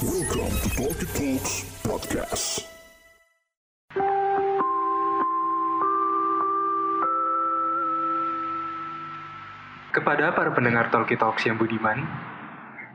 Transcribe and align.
Welcome 0.00 0.56
to 0.64 0.68
Talkie 0.80 1.12
Talks 1.12 1.60
Podcast. 1.84 2.64
Kepada 9.92 10.32
para 10.32 10.56
pendengar 10.56 10.88
Talkie 10.88 11.20
Talks 11.20 11.44
yang 11.44 11.60
budiman, 11.60 12.00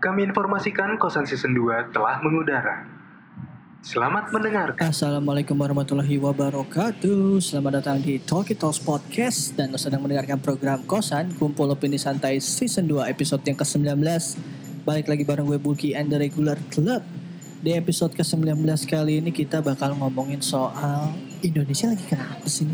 kami 0.01 0.25
informasikan 0.25 0.97
kosan 0.97 1.29
season 1.29 1.53
2 1.53 1.93
telah 1.93 2.25
mengudara. 2.25 2.89
Selamat 3.85 4.33
mendengarkan. 4.33 4.89
Assalamualaikum 4.89 5.53
warahmatullahi 5.61 6.17
wabarakatuh 6.17 7.37
Selamat 7.37 7.85
datang 7.85 8.01
di 8.01 8.17
Talkie 8.17 8.57
Talks 8.57 8.81
Podcast 8.81 9.53
Dan 9.53 9.77
sedang 9.77 10.01
mendengarkan 10.01 10.41
program 10.41 10.81
Kosan 10.89 11.29
Kumpul 11.37 11.69
Opini 11.69 12.01
Santai 12.01 12.41
Season 12.41 12.89
2 12.89 13.05
episode 13.05 13.45
yang 13.45 13.53
ke-19 13.53 13.93
Balik 14.85 15.09
lagi 15.09 15.25
bareng 15.25 15.49
gue 15.49 15.57
Bulky 15.57 15.97
and 15.97 16.13
the 16.13 16.17
Regular 16.21 16.61
Club. 16.69 17.01
Di 17.57 17.73
episode 17.73 18.13
ke-19 18.13 18.69
kali 18.85 19.17
ini 19.17 19.33
kita 19.33 19.57
bakal 19.57 19.97
ngomongin 19.97 20.37
soal 20.45 21.09
Indonesia 21.41 21.89
lagi 21.89 22.05
kenapa 22.05 22.45
sih 22.45 22.69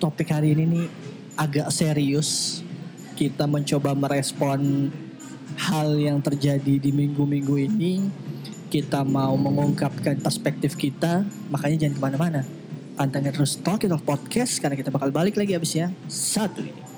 Topik 0.00 0.32
hari 0.32 0.56
ini 0.56 0.64
nih 0.64 0.88
agak 1.36 1.68
serius. 1.68 2.64
Kita 3.20 3.44
mencoba 3.44 3.92
merespon 3.92 4.88
hal 5.60 5.92
yang 6.00 6.24
terjadi 6.24 6.80
di 6.80 6.88
minggu-minggu 6.88 7.68
ini. 7.68 8.08
Kita 8.72 9.04
mau 9.04 9.36
mengungkapkan 9.36 10.24
perspektif 10.24 10.72
kita, 10.72 11.28
makanya 11.52 11.84
jangan 11.84 11.94
ke 12.00 12.00
mana-mana. 12.00 12.40
Pantengin 12.96 13.28
terus 13.28 13.60
Talk 13.60 13.84
It 13.84 13.92
Podcast 14.00 14.56
karena 14.56 14.72
kita 14.72 14.88
bakal 14.88 15.12
balik 15.12 15.36
lagi 15.36 15.52
abis 15.52 15.76
ya 15.76 15.92
satu 16.08 16.64
ini. 16.64 16.91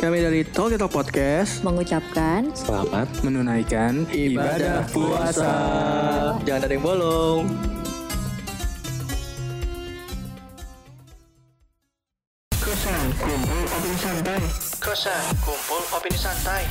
Kami 0.00 0.16
dari 0.16 0.40
Talk 0.48 0.72
Talk 0.80 0.96
Podcast 0.96 1.60
mengucapkan 1.60 2.48
Selamat 2.56 3.04
menunaikan 3.20 4.08
ibadah 4.08 4.88
puasa. 4.88 5.52
Jangan 6.40 6.64
ada 6.64 6.72
yang 6.72 6.80
bolong. 6.80 7.44
Kosan 12.56 13.12
kumpul 13.20 13.60
opini 13.76 13.98
santai. 14.00 14.40
Kosan 14.80 15.20
kumpul 15.44 15.82
opini 15.92 16.16
santai. 16.16 16.62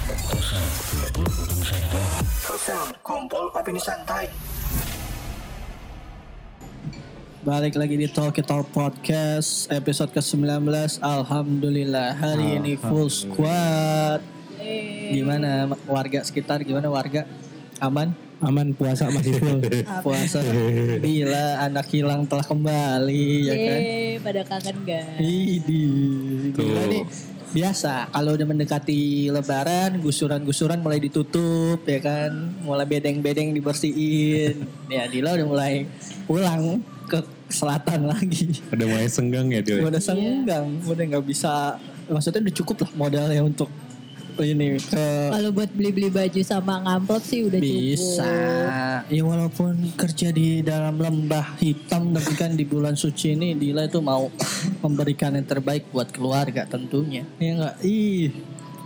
Kosan 2.42 2.88
kumpul 3.06 3.46
opini 3.54 3.78
santai. 3.78 4.26
Balik 7.40 7.80
lagi 7.80 7.96
di 7.96 8.04
Talk 8.12 8.36
It 8.36 8.52
Talk 8.52 8.68
Podcast 8.76 9.72
episode 9.72 10.12
ke-19. 10.12 10.68
Alhamdulillah 11.00 12.12
hari 12.20 12.60
ini 12.60 12.76
full 12.76 13.08
squad. 13.08 14.20
Gimana 15.16 15.72
warga 15.88 16.20
sekitar 16.20 16.60
gimana 16.68 16.92
warga? 16.92 17.24
Aman? 17.80 18.12
Aman 18.44 18.76
puasa 18.76 19.08
masih 19.08 19.40
full. 19.40 19.64
Puasa. 20.04 20.44
Bila 21.00 21.64
anak 21.64 21.88
hilang 21.88 22.28
telah 22.28 22.44
kembali 22.44 23.28
ya 23.48 23.56
kan? 23.56 23.80
pada 24.20 24.42
kangen 24.44 24.78
gak? 24.84 25.24
Idi, 25.24 25.84
gila 26.52 26.92
nih. 26.92 27.08
Biasa 27.56 28.12
kalau 28.12 28.36
udah 28.36 28.48
mendekati 28.52 29.32
lebaran 29.32 30.04
gusuran-gusuran 30.04 30.84
mulai 30.84 31.00
ditutup 31.00 31.88
ya 31.88 32.04
kan? 32.04 32.52
Mulai 32.68 32.84
bedeng-bedeng 32.84 33.56
dibersihin. 33.56 34.68
Ya 34.92 35.08
Dila 35.08 35.40
udah 35.40 35.48
mulai 35.48 35.88
pulang 36.28 36.84
ke 37.10 37.20
selatan 37.50 38.06
lagi. 38.06 38.62
Udah 38.70 38.86
mulai 38.86 39.10
senggang 39.10 39.50
ya 39.50 39.62
dia 39.66 39.82
udah 39.82 40.02
senggang. 40.02 40.66
Udah 40.86 41.04
nggak 41.10 41.26
bisa 41.26 41.82
maksudnya 42.06 42.46
udah 42.46 42.56
cukup 42.56 42.78
lah 42.86 42.92
modalnya 42.94 43.42
untuk 43.42 43.70
ini 44.40 44.80
ke 44.80 45.06
Kalau 45.36 45.52
buat 45.52 45.68
beli-beli 45.76 46.08
baju 46.08 46.42
sama 46.48 46.80
ngamplop 46.84 47.24
sih 47.24 47.44
udah 47.44 47.60
bisa. 47.60 48.24
Cukup. 48.24 49.12
ya 49.12 49.22
walaupun 49.26 49.74
kerja 50.00 50.32
di 50.32 50.64
dalam 50.64 50.96
lembah 50.96 51.60
hitam 51.60 52.16
tapi 52.16 52.34
kan 52.40 52.56
di 52.56 52.64
bulan 52.64 52.96
suci 52.96 53.36
ini 53.36 53.56
Dila 53.58 53.88
itu 53.88 54.00
mau 54.00 54.32
memberikan 54.84 55.36
yang 55.36 55.48
terbaik 55.48 55.92
buat 55.92 56.12
keluarga 56.14 56.64
tentunya. 56.68 57.28
Ya 57.42 57.52
enggak 57.56 57.76
ih 57.84 58.32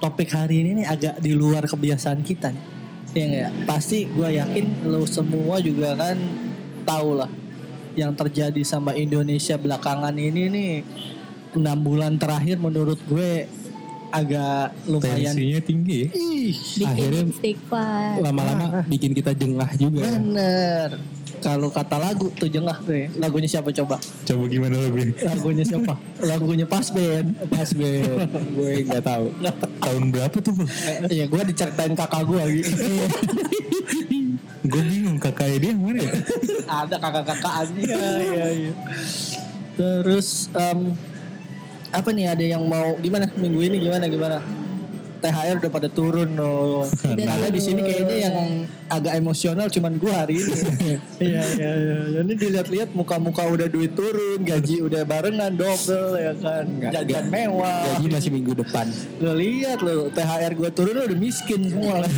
topik 0.02 0.34
hari 0.34 0.66
ini 0.66 0.84
nih 0.84 0.88
agak 0.90 1.16
di 1.22 1.32
luar 1.38 1.70
kebiasaan 1.70 2.26
kita 2.26 2.50
nih. 2.50 2.66
Ya? 3.14 3.26
Enggak 3.30 3.52
pasti 3.70 4.10
gue 4.10 4.30
yakin 4.42 4.90
lo 4.90 5.06
semua 5.06 5.62
juga 5.62 5.94
kan 5.94 6.18
tahu 6.84 7.22
lah 7.22 7.43
yang 7.94 8.14
terjadi 8.14 8.62
sama 8.62 8.94
Indonesia 8.94 9.56
belakangan 9.56 10.14
ini 10.14 10.44
nih 10.50 10.74
enam 11.54 11.78
bulan 11.80 12.18
terakhir 12.18 12.58
menurut 12.58 12.98
gue 13.06 13.46
agak 14.10 14.78
lumayan 14.86 15.34
tensinya 15.34 15.58
tinggi 15.58 16.06
ya. 16.06 16.08
ih 16.14 16.54
Bikin 16.54 16.86
Akhirnya 16.86 17.26
lama-lama 18.22 18.86
bikin 18.86 19.12
kita 19.12 19.34
jengah 19.34 19.70
juga 19.74 20.06
Bener. 20.06 20.90
Kalau 21.44 21.68
kata 21.68 22.00
lagu 22.00 22.32
tuh 22.40 22.48
jengah 22.48 22.78
tuh 22.80 22.96
ya. 22.96 23.08
Lagunya 23.20 23.50
siapa 23.50 23.68
coba? 23.74 24.00
coba 24.00 24.44
gimana 24.48 24.80
lebih 24.80 25.12
Lagunya 25.18 25.66
siapa? 25.68 25.98
Lagunya 26.30 26.64
Pas 26.64 26.88
Band. 26.88 27.36
pas 27.52 27.70
Ben 27.74 28.06
gue 28.54 28.72
nggak 28.86 29.04
tahu 29.04 29.26
tahun 29.82 30.04
berapa 30.14 30.38
tuh 30.40 30.54
bang 30.56 30.70
Iya, 31.10 31.26
gue 31.28 31.42
diceritain 31.50 31.94
kakak 31.98 32.24
gue 32.24 32.44
gitu. 32.62 32.72
gue 34.64 34.82
bingung 34.88 35.03
kakaknya 35.24 35.58
dia 35.64 35.74
mana 35.74 36.02
ya 36.04 36.12
Ada 36.84 36.96
kakak-kakakannya. 37.00 37.86
Iya, 38.20 38.48
iya. 38.52 38.74
Terus 39.80 40.52
em, 40.52 40.92
apa 41.94 42.10
nih 42.12 42.26
ada 42.28 42.44
yang 42.44 42.64
mau 42.66 42.98
gimana 43.00 43.30
minggu 43.38 43.60
ini 43.64 43.78
gimana 43.80 44.06
gimana? 44.12 44.38
THR 45.24 45.56
udah 45.64 45.72
pada 45.72 45.88
turun 45.88 46.36
loh. 46.36 46.84
Karena 47.00 47.48
di 47.48 47.62
sini 47.64 47.80
kayaknya 47.80 48.28
yang 48.28 48.68
agak 48.92 49.16
emosional 49.16 49.72
cuman 49.72 49.96
gue 49.96 50.12
hari 50.12 50.36
ini. 50.44 50.52
Iya 51.24 51.44
iya 51.56 51.72
iya. 51.80 52.20
Ini 52.28 52.34
dilihat-lihat 52.36 52.92
muka-muka 52.92 53.48
udah 53.48 53.72
duit 53.72 53.96
turun, 53.96 54.44
gaji 54.44 54.84
udah 54.84 55.08
barengan 55.08 55.56
double 55.56 56.20
ya 56.20 56.36
kan. 56.36 56.68
Jajan 56.92 57.32
mewah. 57.32 57.88
gaji 57.96 58.08
masih 58.12 58.32
minggu 58.36 58.52
depan 58.60 58.92
Lo 59.24 59.32
lihat 59.40 59.80
lo 59.80 60.12
THR 60.12 60.52
gue 60.60 60.70
turun 60.76 60.94
lo 61.00 61.08
udah 61.08 61.20
miskin 61.20 61.72
semua. 61.72 62.04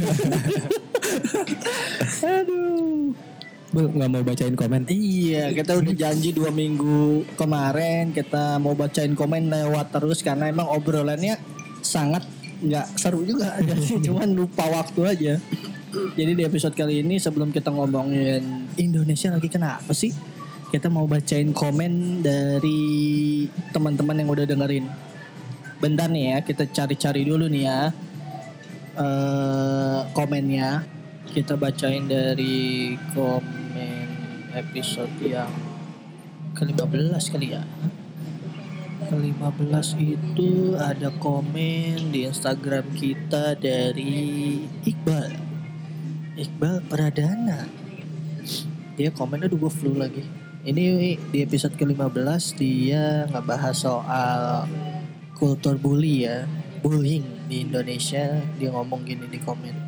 Aduh. 2.25 2.74
Bel 3.75 3.91
nggak 3.91 4.07
mau 4.07 4.23
bacain 4.23 4.55
komen 4.55 4.87
Iya, 4.87 5.51
kita 5.51 5.75
udah 5.75 5.91
janji 5.91 6.31
dua 6.31 6.47
minggu 6.47 7.27
kemarin 7.35 8.15
kita 8.15 8.55
mau 8.55 8.71
bacain 8.71 9.11
komen 9.11 9.51
lewat 9.51 9.91
terus 9.91 10.23
karena 10.23 10.47
emang 10.47 10.71
obrolannya 10.71 11.35
sangat 11.83 12.23
nggak 12.63 12.87
seru 12.95 13.27
juga, 13.27 13.59
jadi 13.67 13.85
cuman 14.07 14.31
lupa 14.31 14.63
waktu 14.71 15.01
aja. 15.03 15.33
Jadi 16.15 16.31
di 16.35 16.43
episode 16.43 16.75
kali 16.75 16.99
ini 17.03 17.19
sebelum 17.19 17.55
kita 17.55 17.71
ngomongin 17.71 18.67
Indonesia 18.75 19.31
lagi 19.31 19.47
kenapa 19.47 19.95
sih? 19.95 20.11
Kita 20.71 20.91
mau 20.91 21.07
bacain 21.07 21.55
komen 21.55 22.19
dari 22.19 22.83
teman-teman 23.71 24.19
yang 24.19 24.27
udah 24.27 24.43
dengerin. 24.43 24.87
Bentar 25.79 26.11
nih 26.11 26.35
ya, 26.35 26.37
kita 26.43 26.67
cari-cari 26.67 27.23
dulu 27.23 27.47
nih 27.47 27.63
ya 27.63 27.79
eh 28.95 29.99
komennya. 30.15 30.94
Kita 31.31 31.57
bacain 31.57 32.05
dari 32.05 32.93
komen 33.15 34.07
episode 34.53 35.11
yang 35.23 35.49
ke-15 36.55 37.23
kali 37.33 37.57
ya. 37.57 37.63
Ke-15 39.05 39.87
itu 39.99 40.73
ada 40.79 41.11
komen 41.19 42.13
di 42.13 42.25
Instagram 42.25 42.85
kita 42.95 43.53
dari 43.59 44.63
Iqbal. 44.85 45.35
Iqbal 46.39 46.81
Pradana. 46.89 47.69
Dia 48.95 49.11
komen 49.11 49.45
aduh 49.45 49.59
gue 49.59 49.71
flu 49.73 49.93
lagi. 49.93 50.23
Ini 50.65 51.17
di 51.29 51.39
episode 51.45 51.77
ke-15 51.77 52.57
dia 52.57 53.29
ngebahas 53.29 53.75
soal 53.75 54.65
kultur 55.37 55.77
bully 55.77 56.25
ya. 56.25 56.49
Bullying 56.81 57.45
di 57.45 57.61
Indonesia. 57.61 58.41
Dia 58.57 58.73
ngomong 58.73 59.05
gini 59.05 59.29
di 59.29 59.37
komen. 59.37 59.84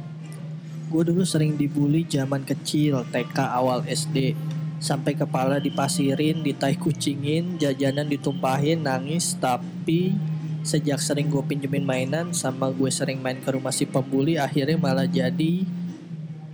Gue 0.87 1.03
dulu 1.03 1.27
sering 1.27 1.59
dibully 1.59 2.07
zaman 2.07 2.47
kecil, 2.47 3.03
TK 3.11 3.37
awal 3.37 3.83
SD. 3.83 4.35
Sampai 4.77 5.17
kepala 5.17 5.57
dipasirin, 5.57 6.45
ditai 6.45 6.77
kucingin, 6.77 7.59
jajanan 7.59 8.07
ditumpahin, 8.07 8.85
nangis. 8.85 9.35
Tapi 9.35 10.15
sejak 10.63 10.99
sering 11.03 11.27
gue 11.27 11.43
pinjemin 11.43 11.83
mainan 11.83 12.31
sama 12.31 12.71
gue 12.71 12.91
sering 12.91 13.19
main 13.19 13.39
ke 13.39 13.49
rumah 13.51 13.71
si 13.71 13.87
pembuli, 13.87 14.39
akhirnya 14.39 14.75
malah 14.79 15.07
jadi 15.07 15.63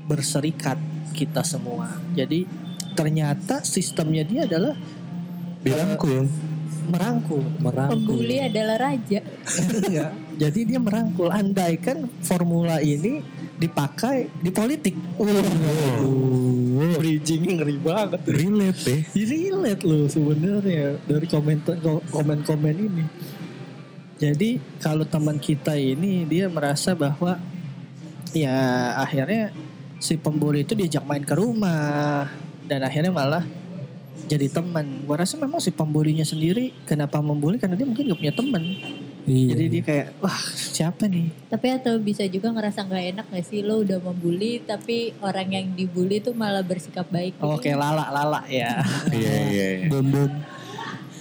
berserikat 0.10 0.78
kita 1.14 1.46
semua. 1.46 2.02
Jadi 2.18 2.46
ternyata 2.94 3.62
sistemnya 3.66 4.22
dia 4.26 4.46
adalah 4.46 4.78
dirangkul 5.66 6.30
merangkul. 6.90 7.44
merangkul 7.64 7.96
Pembuli 7.96 8.38
adalah 8.44 8.78
raja. 8.90 9.20
Enggak. 9.24 10.12
Jadi 10.42 10.60
dia 10.66 10.80
merangkul. 10.82 11.30
Andai 11.30 11.80
kan 11.80 12.10
formula 12.26 12.82
ini 12.84 13.22
dipakai 13.64 14.28
di 14.44 14.52
politik. 14.52 14.96
Wow. 15.16 17.00
Bridging 17.00 17.48
ngeri 17.48 17.80
banget. 17.80 18.20
relate 18.28 18.80
deh 18.84 19.02
Relate 19.16 19.84
loh 19.88 20.06
sebenarnya 20.12 21.00
dari 21.08 21.28
komentar 21.32 21.80
komen-komen 22.12 22.76
ini. 22.76 23.06
Jadi 24.20 24.60
kalau 24.84 25.08
teman 25.08 25.40
kita 25.40 25.80
ini 25.80 26.28
dia 26.28 26.52
merasa 26.52 26.92
bahwa 26.92 27.40
ya 28.36 28.56
akhirnya 29.00 29.56
si 30.00 30.20
pembuli 30.20 30.68
itu 30.68 30.76
diajak 30.76 31.08
main 31.08 31.24
ke 31.24 31.36
rumah 31.36 32.28
dan 32.68 32.84
akhirnya 32.84 33.12
malah 33.12 33.44
jadi 34.28 34.48
teman. 34.52 35.04
Gua 35.08 35.24
rasa 35.24 35.40
memang 35.40 35.60
si 35.60 35.72
pembulinya 35.72 36.24
sendiri 36.24 36.72
kenapa 36.88 37.20
membuli 37.20 37.60
karena 37.60 37.76
dia 37.80 37.88
mungkin 37.88 38.12
gak 38.12 38.20
punya 38.20 38.36
teman. 38.36 38.64
Iya. 39.24 39.56
Jadi 39.56 39.66
dia 39.72 39.84
kayak 39.84 40.08
wah 40.20 40.40
siapa 40.56 41.08
nih? 41.08 41.32
Tapi 41.48 41.68
atau 41.72 41.96
bisa 42.00 42.28
juga 42.28 42.52
ngerasa 42.52 42.84
nggak 42.84 43.06
enak 43.16 43.26
gak 43.32 43.46
sih 43.48 43.64
lo 43.64 43.80
udah 43.80 44.00
membuli 44.04 44.60
tapi 44.60 45.16
orang 45.24 45.48
yang 45.48 45.68
dibully 45.72 46.20
tuh 46.20 46.36
malah 46.36 46.64
bersikap 46.64 47.08
baik. 47.08 47.40
Oh 47.40 47.56
kayak 47.56 47.80
lala 47.80 48.12
lala 48.12 48.42
ya. 48.52 48.84
Iya 49.14 49.34
iya 49.52 49.68
iya. 49.84 49.88
bom 49.88 50.04
bom. 50.04 50.32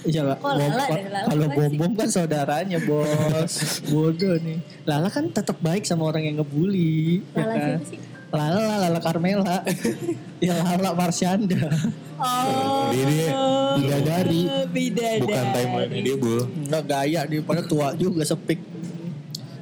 Iya 0.03 0.35
dan 0.35 0.71
Lala 0.75 0.85
Kalau 1.31 1.47
bom 1.47 1.71
bom 1.79 1.91
kan 1.95 2.09
saudaranya 2.11 2.79
bos. 2.83 3.53
Bodoh 3.91 4.35
nih. 4.35 4.59
Lala 4.83 5.07
kan 5.07 5.31
tetap 5.31 5.63
baik 5.63 5.87
sama 5.87 6.11
orang 6.11 6.27
yang 6.27 6.43
ngebully. 6.43 7.23
ya 7.31 7.47
Lala 7.47 7.53
kan? 7.55 7.67
siapa 7.79 7.85
sih? 7.87 7.99
Lala 8.33 8.81
Lala 8.81 8.97
Carmela. 8.97 9.61
ya 10.45 10.57
Lala 10.57 10.97
Marsyanda. 10.97 11.69
Oh. 12.17 12.89
Dia 12.89 13.05
dia 13.05 13.29
bidadari. 13.77 14.41
Bidadari. 14.73 15.21
Bukan 15.21 15.45
timeline 15.53 16.01
dia 16.01 16.15
bu. 16.17 16.35
Enggak 16.65 16.83
gaya 16.89 17.21
dia 17.29 17.41
pada 17.45 17.61
tua 17.61 17.93
juga 17.93 18.25
sepik. 18.25 18.57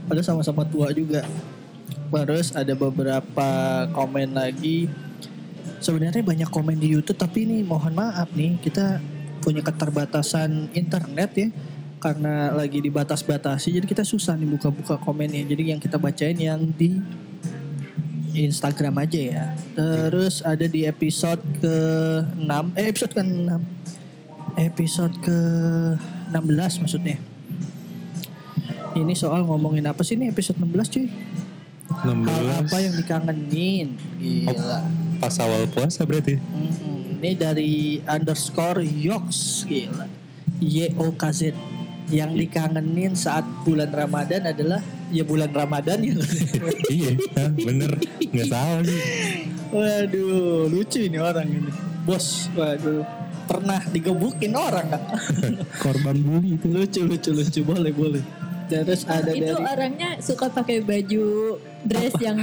Pada 0.08 0.24
sama-sama 0.24 0.64
tua 0.64 0.96
juga. 0.96 1.28
Terus 2.12 2.56
ada 2.56 2.72
beberapa 2.72 3.50
komen 3.92 4.40
lagi. 4.40 4.88
Sebenarnya 5.84 6.24
banyak 6.24 6.48
komen 6.48 6.80
di 6.80 6.96
YouTube 6.96 7.20
tapi 7.20 7.44
ini 7.44 7.68
mohon 7.68 7.92
maaf 7.92 8.32
nih 8.32 8.56
kita 8.64 9.04
punya 9.44 9.66
keterbatasan 9.66 10.70
internet 10.78 11.32
ya 11.34 11.50
karena 11.98 12.54
lagi 12.54 12.78
dibatas-batasi 12.82 13.78
jadi 13.78 13.86
kita 13.90 14.06
susah 14.06 14.40
nih 14.40 14.48
buka-buka 14.48 14.96
komennya. 15.04 15.44
Jadi 15.44 15.76
yang 15.76 15.80
kita 15.82 16.00
bacain 16.00 16.40
yang 16.40 16.72
di 16.72 17.02
Instagram 18.36 18.96
aja 19.02 19.20
ya. 19.20 19.46
Terus 19.76 20.40
ada 20.42 20.66
di 20.68 20.88
episode 20.88 21.42
ke-6 21.60 22.52
eh 22.80 22.86
episode 22.88 23.14
ke-6 23.16 23.62
episode 24.60 25.16
ke-16 25.24 26.72
maksudnya. 26.84 27.18
Ini 28.92 29.14
soal 29.16 29.48
ngomongin 29.48 29.88
apa 29.88 30.04
sih 30.04 30.20
nih 30.20 30.32
episode 30.36 30.60
16 30.60 30.92
cuy? 30.92 31.08
16. 32.04 32.28
Hal 32.28 32.48
apa 32.68 32.78
yang 32.80 32.96
dikangenin? 32.96 33.88
Gila. 34.20 34.80
Pas 35.20 35.36
awal 35.40 35.68
puasa 35.72 36.04
berarti. 36.04 36.40
Mm-mm. 36.40 37.22
Ini 37.22 37.32
dari 37.38 38.02
underscore 38.04 38.84
Yoks 38.84 39.64
gila. 39.70 40.08
YOKZ 40.62 41.56
yang 42.12 42.36
dikangenin 42.36 43.16
saat 43.16 43.48
bulan 43.64 43.90
Ramadan 43.90 44.52
adalah 44.52 44.84
ya 45.10 45.24
bulan 45.24 45.50
Ramadan 45.50 46.04
ya. 46.04 46.16
iya, 46.94 47.12
bener. 47.56 47.96
Nggak 48.20 48.48
salah 48.52 48.80
nih. 48.84 49.02
waduh, 49.72 50.68
lucu 50.68 51.00
ini 51.08 51.18
orang 51.18 51.48
ini. 51.48 51.72
Bos, 52.04 52.52
waduh. 52.54 53.08
Pernah 53.48 53.84
digebukin 53.92 54.56
orang 54.56 54.96
gak? 54.96 55.04
Korban 55.84 56.16
bully 56.24 56.56
itu. 56.56 56.68
lucu, 56.72 57.02
lucu, 57.04 57.30
lucu. 57.36 57.60
Boleh, 57.64 57.92
boleh. 57.92 58.24
Terus 58.72 59.04
ada 59.04 59.36
itu 59.36 59.52
dari 59.52 59.64
orangnya 59.68 60.10
suka 60.24 60.48
pakai 60.48 60.80
baju 60.80 61.24
dress 61.84 62.14
yang 62.18 62.38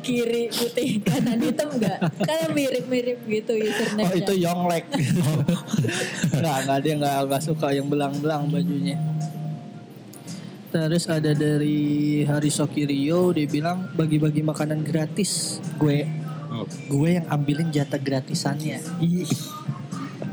kiri 0.00 0.48
putih 0.48 1.00
kanan 1.00 1.38
hitam 1.38 1.68
enggak? 1.70 1.98
Kayak 2.18 2.50
mirip-mirip 2.50 3.18
gitu 3.22 3.52
username 3.54 4.04
Oh 4.04 4.12
itu 4.12 4.32
Yonglek. 4.36 4.84
Enggak, 6.34 6.56
enggak 6.62 6.78
dia 6.80 6.92
enggak 6.94 7.16
enggak 7.24 7.42
suka 7.42 7.68
yang 7.70 7.86
belang-belang 7.86 8.46
bajunya. 8.46 8.96
Terus 10.68 11.06
ada 11.06 11.30
dari 11.30 11.78
Hariso 12.24 12.66
Kirio 12.66 13.30
dia 13.30 13.46
bilang 13.46 13.86
bagi-bagi 13.92 14.42
makanan 14.42 14.82
gratis. 14.82 15.62
Gue 15.74 16.06
Oh. 16.46 16.62
gue 16.88 17.10
yang 17.12 17.26
ambilin 17.26 17.66
jatah 17.68 17.98
gratisannya. 17.98 18.78
Ih. 19.00 19.26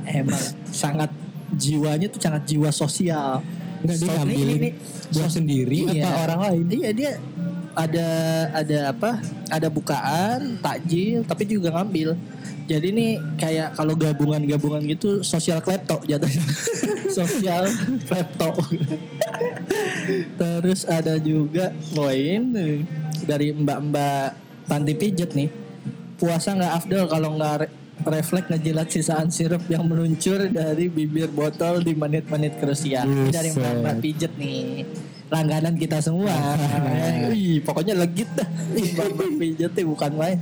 Emang 0.04 0.38
sangat 0.68 1.10
jiwanya 1.52 2.06
tuh 2.08 2.22
sangat 2.22 2.46
jiwa 2.46 2.70
sosial. 2.70 3.42
Enggak 3.82 3.98
dia 3.98 4.06
So- 4.06 4.16
ngambilin 4.16 4.60
ini- 4.62 4.76
buat 5.12 5.28
sendiri 5.28 5.78
Iya. 5.90 6.06
apa 6.06 6.18
orang 6.24 6.40
lain? 6.44 6.66
Iya 6.72 6.90
dia 6.94 7.12
ada 7.76 8.10
ada 8.54 8.78
apa? 8.92 9.12
Ada 9.52 9.68
bukaan, 9.68 10.60
takjil, 10.60 11.24
tapi 11.28 11.44
juga 11.48 11.72
ngambil. 11.76 12.16
Jadi 12.72 12.88
ini 12.94 13.08
kayak 13.36 13.76
kalau 13.76 14.00
gabungan-gabungan 14.00 14.80
gitu 14.88 15.26
sosial 15.28 15.60
klepto 15.60 16.00
jatuhnya. 16.08 16.44
sosial 17.18 17.68
klepto. 18.08 18.56
Terus 20.40 20.88
ada 20.88 21.20
juga 21.20 21.76
poin 21.92 22.42
dari 23.28 23.52
mbak-mbak 23.52 24.28
panti 24.72 24.94
pijet 24.96 25.36
nih. 25.36 25.52
Puasa 26.16 26.54
nggak 26.56 26.74
afdol 26.86 27.06
kalau 27.12 27.36
nggak 27.36 27.56
re- 27.66 27.72
refleks 28.08 28.48
ngejilat 28.48 28.88
sisaan 28.88 29.28
sirup 29.34 29.66
yang 29.68 29.84
meluncur 29.86 30.48
dari 30.48 30.88
bibir 30.88 31.28
botol 31.34 31.82
di 31.82 31.92
menit-menit 31.98 32.56
krusial. 32.62 33.10
Dari 33.30 33.52
mbak-mbak 33.52 33.96
pijet 34.00 34.34
nih. 34.40 34.86
Langganan 35.32 35.80
kita 35.80 36.04
semua. 36.04 36.28
Ih, 37.32 37.64
pokoknya 37.64 37.96
legit 37.96 38.28
dah. 38.36 38.44
Pijet 39.40 39.72
nih 39.72 39.86
bukan 39.88 40.12
main. 40.14 40.38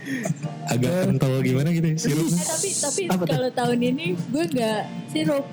Agak 0.66 0.92
kental 1.06 1.34
gimana 1.46 1.70
gitu 1.70 1.88
ya 1.94 1.98
sirupnya. 1.98 2.42
Eh, 2.42 2.48
tapi 2.50 2.70
tapi 2.74 3.02
Apa 3.06 3.24
tuh? 3.24 3.34
kalau 3.38 3.50
tahun 3.54 3.80
ini 3.86 4.06
gue 4.18 4.44
nggak 4.50 4.82
sirup 5.10 5.46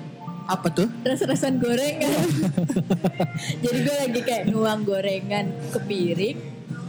Apa 0.47 0.67
tuh? 0.73 0.87
res-resan 1.05 1.61
gorengan. 1.61 2.09
Jadi 3.63 3.77
gue 3.83 3.95
lagi 3.99 4.21
kayak 4.25 4.43
nuang 4.49 4.81
gorengan 4.81 5.45
ke 5.69 5.79
piring. 5.85 6.37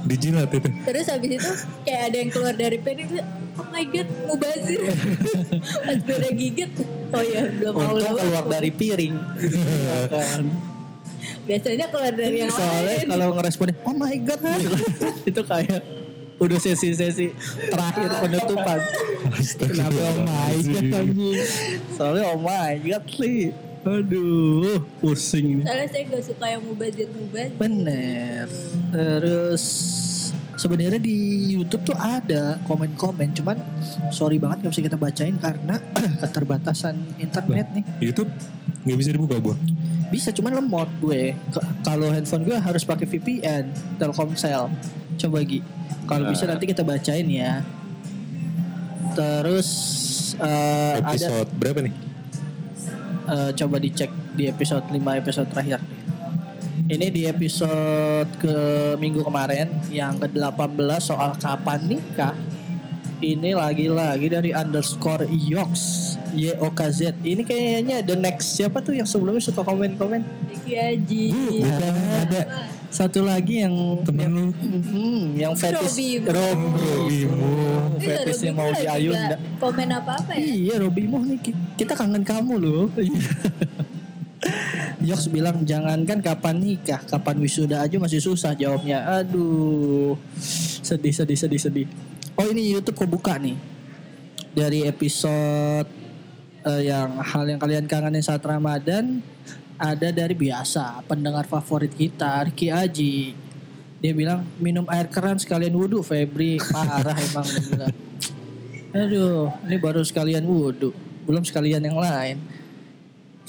Dijilat 0.09 0.49
itu. 0.49 0.69
Terus 0.89 1.07
habis 1.11 1.31
itu 1.37 1.51
kayak 1.85 2.03
ada 2.09 2.17
yang 2.17 2.31
keluar 2.33 2.55
dari 2.55 2.79
piring 2.81 3.09
tuh, 3.13 3.27
Oh 3.59 3.67
my 3.69 3.83
god, 3.91 4.09
mubazir. 4.25 4.81
Pas 5.91 5.99
gue 5.99 6.17
udah 6.17 6.33
gigit, 6.33 6.71
oh 7.11 7.23
ya 7.27 7.43
belum 7.51 7.75
mau 7.75 7.99
keluar 8.15 8.45
dari 8.47 8.71
piring. 8.71 9.15
Biasanya 11.49 11.87
keluar 11.89 12.13
dari 12.13 12.45
yang 12.45 12.53
Soalnya 12.53 12.93
lain. 12.93 13.07
kalau 13.09 13.27
ngeresponin, 13.41 13.77
oh 13.89 13.95
my 13.97 14.17
god, 14.21 14.41
itu 15.33 15.41
kayak 15.49 15.81
udah 16.39 16.59
sesi-sesi 16.61 17.33
terakhir 17.73 18.09
penutupan. 18.21 18.79
Kenapa 19.57 19.97
oh 19.97 20.17
my 20.29 20.55
god? 20.61 21.09
Soalnya 21.97 22.25
oh 22.31 22.39
my 22.39 22.73
god 22.85 23.07
li. 23.19 23.51
Aduh, 23.89 24.85
pusing. 25.01 25.65
Soalnya 25.65 25.89
saya 25.89 26.03
gak 26.13 26.25
suka 26.29 26.47
yang 26.53 26.63
mubazir-mubazir. 26.69 27.57
Bener. 27.57 28.45
Terus 28.93 29.65
sebenarnya 30.59 31.01
di 31.01 31.17
YouTube 31.55 31.87
tuh 31.87 31.97
ada 31.97 32.59
komen-komen, 32.67 33.33
cuman 33.33 33.57
sorry 34.11 34.37
banget 34.43 34.67
nggak 34.67 34.73
bisa 34.75 34.83
kita 34.85 34.99
bacain 34.99 35.39
karena 35.39 35.79
keterbatasan 36.23 36.99
internet 37.23 37.67
nih. 37.73 37.85
YouTube 38.03 38.29
nggak 38.89 38.99
bisa 39.05 39.11
dibuka 39.13 39.37
bu. 39.37 39.53
Bisa 40.09 40.33
cuman 40.33 40.57
lemot 40.57 40.89
gue. 41.05 41.37
Kalau 41.85 42.09
handphone 42.09 42.49
gue 42.49 42.57
harus 42.57 42.81
pakai 42.89 43.05
VPN, 43.05 43.69
Telkomsel. 44.01 44.73
Coba 45.21 45.39
Gi. 45.45 45.61
Kalau 46.09 46.25
bisa 46.33 46.49
nanti 46.49 46.65
kita 46.65 46.81
bacain 46.81 47.29
ya. 47.29 47.61
Terus 49.13 49.69
ada 50.41 51.13
Episode 51.13 51.51
berapa 51.61 51.85
nih? 51.85 51.95
eh, 53.29 53.51
coba 53.53 53.77
dicek 53.77 54.09
di 54.33 54.49
episode 54.49 54.89
5 54.89 55.21
episode 55.21 55.49
terakhir. 55.53 55.81
Ini 56.89 57.07
di 57.13 57.29
episode 57.29 58.33
ke 58.41 58.57
minggu 58.97 59.21
kemarin 59.21 59.69
yang 59.93 60.17
ke-18 60.17 61.05
soal 61.05 61.37
kapan 61.37 61.85
nikah. 61.85 62.33
Ini 63.19 63.51
lagi-lagi 63.51 64.31
dari 64.31 64.55
underscore 64.55 65.27
Yoks 65.27 66.15
YOKZ. 66.39 67.19
Ini 67.19 67.43
kayaknya 67.43 67.99
the 68.07 68.15
next 68.15 68.55
siapa 68.55 68.79
tuh 68.79 68.95
yang 68.95 69.11
sebelumnya 69.11 69.43
suka 69.43 69.67
komen-komen? 69.67 70.23
Diki 70.47 70.79
Haji. 70.79 71.25
Bukan 71.35 71.95
ada 72.15 72.41
satu 72.95 73.27
lagi 73.27 73.67
yang 73.67 73.75
Temen 74.07 74.31
lu. 74.31 74.45
Hmm, 74.55 75.35
yang. 75.35 75.51
Robimu. 76.31 77.51
Ini 77.99 78.07
Fetishnya 78.07 78.55
Robby 78.55 78.63
mau 78.63 78.71
di 78.71 78.87
Ayunda. 78.87 79.37
Komen 79.59 79.89
apa-apa 79.91 80.31
ya? 80.39 80.47
Iya 80.47 80.75
Robby 80.79 81.11
Moh 81.11 81.23
nih 81.27 81.43
ki- 81.43 81.59
kita 81.75 81.99
kangen 81.99 82.23
kamu 82.23 82.55
loh. 82.55 82.87
Yoks 84.99 85.27
bilang 85.31 85.67
jangankan 85.67 86.23
kapan 86.23 86.63
nikah, 86.63 87.03
kapan 87.03 87.43
wisuda 87.43 87.83
aja 87.83 87.99
masih 87.99 88.23
susah 88.23 88.55
jawabnya. 88.55 89.03
Aduh, 89.19 90.15
sedih 90.83 91.11
sedih 91.11 91.35
sedih 91.35 91.59
sedih. 91.59 91.89
Oh 92.39 92.47
ini 92.47 92.71
YouTube 92.71 93.03
kebuka 93.03 93.35
nih 93.35 93.59
dari 94.55 94.87
episode 94.87 95.91
eh, 96.63 96.83
yang 96.87 97.19
hal 97.19 97.43
yang 97.51 97.59
kalian 97.59 97.91
kangenin 97.91 98.23
saat 98.23 98.47
Ramadan 98.47 99.19
ada 99.75 100.15
dari 100.15 100.39
biasa 100.39 101.03
pendengar 101.11 101.51
favorit 101.51 101.91
kita 101.91 102.47
Riki 102.47 102.71
Aji. 102.71 103.35
Dia 103.99 104.15
bilang 104.15 104.47
minum 104.63 104.87
air 104.87 105.11
keran 105.11 105.35
sekalian 105.43 105.75
wudhu 105.75 106.07
Febri 106.07 106.63
parah 106.63 107.19
emang 107.19 107.43
dia 107.43 107.63
bilang. 107.75 107.95
Aduh, 108.95 109.51
ini 109.67 109.77
baru 109.83 110.07
sekalian 110.07 110.47
wudhu, 110.47 110.95
belum 111.27 111.43
sekalian 111.43 111.83
yang 111.83 111.99
lain. 111.99 112.39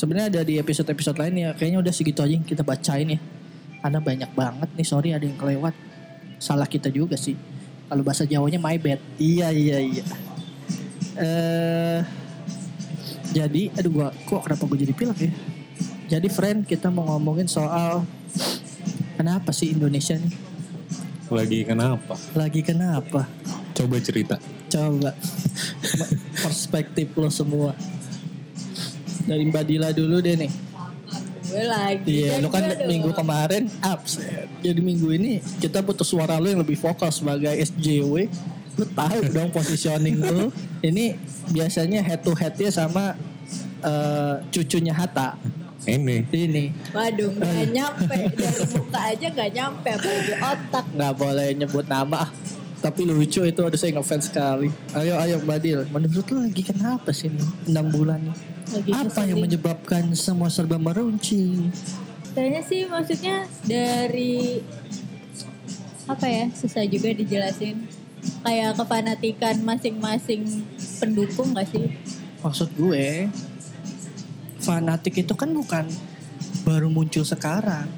Sebenarnya 0.01 0.33
ada 0.33 0.41
di 0.41 0.57
episode-episode 0.57 1.21
lain 1.21 1.37
ya, 1.37 1.49
kayaknya 1.53 1.77
udah 1.85 1.93
segitu 1.93 2.25
aja 2.25 2.33
yang 2.33 2.41
kita 2.41 2.65
bacain 2.65 3.05
ya. 3.05 3.21
Karena 3.85 4.01
banyak 4.01 4.31
banget 4.33 4.69
nih, 4.73 4.87
sorry 4.89 5.13
ada 5.13 5.29
yang 5.29 5.37
kelewat. 5.37 5.77
Salah 6.41 6.65
kita 6.65 6.89
juga 6.89 7.13
sih. 7.13 7.58
Kalau 7.89 8.05
bahasa 8.05 8.23
Jawanya 8.29 8.61
my 8.61 8.77
bad. 8.77 9.01
Iya 9.17 9.49
iya 9.49 9.77
iya. 9.81 10.05
Eh 11.17 11.99
jadi 13.29 13.69
aduh 13.77 13.91
gua 13.93 14.09
kok 14.13 14.45
kenapa 14.45 14.63
gue 14.69 14.77
jadi 14.85 14.93
pilek 14.93 15.19
ya? 15.25 15.31
Jadi 16.17 16.27
friend 16.29 16.65
kita 16.65 16.89
mau 16.89 17.05
ngomongin 17.17 17.45
soal 17.49 18.05
kenapa 19.17 19.49
sih 19.53 19.73
Indonesia 19.73 20.17
nih? 20.17 20.33
Lagi 21.29 21.59
kenapa? 21.61 22.17
Lagi 22.33 22.61
kenapa? 22.65 23.29
Coba 23.77 24.01
cerita. 24.01 24.41
Coba 24.69 25.13
perspektif 26.45 27.13
lo 27.17 27.29
semua. 27.29 27.77
Dari 29.29 29.45
Mbak 29.45 29.63
Dila 29.69 29.89
dulu 29.93 30.21
deh 30.21 30.33
nih. 30.33 30.68
Gue 31.49 31.65
lagi. 31.65 32.05
Iya, 32.05 32.37
lu 32.37 32.47
kan 32.53 32.61
dong. 32.69 32.85
minggu 32.85 33.09
kemarin 33.17 33.65
absen. 33.81 34.45
Jadi 34.61 34.79
minggu 34.79 35.09
ini 35.09 35.41
kita 35.57 35.81
butuh 35.81 36.05
suara 36.05 36.37
lu 36.37 36.53
yang 36.53 36.61
lebih 36.61 36.77
vokal 36.77 37.09
sebagai 37.09 37.49
SJW. 37.57 38.29
Lu 38.77 38.85
tahu 38.93 39.19
dong 39.35 39.49
positioning 39.49 40.21
lu. 40.21 40.53
Ini 40.85 41.17
biasanya 41.49 42.05
head 42.05 42.21
to 42.21 42.37
headnya 42.37 42.69
sama 42.69 43.17
eh, 43.81 44.35
cucunya 44.53 44.93
Hatta. 44.93 45.33
Ini. 45.89 46.27
Ini 46.29 46.65
Waduh, 46.93 47.33
gak 47.39 47.71
nyampe. 47.71 48.17
Dari 48.43 48.63
muka 48.75 48.99
aja 48.99 49.27
gak 49.31 49.49
nyampe. 49.55 49.89
Apalagi 49.95 50.33
otak. 50.37 50.85
nggak 50.93 51.13
boleh 51.17 51.47
nyebut 51.55 51.85
nama. 51.89 52.29
Tapi 52.79 53.03
lucu 53.03 53.43
itu 53.43 53.59
ada 53.59 53.75
saya 53.75 53.91
ngefans 53.95 54.31
sekali. 54.31 54.71
Ayo 54.95 55.19
ayo 55.19 55.35
Mbak 55.43 55.59
Dil, 55.59 55.83
menurut 55.91 56.23
lu 56.31 56.47
lagi 56.47 56.63
kenapa 56.63 57.11
sih 57.11 57.27
nih 57.27 57.75
6 57.75 57.95
bulan 57.95 58.23
nih? 58.23 58.35
Lagi 58.69 58.91
Apa 58.93 59.25
yang 59.25 59.41
menyebabkan 59.41 60.13
semua 60.13 60.49
serba 60.53 60.77
meruncing? 60.77 61.73
Kayaknya 62.37 62.61
sih 62.61 62.81
maksudnya 62.85 63.35
dari 63.65 64.61
apa 66.05 66.25
ya 66.25 66.49
susah 66.53 66.85
juga 66.89 67.13
dijelasin 67.13 67.85
kayak 68.41 68.77
kefanatikan 68.77 69.61
masing-masing 69.61 70.65
pendukung 71.01 71.53
gak 71.57 71.69
sih? 71.73 71.89
Maksud 72.41 72.69
gue 72.77 73.29
fanatik 74.61 75.25
itu 75.25 75.33
kan 75.33 75.49
bukan 75.49 75.85
baru 76.61 76.87
muncul 76.91 77.25
sekarang. 77.25 77.89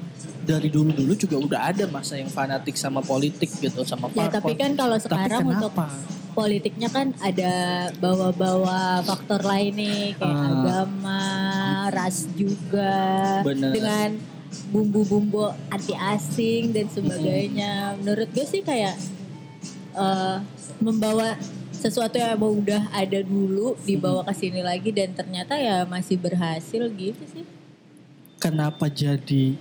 Dari 0.42 0.74
dulu-dulu 0.74 1.14
juga 1.14 1.36
udah 1.38 1.60
ada 1.70 1.86
masa 1.86 2.18
yang 2.18 2.26
fanatik 2.26 2.74
sama 2.74 2.98
politik 2.98 3.46
gitu 3.62 3.86
sama 3.86 4.10
Ya 4.10 4.26
parpol. 4.26 4.34
tapi 4.42 4.52
kan 4.58 4.74
kalau 4.74 4.98
sekarang 4.98 5.38
Tapi 5.38 5.52
untuk 5.54 5.70
kenapa? 5.70 5.86
Politiknya 6.32 6.88
kan 6.88 7.12
ada 7.18 7.54
bawa-bawa 7.96 9.00
faktor 9.02 9.40
lain 9.40 9.72
nih 9.76 10.02
kayak 10.16 10.32
Ah. 10.34 10.48
agama, 10.50 11.22
ras 11.88 12.26
juga 12.34 12.96
Bener. 13.44 13.70
dengan 13.70 14.08
bumbu-bumbu 14.68 15.48
anti 15.68 15.92
asing 15.92 16.72
dan 16.72 16.88
sebagainya. 16.88 17.96
Menurut 17.96 18.28
gue 18.28 18.44
sih 18.44 18.60
kayak 18.60 18.96
eh, 19.92 20.36
membawa 20.78 21.36
sesuatu 21.70 22.16
yang 22.16 22.32
emang 22.32 22.58
udah 22.58 22.82
ada 22.90 23.20
dulu 23.20 23.76
dibawa 23.82 24.22
ke 24.22 24.32
sini 24.32 24.62
lagi 24.62 24.88
dan 24.88 25.12
ternyata 25.12 25.52
ya 25.54 25.82
masih 25.84 26.16
berhasil 26.16 26.86
gitu 26.88 27.22
sih. 27.28 27.44
kenapa 28.38 28.86
jadi 28.86 29.54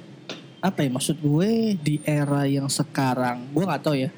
apa 0.58 0.82
ya 0.82 0.90
maksud 0.90 1.18
gue 1.18 1.74
di 1.78 1.98
era 2.02 2.46
yang 2.46 2.66
sekarang 2.66 3.50
gue 3.50 3.62
nggak 3.62 3.82
tahu 3.82 3.98
ya 3.98 4.10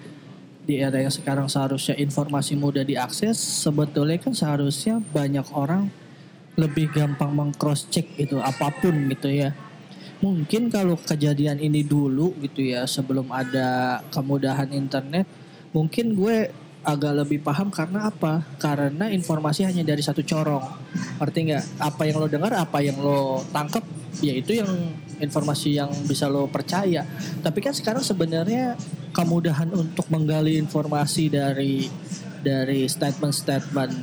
di 0.63 0.79
era 0.79 0.96
yang 0.96 1.12
sekarang 1.12 1.51
seharusnya 1.51 2.00
informasi 2.00 2.55
mudah 2.55 2.88
diakses 2.88 3.36
sebetulnya 3.36 4.15
kan 4.15 4.32
seharusnya 4.32 5.03
banyak 5.12 5.43
orang 5.51 5.91
lebih 6.55 6.88
gampang 6.93 7.34
mengcross 7.34 7.89
check 7.89 8.05
gitu 8.15 8.39
apa 8.39 8.70
pun 8.72 8.93
gitu 9.10 9.27
ya. 9.27 9.51
Mungkin 10.24 10.72
kalau 10.72 10.96
kejadian 10.96 11.60
ini 11.60 11.84
dulu 11.84 12.32
gitu 12.39 12.63
ya 12.63 12.88
sebelum 12.88 13.27
ada 13.27 14.00
kemudahan 14.08 14.72
internet 14.72 15.27
mungkin 15.75 16.15
gue 16.15 16.48
agak 16.84 17.13
lebih 17.25 17.39
paham 17.43 17.72
karena 17.72 18.08
apa? 18.12 18.43
Karena 18.60 19.08
informasi 19.12 19.67
hanya 19.67 19.84
dari 19.84 20.03
satu 20.03 20.24
corong. 20.24 20.63
Ngerti 21.20 21.39
nggak? 21.51 21.63
Apa 21.79 22.01
yang 22.08 22.15
lo 22.20 22.27
dengar 22.27 22.51
apa 22.55 22.79
yang 22.84 23.00
lo 23.00 23.43
tangkap 23.51 23.84
ya 24.20 24.36
itu 24.36 24.60
yang 24.63 24.70
informasi 25.20 25.77
yang 25.77 25.89
bisa 26.08 26.29
lo 26.32 26.50
percaya. 26.50 27.05
Tapi 27.41 27.60
kan 27.60 27.74
sekarang 27.75 28.01
sebenarnya 28.01 28.77
kemudahan 29.13 29.70
untuk 29.74 30.10
menggali 30.10 30.58
informasi 30.58 31.29
dari 31.29 31.86
dari 32.43 32.86
statement-statement 32.89 33.93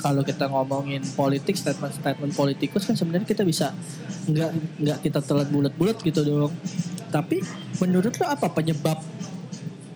kalau 0.00 0.24
kita 0.24 0.48
ngomongin 0.48 1.04
politik 1.12 1.58
statement-statement 1.58 2.32
politikus 2.32 2.88
kan 2.88 2.96
sebenarnya 2.96 3.28
kita 3.28 3.44
bisa 3.44 3.74
nggak 4.24 4.50
nggak 4.80 4.98
kita 5.04 5.20
telan 5.20 5.48
bulat-bulat 5.50 6.00
gitu 6.00 6.24
dong. 6.24 6.54
Tapi 7.12 7.42
menurut 7.82 8.14
lo 8.18 8.26
apa 8.26 8.50
penyebab 8.50 8.98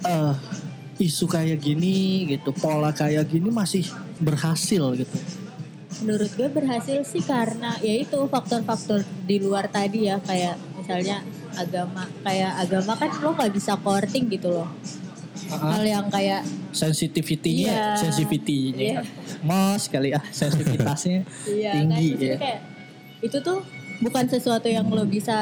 eh 0.07 0.35
isu 0.99 1.31
kayak 1.31 1.62
gini 1.62 2.27
gitu 2.27 2.50
pola 2.50 2.91
kayak 2.91 3.31
gini 3.31 3.55
masih 3.55 3.87
berhasil 4.19 4.83
gitu 4.99 5.19
Menurut 5.99 6.31
gue 6.31 6.49
berhasil 6.49 7.02
sih 7.02 7.21
karena 7.21 7.75
ya 7.78 7.95
itu 7.97 8.19
faktor-faktor 8.25 9.02
di 9.25 9.37
luar 9.38 9.67
tadi 9.67 10.07
ya 10.07 10.17
kayak 10.21 10.55
misalnya 10.75 11.21
agama 11.52 12.07
kayak 12.23 12.52
agama 12.57 12.93
kan 12.95 13.11
lo 13.19 13.35
nggak 13.35 13.50
bisa 13.50 13.75
courting 13.76 14.31
gitu 14.31 14.52
loh 14.52 14.71
hal 15.49 15.83
yang 15.83 16.07
kayak 16.07 16.45
sensitivity-nya 16.71 17.67
Iya. 17.69 17.87
sensitivity-nya 17.97 18.78
Iya. 18.78 19.00
mos 19.43 19.88
kali 19.88 20.12
ah 20.12 20.23
sensitivitasnya 20.38 21.26
Iya 21.45 21.71
tinggi 21.75 22.09
kan 22.12 22.23
ya 22.23 22.37
kayak 22.37 22.61
itu 23.19 23.37
tuh 23.40 23.59
bukan 23.99 24.25
sesuatu 24.25 24.67
yang 24.67 24.87
lo 24.87 25.02
bisa 25.02 25.35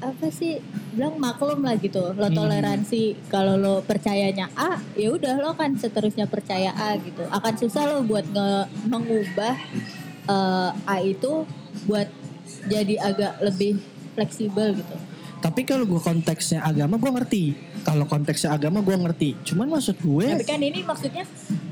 apa 0.00 0.26
sih 0.30 0.56
bilang 0.90 1.16
maklum 1.16 1.60
lah 1.60 1.76
gitu. 1.76 2.12
Lo 2.12 2.26
Hmm. 2.26 2.36
toleransi 2.36 3.28
kalau 3.28 3.54
lo 3.54 3.74
percayanya 3.80 4.48
A 4.54 4.80
ya 4.94 5.10
udah 5.10 5.36
lo 5.36 5.52
kan 5.52 5.76
seterusnya 5.76 6.24
percaya 6.24 6.72
A 6.72 6.96
gitu. 6.96 7.22
Akan 7.28 7.54
susah 7.54 7.84
lo 7.86 8.00
buat 8.02 8.24
nge 8.26 8.48
mengubah 8.86 9.54
eh, 10.26 10.70
A 10.86 10.96
itu 11.00 11.44
buat 11.84 12.08
jadi 12.66 12.96
agak 12.98 13.40
lebih 13.42 13.80
fleksibel 14.12 14.74
gitu. 14.74 14.96
Tapi 15.40 15.64
kalau 15.64 15.88
gue 15.88 15.96
konteksnya 15.96 16.60
agama 16.60 16.96
gue 16.96 17.08
ngerti. 17.10 17.44
Kalau 17.80 18.04
konteksnya 18.04 18.52
agama 18.52 18.80
gue 18.80 18.92
ngerti. 18.92 19.40
Cuman 19.42 19.72
maksud 19.72 19.96
gue 19.96 20.28
tapi 20.30 20.44
kan 20.44 20.60
ini 20.60 20.84
maksudnya 20.84 21.24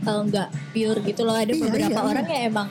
eh, 0.05 0.21
nggak 0.25 0.49
pure 0.73 1.01
gitu 1.05 1.25
loh. 1.25 1.37
Ada 1.37 1.53
Iya, 1.53 1.63
beberapa 1.65 2.01
iya. 2.01 2.05
orang 2.05 2.27
yang 2.27 2.45
emang 2.49 2.69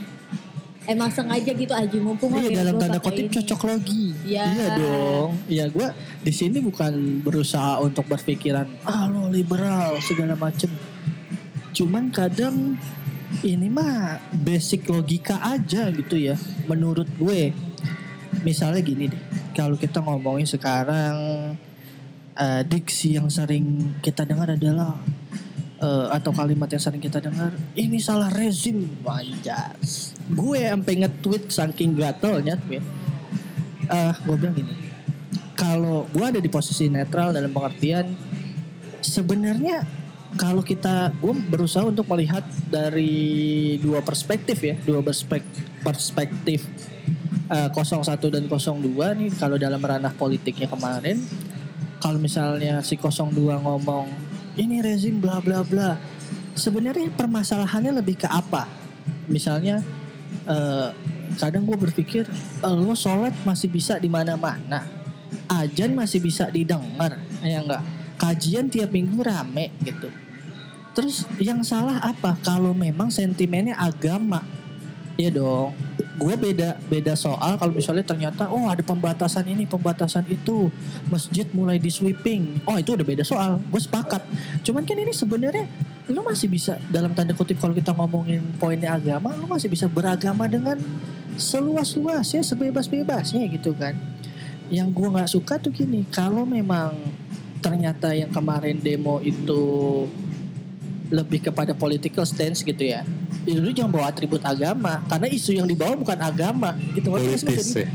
emang 0.88 1.12
sengaja 1.12 1.51
gitu 1.51 1.74
aji 1.75 1.98
mumpung 2.00 2.32
Iya 2.39 2.63
dalam 2.63 2.79
tanda 2.79 2.98
kutip 3.03 3.27
cocok 3.29 3.62
logi. 3.67 4.15
Iya. 4.24 4.44
Iya 4.56 4.67
dong. 4.79 5.29
Iya 5.46 5.65
gue 5.67 5.88
di 6.24 6.32
sini 6.32 6.63
bukan 6.63 7.22
berusaha 7.22 7.84
untuk 7.84 8.08
berpikiran 8.08 8.65
ah 8.88 9.06
lo 9.12 9.27
liberal 9.27 10.00
segala 10.00 10.34
macem. 10.39 10.72
Cuman 11.75 12.10
kadang 12.10 12.79
ini 13.44 13.67
mah 13.67 14.24
basic 14.32 14.88
logika 14.88 15.44
aja 15.44 15.91
gitu 15.91 16.15
ya 16.15 16.39
menurut 16.65 17.06
gue. 17.20 17.51
Misalnya 18.48 18.79
gini 18.79 19.12
deh, 19.12 19.24
kalau 19.51 19.75
kita 19.75 20.00
ngomongin 20.00 20.48
sekarang 20.48 21.15
eh, 22.38 22.62
diksi 22.63 23.20
yang 23.20 23.27
sering 23.27 23.98
kita 24.00 24.24
dengar 24.24 24.56
adalah 24.56 24.96
eh, 25.82 26.08
atau 26.13 26.32
kalimat 26.32 26.70
yang 26.70 26.82
sering 26.82 27.01
kita 27.01 27.20
dengar 27.20 27.53
ini 27.74 27.98
salah 27.98 28.29
rezim 28.34 28.86
wanjas 29.01 30.17
gue 30.28 30.60
sampai 30.60 30.94
nge-tweet 31.06 31.44
saking 31.48 31.96
gatelnya 31.96 32.60
tuh 32.60 32.80
ya 32.80 32.84
Eh, 33.88 34.14
gue 34.28 34.36
bilang 34.36 34.56
gini. 34.56 34.74
Kalau 35.56 36.06
gue 36.12 36.26
ada 36.28 36.44
di 36.44 36.52
posisi 36.52 36.92
netral 36.92 37.32
dalam 37.32 37.50
pengertian 37.50 38.12
sebenarnya 39.00 39.88
kalau 40.36 40.60
kita 40.60 41.16
gue 41.18 41.34
berusaha 41.48 41.88
untuk 41.88 42.04
melihat 42.12 42.44
dari 42.68 43.80
dua 43.80 44.04
perspektif 44.04 44.60
ya 44.60 44.76
dua 44.84 45.00
perspek- 45.00 45.48
perspektif 45.82 46.68
eh, 47.48 47.70
01 47.72 48.04
dan 48.28 48.44
02 48.52 48.92
nih 49.24 49.32
kalau 49.40 49.56
dalam 49.56 49.80
ranah 49.80 50.12
politiknya 50.12 50.68
kemarin. 50.68 51.24
Kalau 51.98 52.20
misalnya 52.22 52.84
si 52.84 53.00
02 53.00 53.32
ngomong 53.64 54.06
ini 54.60 54.84
rezim 54.84 55.18
bla 55.18 55.42
bla 55.42 55.64
bla 55.66 55.98
sebenarnya 56.54 57.10
permasalahannya 57.16 58.04
lebih 58.04 58.22
ke 58.22 58.28
apa? 58.28 58.68
Misalnya 59.32 59.80
eh, 60.48 60.89
kadang 61.38 61.68
gue 61.68 61.77
berpikir 61.77 62.24
eh, 62.63 62.75
lo 62.75 62.96
sholat 62.96 63.36
masih 63.44 63.68
bisa 63.68 64.00
di 64.00 64.08
mana 64.08 64.39
mana 64.39 64.98
ajan 65.48 65.92
masih 65.96 66.20
bisa 66.24 66.48
didengar 66.48 67.20
ya 67.44 67.63
enggak? 67.63 67.84
Kajian 68.18 68.72
tiap 68.72 68.89
minggu 68.89 69.22
rame 69.22 69.70
gitu. 69.86 70.10
Terus 70.98 71.30
yang 71.38 71.62
salah 71.62 72.01
apa? 72.01 72.34
Kalau 72.42 72.74
memang 72.74 73.13
sentimennya 73.13 73.77
agama. 73.77 74.42
Ya 75.18 75.30
dong 75.34 75.74
gue 76.18 76.34
beda 76.34 76.82
beda 76.90 77.14
soal 77.14 77.62
kalau 77.62 77.78
misalnya 77.78 78.02
ternyata 78.02 78.50
oh 78.50 78.66
ada 78.66 78.82
pembatasan 78.82 79.46
ini 79.46 79.70
pembatasan 79.70 80.26
itu. 80.28 80.74
Masjid 81.14 81.46
mulai 81.54 81.78
di 81.78 81.94
sweeping 81.94 82.66
oh 82.66 82.76
itu 82.82 82.98
udah 82.98 83.06
beda 83.06 83.24
soal. 83.24 83.62
Gue 83.70 83.82
sepakat. 83.82 84.26
Cuman 84.66 84.84
kan 84.84 84.98
ini 84.98 85.14
sebenarnya 85.14 85.70
lu 86.10 86.26
masih 86.26 86.50
bisa 86.50 86.82
dalam 86.90 87.14
tanda 87.14 87.38
kutip 87.38 87.62
kalau 87.62 87.78
kita 87.78 87.94
ngomongin 87.94 88.42
poinnya 88.58 88.98
agama 88.98 89.36
lu 89.38 89.46
masih 89.46 89.70
bisa 89.70 89.86
beragama 89.86 90.48
dengan 90.50 90.80
seluas-luasnya 91.38 92.42
sebebas-bebasnya 92.42 93.46
gitu 93.54 93.78
kan. 93.78 93.94
Yang 94.74 94.88
gue 94.98 95.08
nggak 95.14 95.30
suka 95.30 95.62
tuh 95.62 95.70
gini 95.70 96.04
kalau 96.10 96.44
memang 96.44 96.98
ternyata 97.62 98.18
yang 98.18 98.34
kemarin 98.34 98.82
demo 98.82 99.22
itu 99.22 99.64
lebih 101.08 101.52
kepada 101.52 101.72
political 101.78 102.26
stance 102.28 102.66
gitu 102.66 102.84
ya. 102.84 103.06
Lu 103.50 103.72
jangan 103.72 103.92
bawa 103.92 104.06
atribut 104.08 104.42
agama. 104.42 105.00
Karena 105.06 105.27
isu 105.27 105.51
yang 105.54 105.66
dibawa 105.66 105.96
bukan 105.96 106.20
agama. 106.20 106.75
Gitu 106.92 107.08
Politis 107.08 107.72
ya. 107.74 107.88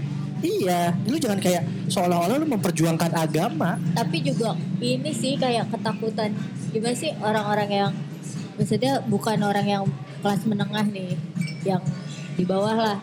Iya, 0.42 0.90
lu 1.06 1.14
jangan 1.16 1.38
kayak 1.38 1.62
seolah-olah 1.86 2.34
lu 2.34 2.50
memperjuangkan 2.50 3.14
agama. 3.14 3.78
tapi 3.94 4.18
juga 4.20 4.58
ini 4.82 5.14
sih 5.14 5.38
kayak 5.38 5.70
ketakutan 5.70 6.34
gimana 6.74 6.98
sih 6.98 7.14
orang-orang 7.14 7.70
yang 7.70 7.90
maksudnya 8.58 8.98
bukan 9.06 9.38
orang 9.38 9.62
yang 9.62 9.84
kelas 10.18 10.42
menengah 10.42 10.82
nih 10.82 11.14
yang 11.62 11.78
di 12.34 12.42
bawah 12.42 12.74
lah. 12.74 12.98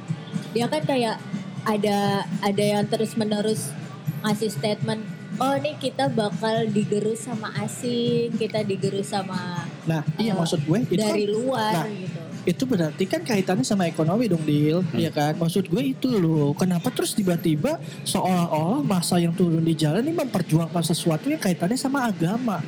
Dia 0.51 0.67
kan 0.67 0.83
kayak 0.83 1.15
ada 1.63 2.27
ada 2.43 2.63
yang 2.65 2.83
terus 2.83 3.15
menerus 3.15 3.71
ngasih 4.19 4.51
statement 4.51 4.99
oh 5.37 5.55
nih 5.55 5.79
kita 5.79 6.11
bakal 6.11 6.67
digerus 6.67 7.23
sama 7.23 7.55
asing 7.57 8.35
kita 8.35 8.63
digerus 8.63 9.11
sama 9.11 9.63
Nah, 9.87 10.03
iya 10.17 10.31
Eh, 10.31 10.35
maksud 10.35 10.59
gue 10.59 10.77
itu 10.81 10.93
dari 10.93 11.23
kan- 11.23 11.31
luar 11.31 11.73
nah, 11.73 11.85
gitu 11.87 12.18
itu 12.47 12.63
berarti 12.63 13.03
kan 13.03 13.19
kaitannya 13.23 13.67
sama 13.67 13.87
ekonomi 13.89 14.31
dong 14.31 14.43
Dil. 14.47 14.79
Ya 14.95 15.11
kan? 15.11 15.35
Maksud 15.35 15.67
gue 15.67 15.83
itu 15.83 16.07
loh. 16.07 16.55
Kenapa 16.55 16.87
terus 16.93 17.11
tiba-tiba 17.11 17.79
seolah-olah 18.07 18.79
masa 18.83 19.19
yang 19.19 19.35
turun 19.35 19.63
di 19.63 19.75
jalan 19.75 20.05
ini 20.07 20.15
memperjuangkan 20.15 20.83
sesuatu 20.83 21.27
yang 21.27 21.41
kaitannya 21.41 21.75
sama 21.75 22.07
agama? 22.07 22.63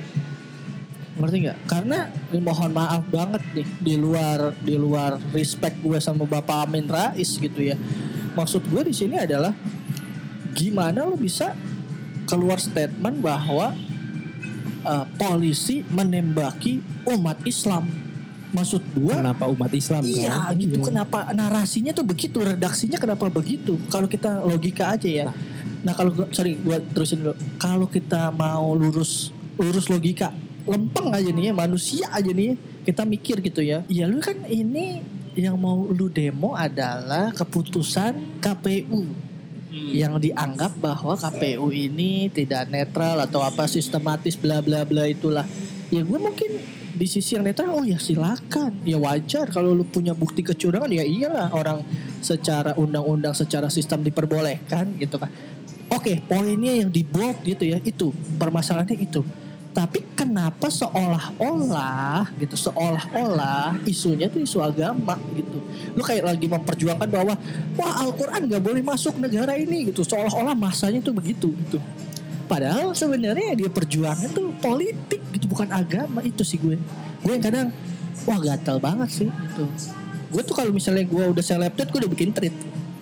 Ngerti 1.15 1.37
nggak? 1.47 1.57
Karena 1.67 2.11
mohon 2.39 2.71
maaf 2.75 3.03
banget 3.07 3.43
nih 3.55 3.67
di 3.79 3.95
luar 3.95 4.55
di 4.59 4.75
luar 4.75 5.19
respect 5.31 5.79
gue 5.79 5.99
sama 6.03 6.27
Bapak 6.27 6.67
Amin 6.67 6.87
Rais 6.87 7.39
gitu 7.39 7.59
ya. 7.63 7.79
Maksud 8.35 8.67
gue 8.67 8.91
di 8.91 8.95
sini 8.95 9.19
adalah 9.19 9.55
gimana 10.51 11.07
lo 11.07 11.15
bisa 11.15 11.55
keluar 12.27 12.59
statement 12.59 13.23
bahwa 13.23 13.71
eh, 14.83 15.05
polisi 15.15 15.83
menembaki 15.87 16.83
umat 17.07 17.39
Islam 17.47 18.11
maksud 18.51 18.84
gue 18.91 19.13
Kenapa 19.13 19.48
umat 19.48 19.72
Islam 19.72 20.03
Iya 20.03 20.31
kan? 20.50 20.55
gitu. 20.55 20.75
Iya. 20.75 20.86
kenapa 20.86 21.20
narasinya 21.31 21.91
tuh 21.91 22.03
begitu 22.03 22.38
redaksinya 22.38 22.96
kenapa 22.96 23.27
begitu? 23.27 23.79
Kalau 23.88 24.05
kita 24.05 24.43
logika 24.43 24.91
aja 24.91 25.08
ya. 25.08 25.27
Nah. 25.81 25.93
Kalau 25.93 26.12
gua- 26.12 26.29
sorry 26.29 26.55
gua 26.55 26.77
terusin 26.77 27.24
dulu. 27.24 27.34
Kalau 27.58 27.88
kita 27.88 28.29
mau 28.29 28.72
lurus 28.72 29.31
lurus 29.55 29.88
logika 29.88 30.29
lempeng 30.62 31.10
aja 31.10 31.25
nih 31.27 31.50
ya 31.50 31.53
manusia 31.55 32.05
aja 32.08 32.29
nih 32.29 32.53
ya, 32.53 32.55
kita 32.86 33.01
mikir 33.01 33.41
gitu 33.41 33.62
ya. 33.62 33.81
Ya 33.88 34.05
lu 34.05 34.20
kan 34.20 34.38
ini 34.46 35.01
yang 35.34 35.55
mau 35.55 35.88
lu 35.88 36.05
demo 36.05 36.53
adalah 36.53 37.31
keputusan 37.31 38.38
KPU 38.38 39.08
yang 39.72 40.20
dianggap 40.20 40.75
bahwa 40.77 41.15
KPU 41.15 41.72
ini 41.72 42.27
tidak 42.27 42.67
netral 42.67 43.15
atau 43.17 43.39
apa 43.39 43.65
sistematis 43.65 44.36
bla 44.36 44.60
bla 44.60 44.84
bla 44.84 45.08
itulah. 45.08 45.48
Ya 45.88 46.03
gue 46.03 46.20
mungkin 46.20 46.60
di 46.91 47.07
sisi 47.07 47.39
yang 47.39 47.48
netral 47.48 47.74
oh 47.75 47.86
ya 47.88 47.98
silakan. 47.98 48.83
Ya 48.83 49.00
wajar 49.00 49.48
kalau 49.50 49.71
lu 49.71 49.88
punya 49.88 50.12
bukti 50.12 50.43
kecurangan 50.43 50.91
ya 50.91 51.03
iyalah 51.03 51.50
orang 51.55 51.81
secara 52.19 52.75
undang-undang 52.75 53.33
secara 53.33 53.71
sistem 53.71 54.03
diperbolehkan 54.03 55.00
gitu 55.00 55.17
kan. 55.17 55.31
Oke 55.91 56.24
poinnya 56.24 56.77
yang 56.83 56.89
di 56.91 57.03
bold 57.03 57.43
gitu 57.43 57.67
ya 57.67 57.79
itu. 57.83 58.12
Permasalahannya 58.39 59.00
itu. 59.00 59.24
Tapi 59.71 60.03
kenapa 60.19 60.67
seolah-olah 60.67 62.27
gitu 62.36 62.60
seolah-olah 62.60 63.79
isunya 63.88 64.27
tuh 64.27 64.43
isu 64.43 64.60
agama 64.60 65.15
gitu. 65.31 65.63
Lu 65.95 66.03
kayak 66.03 66.27
lagi 66.27 66.51
memperjuangkan 66.51 67.07
bahwa 67.07 67.39
wah 67.79 67.93
Al-Quran 68.03 68.51
nggak 68.51 68.63
boleh 68.63 68.83
masuk 68.83 69.15
negara 69.15 69.55
ini 69.55 69.88
gitu. 69.88 70.03
Seolah-olah 70.03 70.55
masanya 70.60 71.00
tuh 71.00 71.15
begitu 71.15 71.55
gitu 71.55 71.79
padahal 72.51 72.91
sebenarnya 72.91 73.55
dia 73.55 73.72
perjuangan 73.72 74.27
tuh 74.36 74.51
politik 74.60 75.24
gitu 75.31 75.48
bukan 75.48 75.72
agama 75.72 76.20
itu 76.20 76.43
sih 76.43 76.60
gue 76.60 76.75
gue 77.24 77.31
yang 77.31 77.39
kadang 77.39 77.72
wah 78.27 78.39
gatal 78.43 78.75
banget 78.84 79.24
sih 79.24 79.29
gitu 79.31 79.63
gue 80.36 80.41
tuh 80.43 80.55
kalau 80.55 80.75
misalnya 80.75 81.08
gue 81.08 81.24
udah 81.31 81.39
selected 81.39 81.88
gue 81.88 82.00
udah 82.03 82.12
bikin 82.12 82.36
tweet 82.36 82.51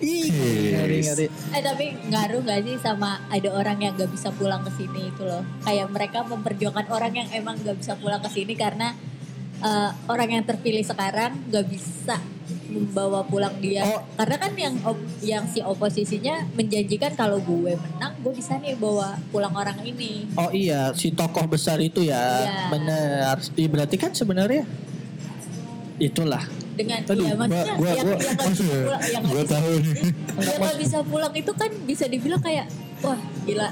Ih, 0.00 0.32
ngeri, 0.72 1.04
ngeri. 1.04 1.26
Eh 1.28 1.60
tapi 1.60 1.92
ngaruh 2.08 2.40
gak 2.40 2.64
sih 2.64 2.80
sama 2.80 3.20
ada 3.28 3.52
orang 3.52 3.84
yang 3.84 3.92
gak 4.00 4.08
bisa 4.08 4.32
pulang 4.32 4.64
ke 4.64 4.72
sini 4.72 5.12
itu 5.12 5.28
loh. 5.28 5.44
Kayak 5.60 5.92
mereka 5.92 6.24
memperjuangkan 6.24 6.88
orang 6.88 7.12
yang 7.12 7.28
emang 7.36 7.60
gak 7.60 7.76
bisa 7.76 8.00
pulang 8.00 8.16
ke 8.24 8.32
sini 8.32 8.56
karena 8.56 8.96
eh, 9.60 9.90
orang 10.08 10.40
yang 10.40 10.44
terpilih 10.48 10.80
sekarang 10.88 11.36
gak 11.52 11.68
bisa 11.68 12.16
membawa 12.70 13.20
pulang 13.22 13.52
dia. 13.58 13.82
Oh. 13.84 14.00
Karena 14.14 14.36
kan 14.38 14.52
yang 14.54 14.74
op- 14.80 15.10
yang 15.20 15.44
si 15.44 15.58
oposisinya 15.60 16.46
menjanjikan 16.52 17.12
kalau 17.12 17.38
gue 17.38 17.74
menang 17.74 18.14
gue 18.16 18.32
bisa 18.32 18.54
nih 18.56 18.74
bawa 18.74 19.18
pulang 19.28 19.50
orang 19.52 19.82
ini. 19.82 20.30
Oh 20.34 20.48
iya, 20.48 20.94
si 20.94 21.10
tokoh 21.10 21.44
besar 21.44 21.76
itu 21.78 22.00
ya, 22.00 22.16
Iya. 22.16 22.58
benar. 22.70 23.34
Iya, 23.52 23.68
berarti 23.68 23.96
kan 23.96 24.10
sebenarnya 24.10 24.62
itulah. 25.98 26.44
Dengan 26.70 27.04
Aduh, 27.04 27.20
iya 27.20 27.34
maksudnya 27.36 27.74
gua- 27.76 27.92
yang, 27.92 28.06
gua- 28.06 28.16
yang 28.16 28.38
bisa 28.40 28.64
pulang, 28.64 29.02
yang 29.04 29.22
Gue 29.22 29.36
bisa, 29.36 29.52
tahu 29.52 29.70
nih. 29.74 29.94
yang 30.40 30.60
gak 30.62 30.78
bisa 30.78 30.98
pulang 31.04 31.32
itu 31.34 31.52
kan 31.52 31.70
bisa 31.84 32.04
dibilang 32.06 32.40
kayak 32.40 32.66
wah 33.00 33.18
gila. 33.44 33.68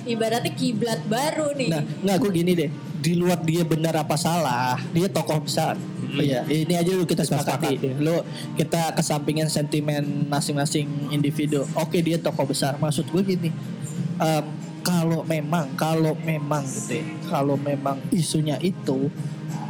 Ibaratnya 0.00 0.52
kiblat 0.54 1.00
baru 1.04 1.52
nih. 1.52 1.68
Nah, 1.68 1.82
nggak 1.82 2.16
gue 2.18 2.30
gini 2.32 2.52
deh. 2.54 2.70
Di 2.96 3.12
luar 3.12 3.40
dia 3.40 3.60
benar 3.60 3.92
apa 3.98 4.14
salah, 4.14 4.80
dia 4.88 5.04
tokoh 5.06 5.42
besar. 5.42 5.76
Iya, 6.18 6.40
ini 6.50 6.74
aja 6.74 6.90
dulu 6.90 7.06
kita 7.06 7.22
sepakati. 7.22 7.78
sepakat, 7.78 7.86
ya. 7.86 7.94
Lu 8.02 8.16
kita 8.58 8.94
kesampingin 8.98 9.46
sentimen 9.46 10.26
masing-masing 10.26 11.10
individu. 11.14 11.62
Oke, 11.78 12.02
dia 12.02 12.18
tokoh 12.18 12.50
besar. 12.50 12.74
Maksud 12.80 13.06
gue 13.10 13.22
gini. 13.22 13.50
em, 14.20 14.46
kalau 14.80 15.24
memang 15.24 15.76
kalau 15.76 16.16
memang 16.24 16.64
gitu 16.64 17.00
ya, 17.00 17.04
kalau 17.28 17.56
memang 17.56 18.00
isunya 18.12 18.56
itu 18.60 19.12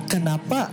kenapa 0.07 0.71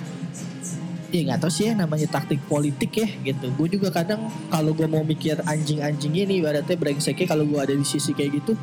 ya 1.13 1.21
nggak 1.23 1.39
tahu 1.39 1.51
sih 1.51 1.71
ya 1.71 1.73
namanya 1.73 2.07
taktik 2.11 2.41
politik 2.51 2.91
ya 2.91 3.07
gitu 3.23 3.47
gue 3.55 3.67
juga 3.79 3.89
kadang 3.95 4.27
kalau 4.51 4.75
gue 4.75 4.85
mau 4.85 5.01
mikir 5.07 5.39
anjing-anjing 5.47 6.13
ini 6.13 6.43
ibaratnya 6.43 6.75
brengseknya 6.75 7.27
kalau 7.27 7.47
gue 7.47 7.59
ada 7.59 7.73
di 7.73 7.85
sisi 7.87 8.11
kayak 8.11 8.43
gitu 8.43 8.53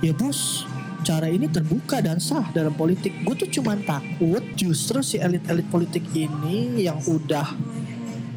ya 0.00 0.14
bos 0.14 0.64
cara 1.02 1.26
ini 1.28 1.48
terbuka 1.48 2.00
dan 2.04 2.20
sah 2.20 2.44
dalam 2.52 2.72
politik 2.76 3.12
gue 3.24 3.34
tuh 3.34 3.60
cuman 3.60 3.80
takut 3.84 4.44
justru 4.54 5.00
si 5.00 5.16
elit-elit 5.16 5.66
politik 5.68 6.04
ini 6.12 6.84
yang 6.84 7.00
udah 7.08 7.46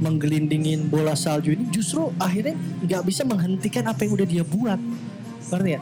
menggelindingin 0.03 0.89
bola 0.91 1.15
salju 1.15 1.53
ini 1.55 1.69
justru 1.69 2.11
akhirnya 2.19 2.57
nggak 2.83 3.03
bisa 3.07 3.23
menghentikan 3.23 3.87
apa 3.87 4.03
yang 4.03 4.11
udah 4.17 4.27
dia 4.27 4.43
buat 4.43 4.79
ngerti 5.53 5.71
ya 5.77 5.81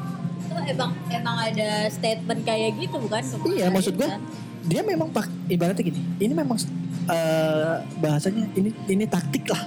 itu 0.51 0.73
emang 0.75 0.91
emang 1.07 1.37
ada 1.47 1.87
statement 1.87 2.41
kayak 2.43 2.75
gitu 2.75 2.99
bukan? 2.99 3.23
Iya, 3.47 3.71
maksud 3.71 3.95
gue 3.95 4.03
kan? 4.03 4.19
dia 4.67 4.81
memang 4.83 5.09
pak 5.09 5.25
ibaratnya 5.49 5.81
gini 5.81 6.01
ini 6.21 6.33
memang 6.35 6.59
eh, 7.09 7.75
bahasanya 7.97 8.51
ini 8.53 8.69
ini 8.85 9.05
taktik 9.09 9.49
lah 9.49 9.63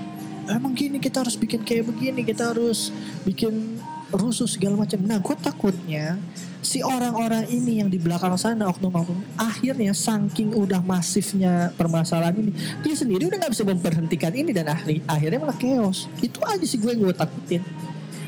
emang 0.54 0.76
gini 0.76 1.00
kita 1.00 1.24
harus 1.24 1.34
bikin 1.34 1.64
kayak 1.64 1.88
begini 1.88 2.22
kita 2.22 2.52
harus 2.52 2.92
bikin 3.24 3.80
rusuh 4.12 4.46
segala 4.46 4.78
macam 4.78 5.00
nah 5.02 5.18
gue 5.18 5.36
takutnya 5.40 6.20
si 6.64 6.80
orang-orang 6.80 7.44
ini 7.52 7.84
yang 7.84 7.92
di 7.92 8.00
belakang 8.00 8.34
sana 8.40 8.66
oknum-oknum 8.72 9.36
akhirnya 9.36 9.92
saking 9.92 10.56
udah 10.56 10.80
masifnya 10.80 11.70
permasalahan 11.76 12.40
ini 12.40 12.50
dia 12.80 12.94
sendiri 12.96 13.28
udah 13.28 13.36
nggak 13.36 13.52
bisa 13.52 13.68
memberhentikan 13.68 14.32
ini 14.32 14.50
dan 14.50 14.72
akhirnya 14.72 15.04
akhirnya 15.04 15.38
malah 15.44 15.58
chaos. 15.60 16.08
Itu 16.24 16.40
aja 16.40 16.64
sih 16.64 16.80
gue 16.80 16.96
yang 16.96 17.04
gue 17.04 17.14
takutin. 17.14 17.62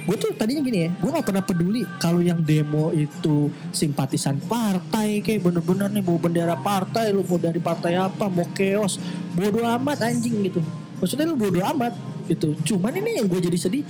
Gue 0.07 0.14
tuh 0.14 0.31
tadinya 0.38 0.62
gini 0.62 0.87
ya 0.87 0.90
gue 0.94 1.11
gak 1.11 1.27
pernah 1.27 1.42
peduli 1.42 1.83
kalau 1.99 2.22
yang 2.22 2.38
demo 2.38 2.94
itu 2.94 3.51
simpatisan 3.75 4.38
partai 4.38 5.18
kayak 5.18 5.42
bener-bener 5.42 5.90
nih 5.90 6.05
bawa 6.07 6.18
bendera 6.22 6.55
partai 6.55 7.11
lu 7.11 7.27
mau 7.27 7.40
dari 7.40 7.59
partai 7.59 7.99
apa 7.99 8.31
mau 8.31 8.46
chaos. 8.55 9.03
Bodoh 9.35 9.66
amat 9.66 10.07
anjing 10.07 10.46
gitu. 10.46 10.62
Maksudnya 11.03 11.27
lu 11.27 11.35
bodoh 11.35 11.64
amat 11.75 12.16
gitu. 12.27 12.55
Cuman 12.65 12.93
ini 12.93 13.19
yang 13.19 13.27
gue 13.27 13.41
jadi 13.41 13.57
sedih 13.57 13.85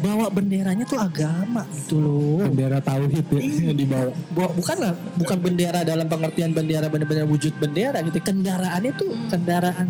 bawa 0.00 0.28
benderanya 0.28 0.84
tuh 0.84 0.96
agama 0.96 1.64
gitu 1.72 1.96
loh. 1.96 2.44
Bendera 2.44 2.78
tauhid 2.78 3.24
ya 3.24 3.40
Iya. 3.40 3.62
yang 3.68 3.78
dibawa. 3.78 4.10
Bu- 4.30 4.54
bukan 4.54 4.76
lah 4.78 4.92
bukan 5.16 5.38
bendera 5.38 5.80
dalam 5.82 6.04
pengertian 6.04 6.50
bendera 6.50 6.86
benar-benar 6.86 7.24
wujud 7.24 7.52
bendera 7.56 8.00
gitu. 8.00 8.18
Kendaraannya 8.18 8.92
tuh 8.94 9.10
kendaraan 9.28 9.88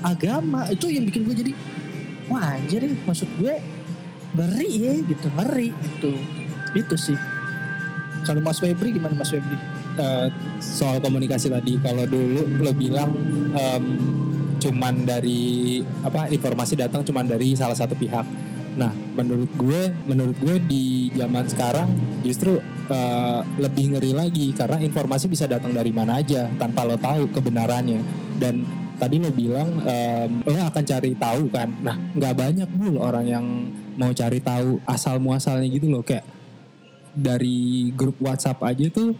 agama. 0.00 0.68
Itu 0.68 0.88
yang 0.88 1.04
bikin 1.04 1.24
gue 1.24 1.36
jadi 1.38 1.52
wah 2.26 2.56
anjir 2.56 2.80
ya 2.82 2.92
maksud 3.02 3.28
gue 3.36 3.54
ngeri 4.32 4.70
ya 4.70 4.92
gitu 5.02 5.26
ngeri 5.30 5.68
gitu. 5.72 6.12
Itu 6.72 6.96
sih. 6.96 7.16
Kalau 8.22 8.38
Mas 8.38 8.56
Febri 8.56 8.92
gimana 8.92 9.12
Mas 9.12 9.28
Febri? 9.28 9.56
Eh, 9.92 10.28
soal 10.58 10.96
komunikasi 10.98 11.52
tadi 11.52 11.76
kalau 11.76 12.08
dulu 12.08 12.48
lo 12.56 12.72
bilang 12.72 13.12
em, 13.52 13.84
cuman 14.62 14.94
dari 15.02 15.82
apa 16.06 16.30
informasi 16.30 16.78
datang 16.78 17.02
cuman 17.02 17.26
dari 17.26 17.54
salah 17.58 17.76
satu 17.76 17.98
pihak. 17.98 18.24
Nah, 18.72 18.88
menurut 19.18 19.52
gue 19.52 19.82
menurut 20.08 20.36
gue 20.40 20.56
di 20.64 21.12
zaman 21.12 21.44
sekarang 21.44 21.88
justru 22.24 22.56
eh, 22.88 23.40
lebih 23.60 23.96
ngeri 23.96 24.12
lagi 24.16 24.46
karena 24.56 24.80
informasi 24.80 25.28
bisa 25.28 25.44
datang 25.44 25.76
dari 25.76 25.92
mana 25.92 26.22
aja 26.22 26.48
tanpa 26.56 26.86
lo 26.88 26.96
tahu 26.96 27.28
kebenarannya 27.34 28.00
dan 28.40 28.64
tadi 28.96 29.18
lo 29.18 29.34
bilang 29.34 29.82
em, 29.82 30.40
lo 30.46 30.56
akan 30.56 30.84
cari 30.86 31.12
tahu 31.18 31.50
kan. 31.52 31.68
Nah, 31.82 31.96
nggak 32.16 32.34
banyak 32.38 32.68
dulu 32.72 33.02
orang 33.02 33.26
yang 33.28 33.46
mau 33.98 34.14
cari 34.14 34.40
tahu 34.40 34.80
asal 34.88 35.20
muasalnya 35.20 35.68
gitu 35.68 35.92
loh 35.92 36.00
kayak 36.00 36.24
dari 37.12 37.92
grup 37.92 38.16
WhatsApp 38.24 38.64
aja 38.64 38.88
tuh 38.88 39.12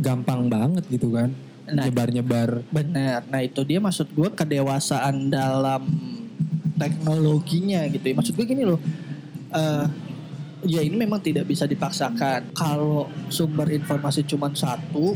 gampang 0.00 0.48
banget 0.48 0.84
gitu 0.88 1.12
kan 1.12 1.28
Nah, 1.72 1.84
nyebar-nyebar 1.88 2.64
Benar. 2.72 3.28
Nah 3.28 3.40
itu 3.44 3.60
dia 3.64 3.78
maksud 3.78 4.08
gue 4.12 4.28
kedewasaan 4.32 5.28
dalam 5.28 5.84
teknologinya 6.78 7.84
gitu 7.90 8.04
ya. 8.08 8.14
Maksud 8.16 8.32
gue 8.38 8.46
gini 8.46 8.64
loh. 8.64 8.80
eh 9.48 9.86
ya 10.66 10.82
ini 10.82 10.96
memang 10.98 11.22
tidak 11.22 11.46
bisa 11.46 11.68
dipaksakan. 11.68 12.50
Kalau 12.56 13.06
sumber 13.30 13.70
informasi 13.70 14.26
cuma 14.26 14.50
satu 14.50 15.14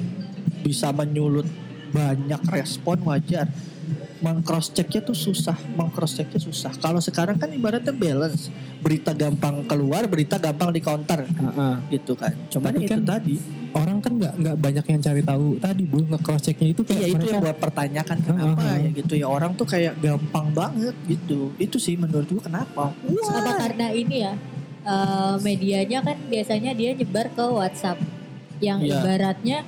bisa 0.63 0.95
menyulut 0.95 1.47
banyak 1.91 2.43
respon 2.51 3.03
wajar. 3.07 3.51
Mengcross 4.23 4.71
checknya 4.71 5.03
tuh 5.03 5.19
susah, 5.19 5.59
mengcross 5.75 6.15
checknya 6.15 6.39
susah. 6.39 6.71
Kalau 6.79 7.03
sekarang 7.03 7.43
kan 7.43 7.51
ibaratnya 7.51 7.91
balance, 7.91 8.55
berita 8.79 9.11
gampang 9.11 9.67
keluar, 9.67 10.07
berita 10.07 10.39
gampang 10.39 10.71
di 10.71 10.79
counter 10.79 11.27
Heeh. 11.27 11.75
gitu 11.99 12.15
kan. 12.15 12.31
Cuman 12.47 12.71
Tapi 12.71 12.87
itu 12.87 12.91
kan 12.95 13.03
tadi, 13.03 13.35
orang 13.73 13.99
kan 13.99 14.13
nggak 14.17 14.35
nggak 14.37 14.57
banyak 14.61 14.85
yang 14.87 15.01
cari 15.01 15.23
tahu 15.23 15.47
tadi 15.57 15.83
bu 15.85 15.99
nge 16.05 16.21
cross 16.21 16.43
checknya 16.45 16.69
itu 16.71 16.83
kayak 16.85 17.01
Iya 17.01 17.09
itu 17.09 17.17
mereka 17.17 17.33
yang 17.33 17.43
gue 17.43 17.55
pertanyakan 17.57 18.19
kenapa 18.21 18.61
Heeh. 18.63 18.79
ya 18.79 18.91
gitu 18.97 19.13
ya 19.17 19.27
orang 19.29 19.53
tuh 19.55 19.67
kayak 19.67 19.95
gampang 19.99 20.47
banget 20.53 20.95
gitu. 21.07 21.51
Itu 21.57 21.77
sih 21.77 21.97
menurut 21.97 22.29
gue 22.29 22.43
kenapa? 22.43 22.93
Apa 22.93 23.53
karena 23.59 23.87
ini 23.91 24.17
ya 24.23 24.33
eh, 24.83 25.35
medianya 25.41 25.99
kan 26.03 26.17
biasanya 26.27 26.73
dia 26.73 26.91
nyebar 26.93 27.31
ke 27.31 27.45
WhatsApp 27.45 27.99
yang 28.59 28.79
Iya. 28.79 29.01
ibaratnya 29.01 29.59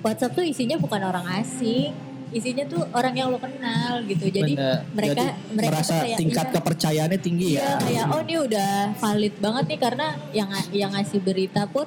WhatsApp 0.00 0.34
tuh 0.34 0.44
isinya 0.46 0.78
bukan 0.78 1.02
orang 1.02 1.26
asing, 1.38 1.90
isinya 2.30 2.62
tuh 2.64 2.82
orang 2.90 3.14
yang 3.14 3.28
lo 3.28 3.38
kenal 3.38 4.02
gitu. 4.04 4.26
Jadi 4.26 4.54
Bener. 4.54 4.86
mereka 4.92 5.22
Jadi 5.34 5.54
mereka 5.54 5.70
merasa 5.72 5.94
kayak, 6.02 6.18
tingkat 6.18 6.46
iya, 6.46 6.54
kepercayaannya 6.54 7.20
tinggi 7.20 7.46
Iya 7.54 7.60
ya. 7.62 7.74
kayak 7.80 8.04
oh 8.10 8.20
ini 8.22 8.34
udah 8.38 8.72
valid 8.98 9.34
banget 9.38 9.64
nih 9.66 9.80
karena 9.80 10.06
yang 10.30 10.48
yang 10.70 10.90
ngasih 10.92 11.20
berita 11.20 11.66
pun 11.66 11.86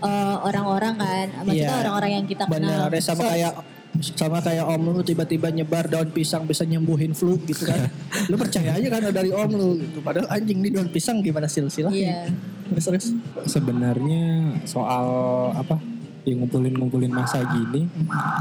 eh, 0.00 0.36
orang-orang 0.40 0.94
kan, 0.96 1.26
maksudnya 1.44 1.70
Iya. 1.70 1.80
orang-orang 1.84 2.10
yang 2.16 2.26
kita 2.26 2.44
kenal. 2.44 2.88
Benar, 2.88 3.00
sama 3.00 3.22
So, 3.22 3.30
kayak 3.30 3.54
sama 4.00 4.38
kayak 4.40 4.64
om 4.64 4.82
lu 4.86 5.02
tiba-tiba 5.02 5.50
nyebar 5.50 5.90
daun 5.90 6.08
pisang 6.14 6.46
bisa 6.46 6.62
nyembuhin 6.64 7.12
flu 7.12 7.36
gitu 7.42 7.66
kan. 7.66 7.90
lu 8.30 8.38
percaya 8.38 8.78
aja 8.78 8.86
kan 8.88 9.02
dari 9.10 9.34
om 9.34 9.50
lu 9.50 9.76
gitu. 9.76 9.98
Padahal 10.00 10.30
anjing 10.30 10.62
nih 10.62 10.70
daun 10.72 10.88
pisang 10.88 11.20
gimana 11.20 11.50
silsilah? 11.50 11.90
Iya. 11.90 12.30
Terus 12.70 12.84
terus. 12.86 13.06
sebenarnya 13.50 14.54
soal 14.62 15.06
apa 15.52 15.74
yang 16.22 16.44
ngumpulin-ngumpulin 16.44 17.10
masa 17.10 17.42
gini 17.42 17.88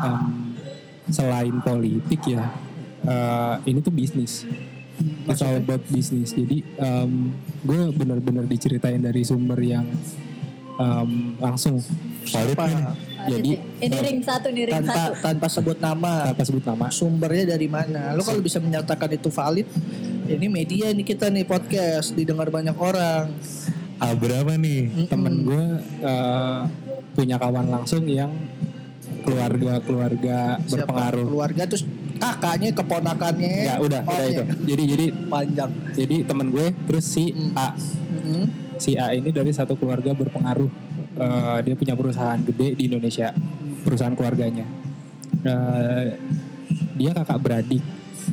em, 0.06 0.22
selain 1.10 1.56
politik 1.64 2.22
ya 2.28 2.46
eh, 3.02 3.56
ini 3.66 3.80
tuh 3.82 3.90
bisnis 3.90 4.46
It's 5.26 5.40
all 5.40 5.56
about 5.56 5.82
bisnis 5.88 6.36
jadi 6.36 6.60
gue 7.64 7.80
benar-benar 7.96 8.44
diceritain 8.46 9.00
dari 9.00 9.24
sumber 9.24 9.56
yang 9.64 9.88
em, 10.80 11.10
langsung 11.38 11.76
valid 12.26 12.56
nih. 12.56 12.84
jadi 13.22 13.52
ini 13.82 13.98
ring 14.00 14.20
satu 14.22 14.48
nih 14.48 14.64
ring 14.66 14.76
Tanpa 14.80 14.96
satu. 14.96 15.14
tanpa 15.20 15.48
sebut 15.48 15.78
nama. 15.78 16.14
tanpa 16.26 16.44
sebut 16.44 16.64
nama 16.64 16.86
Sumbernya 16.90 17.52
dari 17.52 17.68
mana? 17.68 18.12
Lu 18.12 18.24
kalau 18.24 18.40
bisa 18.40 18.58
menyatakan 18.58 19.12
itu 19.12 19.28
valid, 19.30 19.68
ini 20.26 20.48
media 20.48 20.88
nih 20.90 21.06
kita 21.06 21.28
nih 21.28 21.44
podcast 21.44 22.12
didengar 22.12 22.48
banyak 22.48 22.74
orang. 22.74 23.28
ah, 23.98 24.14
berapa 24.14 24.56
nih 24.56 24.88
temen 25.06 25.44
gue 25.44 25.66
eh, 26.00 26.60
punya 27.12 27.36
kawan 27.36 27.68
langsung 27.70 28.08
yang 28.08 28.32
keluarga-keluarga 29.20 30.58
Siapa? 30.58 30.88
berpengaruh 30.88 31.26
Keluarga 31.26 31.64
terus 31.66 31.84
kakaknya, 32.16 32.70
keponakannya. 32.74 33.54
ya 33.62 33.76
udah 33.78 34.02
udah 34.02 34.26
itu 34.26 34.44
jadi 34.66 34.84
jadi 34.88 35.06
Panjang. 35.28 35.72
jadi 35.94 36.16
temen 36.24 36.48
gue 36.50 36.68
terus 36.88 37.06
si 37.06 37.30
Hmm. 37.30 37.52
A 37.54 37.68
Mm-mm. 37.76 38.44
Si 38.80 38.96
A 38.96 39.12
ini 39.12 39.30
dari 39.30 39.52
satu 39.52 39.76
keluarga 39.76 40.16
berpengaruh 40.16 40.90
Eh, 41.20 41.60
dia 41.68 41.76
punya 41.76 42.00
perusahaan 42.00 42.40
gede 42.40 42.80
di 42.80 42.88
Indonesia 42.88 43.36
perusahaan 43.84 44.16
keluarganya. 44.16 44.64
Eh, 45.44 46.16
dia 46.96 47.12
kakak 47.12 47.44
beradik 47.44 47.84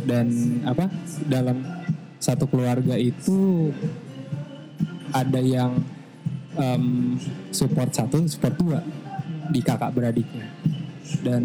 dan 0.06 0.30
apa 0.62 0.86
dalam 1.26 1.66
satu 2.22 2.46
keluarga 2.46 2.94
itu 2.94 3.70
ada 5.10 5.42
yang 5.42 5.82
em, 6.54 7.18
support 7.50 7.90
satu 7.90 8.22
support 8.30 8.54
dua 8.54 8.78
di 9.50 9.58
kakak 9.66 9.90
beradiknya. 9.90 10.46
Dan 11.26 11.42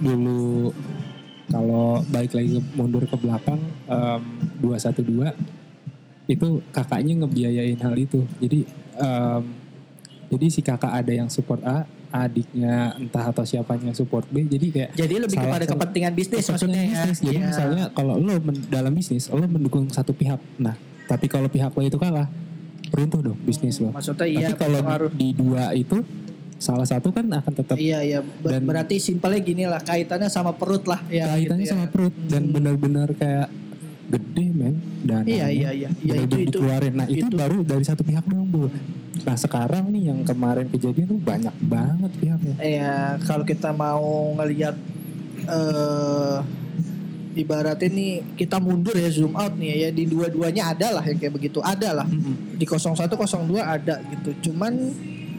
dulu 0.00 0.72
kalau 1.52 2.00
balik 2.08 2.32
lagi 2.32 2.56
mundur 2.72 3.04
ke 3.04 3.16
belakang 3.20 3.60
em, 3.84 4.22
212 4.64 5.59
itu 6.30 6.48
kakaknya 6.70 7.18
ngebiayain 7.18 7.74
hal 7.76 7.94
itu 7.96 8.22
jadi 8.38 8.62
em, 8.96 9.42
jadi 10.30 10.46
si 10.46 10.60
kakak 10.60 10.92
ada 10.94 11.12
yang 11.12 11.26
support 11.26 11.58
A 11.60 11.82
adiknya 12.12 12.94
entah 12.96 13.22
atau 13.24 13.42
siapanya 13.42 13.90
yang 13.90 13.96
support 13.96 14.26
B 14.26 14.42
jadi 14.44 14.66
kayak 14.68 14.90
Jadi 14.94 15.14
lebih 15.16 15.36
Salah 15.36 15.46
kepada 15.48 15.64
kepentingan 15.68 16.12
bisnis 16.12 16.42
kepentingan 16.42 16.50
maksudnya 16.52 16.80
ya. 16.80 16.90
bisnis. 17.00 17.18
Jadi 17.20 17.36
Iya. 17.36 17.46
misalnya 17.48 17.84
kalau 17.90 18.14
lo 18.16 18.34
men- 18.36 18.66
dalam 18.68 18.92
bisnis, 18.92 19.24
lo 19.28 19.38
mendukung 19.40 19.86
satu 19.88 20.10
pihak. 20.12 20.42
Nah, 20.56 20.74
tapi 21.04 21.26
kalau 21.26 21.46
pihak 21.46 21.70
lo 21.70 21.82
itu 21.84 21.94
kalah, 21.96 22.26
runtuh 22.90 23.20
dong 23.24 23.38
bisnis 23.40 23.78
lo. 23.78 23.90
Maksudnya 23.90 24.26
iya 24.26 24.38
tapi 24.44 24.58
kalau 24.60 24.78
berpengaruh. 24.80 25.10
di 25.12 25.28
dua 25.32 25.64
itu 25.72 26.02
salah 26.56 26.82
satu 26.84 27.08
kan 27.08 27.24
akan 27.24 27.52
tetap 27.54 27.74
Iya 27.74 27.98
iya 28.02 28.18
Ber- 28.20 28.52
Dan- 28.52 28.66
berarti 28.66 28.98
simpelnya 28.98 29.38
gini 29.40 29.64
lah 29.64 29.78
kaitannya 29.78 30.26
sama 30.26 30.50
perut 30.52 30.84
lah 30.84 30.98
ya. 31.08 31.30
kaitannya 31.30 31.62
gitu 31.62 31.62
ya. 31.64 31.72
sama 31.72 31.86
perut 31.86 32.14
dan 32.26 32.42
Hmm. 32.44 32.52
benar-benar 32.52 33.08
kayak 33.14 33.48
gede 34.10 34.46
men 34.50 34.74
dan 35.06 35.22
Iya 35.24 35.46
iya 35.48 35.70
iya. 35.70 35.90
Iya 36.02 36.14
itu 36.26 36.36
itu. 36.42 36.58
dikeluarin. 36.58 36.94
Nah 36.98 37.06
itu, 37.06 37.26
itu. 37.30 37.36
baru 37.36 37.62
dari 37.62 37.84
satu 37.86 38.02
pihak 38.02 38.26
dong 38.26 38.50
bu. 38.50 38.66
Nah 39.22 39.36
sekarang 39.38 39.88
nih 39.94 40.10
yang 40.10 40.20
kemarin 40.26 40.66
kejadian 40.68 41.06
tuh 41.14 41.20
banyak 41.22 41.54
banget 41.62 42.10
pihaknya. 42.18 42.54
Ya 42.58 43.16
kalau 43.24 43.44
kita 43.46 43.70
mau 43.70 44.34
ngelihat 44.36 44.74
eh 45.46 46.38
ibaratnya 47.38 47.88
nih 47.88 48.12
kita 48.34 48.58
mundur 48.58 48.94
ya 48.98 49.06
zoom 49.06 49.38
out 49.38 49.54
nih 49.54 49.86
ya 49.86 49.90
di 49.94 50.04
dua-duanya 50.10 50.74
ada 50.74 50.98
lah 50.98 51.04
yang 51.06 51.18
kayak 51.18 51.34
begitu 51.38 51.62
ada 51.62 52.02
lah 52.02 52.08
di 52.58 52.66
01 52.66 53.06
02 53.06 53.54
ada 53.62 54.02
gitu 54.10 54.50
cuman 54.50 54.90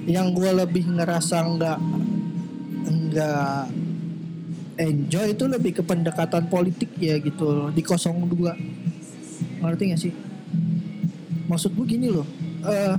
yang 0.08 0.32
gue 0.32 0.52
lebih 0.56 0.88
ngerasa 0.88 1.36
nggak 1.44 1.80
nggak 2.88 3.60
enjoy 4.82 5.38
itu 5.38 5.46
lebih 5.46 5.78
ke 5.78 5.84
pendekatan 5.86 6.50
politik 6.50 6.90
ya 6.98 7.22
gitu 7.22 7.46
loh 7.46 7.70
di 7.70 7.86
02 7.86 9.62
ngerti 9.62 9.84
gak 9.94 10.02
sih 10.02 10.14
maksud 11.46 11.72
gue 11.78 11.86
gini 11.86 12.10
loh 12.10 12.26
eh 12.66 12.98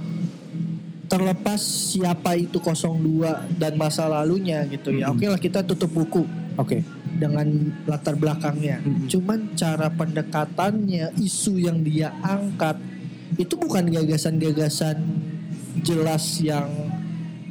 terlepas 1.10 1.60
siapa 1.92 2.38
itu 2.40 2.56
02 2.56 3.60
dan 3.60 3.76
masa 3.76 4.08
lalunya 4.08 4.64
gitu 4.70 4.94
ya 4.94 5.10
Mhm. 5.10 5.18
oke 5.18 5.26
lah 5.28 5.40
kita 5.40 5.60
tutup 5.60 5.92
buku 5.92 6.24
Oke. 6.56 6.84
dengan 7.12 7.44
latar 7.84 8.16
belakangnya 8.16 8.80
Mhm. 8.80 9.08
cuman 9.12 9.38
cara 9.52 9.92
pendekatannya 9.92 11.12
isu 11.20 11.60
yang 11.60 11.84
dia 11.84 12.12
angkat 12.24 12.80
itu 13.36 13.54
bukan 13.56 13.88
gagasan-gagasan 13.88 15.00
jelas 15.80 16.40
yang 16.40 16.68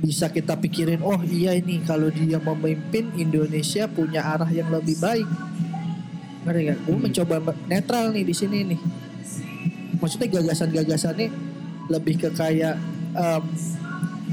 bisa 0.02 0.28
kita 0.28 0.58
pikirin 0.58 1.00
oh 1.00 1.22
iya 1.22 1.54
ini 1.54 1.80
kalau 1.80 2.10
dia 2.10 2.38
memimpin 2.38 3.14
Indonesia 3.16 3.86
punya 3.86 4.26
arah 4.28 4.50
yang 4.50 4.68
lebih 4.68 4.98
baik 4.98 5.30
ngerti 6.42 6.62
gak? 6.66 6.78
Gue 6.82 6.92
Hmm. 6.92 7.04
mencoba 7.04 7.36
netral 7.66 8.10
nih 8.10 8.24
di 8.24 8.34
sini 8.34 8.58
nih 8.66 8.80
maksudnya 9.96 10.28
gagasan-gagasannya 10.32 11.28
lebih 11.88 12.18
ke 12.18 12.30
kayak 12.32 12.82
em, 13.14 13.44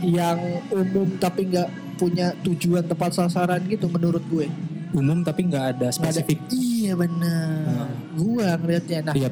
yang 0.08 0.38
umum 0.70 1.10
tapi 1.16 1.44
nggak 1.44 1.68
punya 1.96 2.32
tujuan 2.40 2.80
tepat 2.82 3.12
sasaran 3.12 3.60
gitu 3.64 3.86
menurut 3.86 4.22
gue 4.26 4.48
Umum 4.88 5.20
tapi 5.20 5.44
nggak 5.44 5.64
ada 5.68 5.86
Nggak 5.86 6.00
ada- 6.00 6.16
spesifik. 6.16 6.38
iya 6.48 6.96
benar 6.96 7.92
gua 8.14 8.56
ngelihatnya 8.56 8.98
nah 9.02 9.14
Iya. 9.14 9.28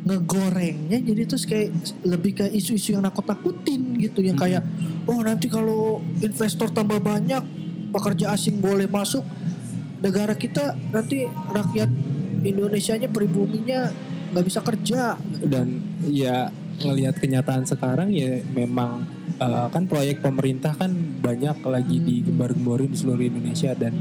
Ngegorengnya 0.00 0.98
jadi 1.00 1.22
terus 1.28 1.44
kayak 1.44 1.68
lebih 2.08 2.32
ke 2.40 2.44
isu-isu 2.48 2.96
yang 2.96 3.04
nakut-nakutin 3.04 4.00
gitu 4.00 4.24
yang 4.24 4.36
Hmm. 4.40 4.44
kayak 4.48 4.62
oh 5.04 5.20
nanti 5.20 5.46
kalau 5.52 6.00
investor 6.24 6.72
tambah 6.72 7.00
banyak 7.00 7.42
pekerja 7.92 8.32
asing 8.32 8.62
boleh 8.64 8.88
masuk 8.88 9.20
negara 10.00 10.32
kita 10.32 10.72
nanti 10.94 11.28
rakyat 11.28 11.90
Indonesianya 12.40 13.12
peribuminya 13.12 13.92
nggak 14.32 14.44
bisa 14.48 14.64
kerja 14.64 15.20
dan 15.44 15.84
ya 16.08 16.48
ngelihat 16.80 17.20
kenyataan 17.20 17.68
sekarang 17.68 18.08
ya 18.08 18.40
memang 18.56 19.04
uh, 19.36 19.68
kan 19.68 19.84
proyek 19.84 20.24
pemerintah 20.24 20.72
kan 20.72 20.88
banyak 21.20 21.60
lagi 21.60 21.96
Hmm. 22.00 22.06
digembar-gemborin 22.08 22.88
di 22.88 22.96
seluruh 22.96 23.20
Indonesia 23.20 23.76
dan 23.76 23.92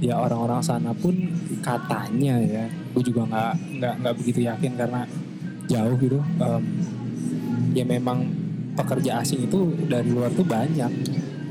ya 0.00 0.16
orang-orang 0.16 0.64
sana 0.64 0.96
pun 0.96 1.14
katanya 1.60 2.40
ya 2.40 2.64
gue 2.66 3.02
juga 3.04 3.28
nggak 3.28 3.52
nggak 3.78 3.94
nggak 4.00 4.14
begitu 4.16 4.40
yakin 4.48 4.72
karena 4.74 5.04
jauh 5.72 5.96
gitu. 5.96 6.20
Um, 6.36 6.62
ya 7.72 7.88
memang 7.88 8.28
pekerja 8.76 9.24
asing 9.24 9.48
itu 9.48 9.72
dari 9.88 10.12
luar 10.12 10.28
tuh 10.36 10.44
banyak. 10.44 10.92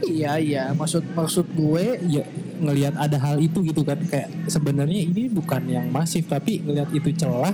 Iya 0.06 0.38
iya. 0.38 0.64
Maksud 0.78 1.18
maksud 1.18 1.50
gue 1.58 1.98
ya 2.06 2.22
ngelihat 2.62 2.94
ada 2.98 3.18
hal 3.18 3.42
itu 3.42 3.66
gitu 3.66 3.82
kan. 3.82 3.98
Kayak 4.06 4.30
sebenarnya 4.46 5.10
ini 5.10 5.26
bukan 5.34 5.66
yang 5.66 5.90
masif 5.90 6.30
tapi 6.30 6.62
ngelihat 6.62 6.94
itu 6.94 7.10
celah 7.18 7.54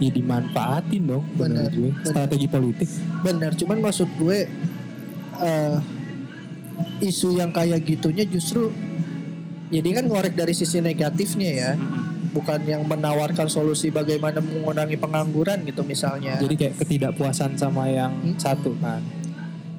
ya 0.00 0.08
dimanfaatin 0.08 1.04
dong 1.04 1.24
Benar, 1.36 1.68
gue. 1.70 1.92
strategi 2.02 2.48
politik. 2.48 2.88
Benar 3.20 3.52
cuman 3.52 3.78
maksud 3.84 4.08
gue 4.16 4.48
eh 5.40 5.76
isu 7.04 7.36
yang 7.36 7.52
kayak 7.52 7.84
gitunya 7.84 8.24
justru 8.24 8.72
Jadi 9.70 9.88
kan 9.94 10.02
ngorek 10.10 10.34
dari 10.34 10.50
sisi 10.50 10.82
negatifnya 10.82 11.50
ya, 11.54 11.70
bukan 12.30 12.62
yang 12.62 12.82
menawarkan 12.86 13.50
solusi 13.50 13.90
bagaimana 13.90 14.38
mengurangi 14.38 14.94
pengangguran 14.94 15.62
gitu 15.66 15.82
misalnya. 15.82 16.38
Jadi 16.38 16.54
kayak 16.54 16.74
ketidakpuasan 16.78 17.58
sama 17.58 17.90
yang 17.90 18.14
Hmm. 18.14 18.38
satu 18.38 18.74
kan. 18.78 19.02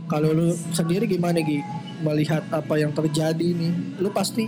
Kalau 0.07 0.35
lu 0.35 0.51
sendiri 0.75 1.07
gimana 1.07 1.39
Gi 1.39 1.63
melihat 2.03 2.43
apa 2.51 2.75
yang 2.75 2.91
terjadi 2.91 3.47
nih? 3.55 4.03
Lu 4.03 4.11
pasti 4.11 4.43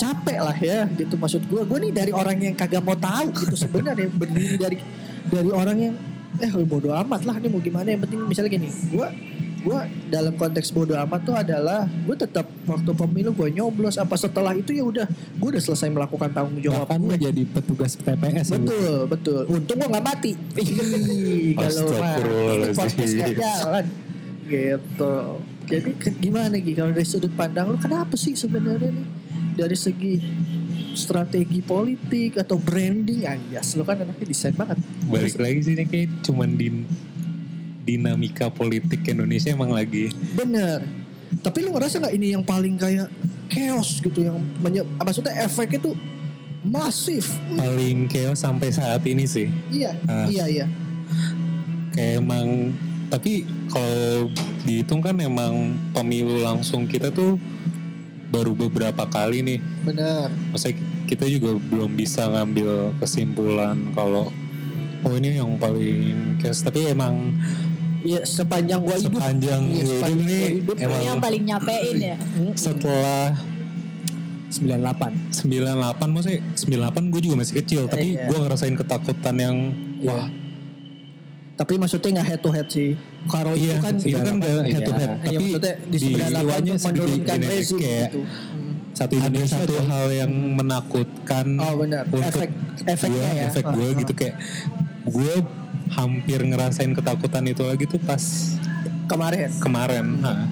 capek 0.00 0.38
lah 0.40 0.56
ya 0.56 0.88
gitu 0.96 1.20
maksud 1.20 1.44
gue. 1.44 1.60
Gue 1.68 1.78
nih 1.84 1.92
dari 1.92 2.12
orang 2.16 2.40
yang 2.40 2.54
kagak 2.56 2.80
mau 2.80 2.96
tahu 2.96 3.28
gitu 3.36 3.56
sebenarnya 3.56 4.08
berdiri 4.20 4.56
dari 4.56 4.76
dari 5.28 5.50
orang 5.52 5.76
yang 5.76 5.94
eh 6.40 6.48
bodoh 6.64 6.96
amat 7.04 7.28
lah 7.28 7.36
ini 7.36 7.52
mau 7.52 7.60
gimana 7.60 7.92
yang 7.92 8.00
penting 8.00 8.24
misalnya 8.24 8.50
gini 8.56 8.70
gue 8.70 9.06
gue 9.60 9.80
dalam 10.08 10.34
konteks 10.36 10.72
bodoh 10.72 10.96
amat 11.04 11.20
tuh 11.22 11.36
adalah 11.36 11.84
gue 11.86 12.16
tetap 12.16 12.48
waktu 12.64 12.90
pemilu 12.96 13.30
gue 13.36 13.48
nyoblos 13.52 14.00
apa 14.00 14.16
setelah 14.16 14.56
itu 14.56 14.72
ya 14.72 14.84
udah 14.84 15.06
gue 15.08 15.48
udah 15.52 15.62
selesai 15.62 15.92
melakukan 15.92 16.32
tanggung 16.32 16.60
jawab 16.60 16.88
Bahkan 16.88 17.06
gue 17.06 17.16
jadi 17.30 17.42
petugas 17.44 17.92
TPS 17.94 18.50
ya? 18.50 18.58
Betul, 18.58 18.96
betul. 19.06 19.42
Untung 19.46 19.76
gua 19.78 19.88
nggak 19.94 20.04
mati. 20.04 20.32
Kalau 21.60 21.82
mah 21.92 22.10
Astagfirullahaladzim. 22.10 22.74
podcast 22.74 23.12
nggak 23.14 23.34
jalan. 23.36 23.84
Gitu. 24.50 25.14
Jadi 25.70 25.90
gimana 26.18 26.54
Gi 26.58 26.72
kalau 26.74 26.90
dari 26.90 27.06
sudut 27.06 27.30
pandang 27.38 27.70
lu 27.70 27.78
kenapa 27.78 28.18
sih 28.18 28.34
sebenarnya 28.34 28.90
nih 28.90 29.06
dari 29.54 29.76
segi 29.78 30.18
strategi 30.98 31.62
politik 31.62 32.42
atau 32.42 32.58
branding 32.58 33.22
anjas 33.22 33.78
lu 33.78 33.86
kan 33.86 34.02
anaknya 34.02 34.26
desain 34.26 34.56
banget. 34.58 34.82
balik 35.06 35.38
lagi 35.38 35.62
sih 35.62 35.74
kayak 35.78 36.10
cuman 36.26 36.58
din 36.58 36.82
dinamika 37.82 38.48
politik 38.48 39.02
Indonesia 39.04 39.48
emang 39.48 39.70
lagi 39.70 40.12
Bener. 40.32 40.84
Tapi 41.36 41.58
lu 41.60 41.70
ngerasa 41.70 41.98
nggak 41.98 42.12
ini 42.12 42.34
yang 42.34 42.42
paling 42.42 42.74
kayak 42.74 43.06
chaos 43.46 43.98
gitu 43.98 44.20
yang 44.22 44.38
menye- 44.58 44.86
maksudnya 44.96 45.34
efeknya 45.40 45.80
tuh 45.80 45.94
masif. 46.60 47.32
paling 47.50 48.04
chaos 48.06 48.38
sampai 48.38 48.68
saat 48.68 49.00
ini 49.02 49.24
sih 49.24 49.48
Iya, 49.70 49.96
Ah. 50.04 50.26
iya, 50.26 50.44
iya. 50.46 50.66
kayak 51.90 52.20
emang 52.20 52.74
tapi 53.06 53.42
kalau 53.66 54.28
dihitung 54.62 55.00
kan 55.00 55.16
emang 55.16 55.74
pemilu 55.90 56.38
langsung 56.38 56.84
kita 56.84 57.10
tuh 57.10 57.40
baru 58.28 58.54
beberapa 58.54 59.02
kali 59.04 59.40
nih 59.40 59.58
Bener. 59.82 60.30
Maksudnya 60.52 60.76
kita 61.06 61.26
juga 61.26 61.58
belum 61.60 61.90
bisa 61.92 62.28
ngambil 62.28 62.94
kesimpulan 62.98 63.74
kalau 63.90 64.30
oh 65.00 65.12
ini 65.12 65.34
yang 65.34 65.56
paling 65.56 66.12
chaos 66.38 66.60
tapi 66.60 66.86
emang 66.86 67.34
Iya, 68.02 68.20
sepanjang 68.22 68.80
gua 68.80 68.96
hidup. 68.96 69.12
sepanjang 69.14 69.60
Iya, 69.62 69.82
gue 69.82 69.92
sepanjang 69.92 70.20
ini 70.22 70.38
gua 70.38 70.50
hidup. 70.50 70.76
emang 70.80 71.02
yang 71.02 71.18
paling 71.18 71.42
nyapein 71.44 71.96
ya. 71.98 72.16
setelah 72.54 73.24
98. 74.50 75.30
98 75.30 76.10
maksudnya 76.10 76.40
98 76.54 77.06
gue 77.08 77.20
juga 77.22 77.36
masih 77.38 77.54
kecil 77.56 77.82
tapi 77.86 78.06
Iya. 78.12 78.26
gue 78.26 78.38
ngerasain 78.40 78.74
ketakutan 78.74 79.36
yang 79.36 79.56
wah 80.02 80.26
Tapi 81.52 81.76
maksudnya 81.76 82.10
nggak 82.16 82.26
head 82.26 82.40
to 82.40 82.50
head 82.50 82.66
sih. 82.66 82.96
Karo 83.26 83.52
iya 83.52 83.76
itu 83.76 83.84
kan 83.84 83.94
itu 83.94 84.16
kan 84.18 84.34
gak 84.34 84.64
head 84.66 84.80
to 84.80 84.92
head 84.92 85.10
Iya, 85.12 85.18
tapi 85.20 85.36
maksudnya 85.44 85.74
di 85.76 85.86
di 85.86 85.98
sebelah 86.00 86.28
jiwanya 86.32 86.72
menurunkan 86.74 87.38
rezim 87.38 87.78
kayak 87.78 88.08
gitu. 88.08 88.20
Satu 88.90 89.14
ada 89.14 89.40
satu 89.46 89.74
hal 89.78 90.06
yang 90.10 90.32
menakutkan 90.50 91.46
Oh 91.56 91.74
benar. 91.76 92.02
untuk 92.06 92.26
Efek 92.26 92.50
efeknya 92.82 93.12
gue 93.22 93.36
ya. 93.36 93.44
efek 93.46 93.64
gue 93.68 93.86
ah. 93.86 93.92
gitu 93.94 94.12
kayak 94.14 94.34
gue 95.06 95.32
hampir 95.90 96.38
ngerasain 96.40 96.94
ketakutan 96.94 97.44
itu 97.44 97.62
lagi 97.62 97.84
tuh 97.84 97.98
pas 97.98 98.22
Kemarin. 99.06 99.50
kemarin 99.58 100.06
nah. 100.22 100.46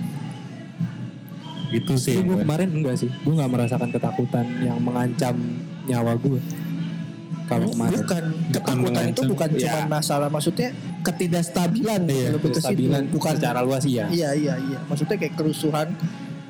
itu 1.70 1.94
sih 1.94 2.18
gue 2.18 2.32
gue. 2.32 2.42
kemarin 2.42 2.68
enggak 2.72 2.96
sih. 2.96 3.10
Gue 3.22 3.36
nggak 3.36 3.50
merasakan 3.52 3.88
ketakutan 3.92 4.46
yang 4.64 4.80
mengancam 4.80 5.36
nyawa 5.84 6.16
gue. 6.16 6.40
Kalau 7.44 7.68
kemarin. 7.70 7.96
Bukan 8.02 8.24
ketakutan 8.50 9.04
itu 9.08 9.20
bukan 9.28 9.48
Iya. 9.52 9.60
cuma 9.68 10.00
masalah 10.00 10.28
maksudnya 10.28 10.68
ketidakstabilan 11.04 12.08
Iya, 12.08 12.28
lebih 12.34 12.50
ke 12.50 12.58
situ. 12.58 12.64
Kestabilan 12.64 13.02
bukan 13.12 13.32
secara 13.36 13.60
luas 13.60 13.84
iya. 13.84 14.08
Iya 14.08 14.30
iya 14.32 14.54
iya. 14.58 14.78
Maksudnya 14.88 15.16
kayak 15.20 15.34
kerusuhan 15.36 15.88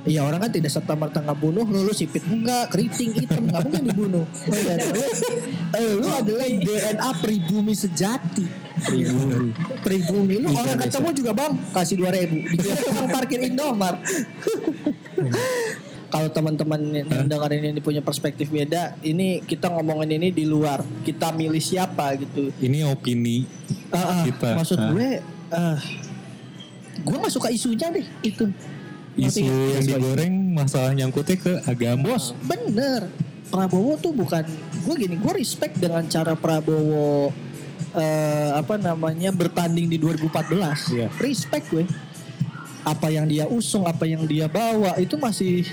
Iya 0.07 0.23
orang 0.23 0.41
kan 0.47 0.51
tidak 0.55 0.71
serta 0.71 0.95
merta 0.95 1.19
nggak 1.19 1.39
bunuh 1.43 1.67
lu, 1.67 1.83
lu 1.83 1.93
sipit 1.93 2.23
enggak 2.31 2.71
keriting 2.71 3.11
hitam 3.19 3.51
nggak 3.51 3.63
mungkin 3.67 3.85
dibunuh. 3.91 4.25
Iya. 4.47 4.75
Lu, 4.95 5.03
eh, 5.75 5.93
lu 5.99 6.09
adalah 6.09 6.47
DNA 6.47 7.11
pribumi 7.19 7.75
sejati. 7.75 8.47
Pribumi. 8.79 9.51
Pribumi 9.83 10.35
lu 10.39 10.49
orang 10.55 10.79
ketemu 10.79 11.09
juga 11.13 11.33
bang 11.35 11.53
kasih 11.75 11.97
dua 11.99 12.11
ribu 12.15 12.47
dikira 12.47 12.79
tukang 12.79 13.11
parkir 13.11 13.41
Indomart. 13.43 13.99
Kalau 16.09 16.29
teman-teman 16.33 16.81
yang 17.05 17.29
dengerin 17.29 17.77
ini 17.77 17.81
punya 17.85 18.01
perspektif 18.01 18.49
beda, 18.49 18.97
ini 19.05 19.45
kita 19.45 19.69
ngomongin 19.69 20.17
ini 20.17 20.33
di 20.33 20.49
luar. 20.49 20.81
Kita 21.05 21.37
milih 21.37 21.61
siapa 21.61 22.17
gitu. 22.17 22.49
ini 22.65 22.81
opini 22.81 23.45
Ah, 23.93 24.21
ah, 24.21 24.23
Kita, 24.25 24.57
maksud 24.57 24.79
ah. 24.81 24.89
gue, 24.93 25.09
ah, 25.53 25.81
gue 27.05 27.17
gak 27.17 27.33
suka 27.33 27.53
isunya 27.53 27.93
deh 27.93 28.07
itu. 28.25 28.49
Isu 29.19 29.43
yang 29.45 29.85
digoreng 29.85 30.35
masalah 30.55 30.95
nyangkutnya 30.95 31.37
ke 31.39 31.53
agama 31.67 32.15
Bos, 32.15 32.33
bener. 32.47 33.11
Prabowo 33.49 33.97
tuh 33.97 34.13
bukan 34.13 34.45
gue 34.85 34.95
gini, 34.95 35.17
gue 35.17 35.33
respect 35.33 35.81
dengan 35.81 36.05
cara 36.07 36.37
Prabowo 36.37 37.33
eh, 37.97 38.51
apa 38.53 38.77
namanya 38.77 39.33
bertanding 39.33 39.89
di 39.89 39.97
2014. 39.97 40.95
Iya. 40.95 41.09
Respect 41.19 41.67
gue. 41.73 41.85
Apa 42.85 43.09
yang 43.09 43.25
dia 43.29 43.49
usung, 43.49 43.85
apa 43.89 44.05
yang 44.05 44.25
dia 44.29 44.49
bawa 44.49 44.97
itu 45.01 45.17
masih 45.17 45.65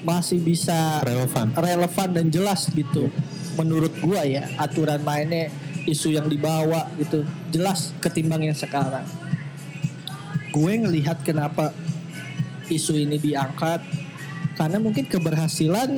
masih 0.00 0.40
bisa 0.40 1.04
relevan 1.04 1.52
relevan 1.52 2.08
dan 2.10 2.26
jelas 2.32 2.66
gitu. 2.72 3.12
Menurut 3.58 3.92
gua 4.00 4.24
ya, 4.24 4.48
aturan 4.56 5.04
mainnya 5.04 5.52
isu 5.84 6.16
yang 6.16 6.26
dibawa 6.30 6.88
gitu 6.96 7.26
jelas 7.52 7.92
ketimbang 8.00 8.48
yang 8.48 8.56
sekarang. 8.56 9.04
Gue 10.50 10.80
ngelihat 10.80 11.22
kenapa 11.22 11.70
isu 12.70 12.94
ini 12.96 13.18
diangkat 13.18 13.82
karena 14.54 14.78
mungkin 14.78 15.04
keberhasilan 15.04 15.90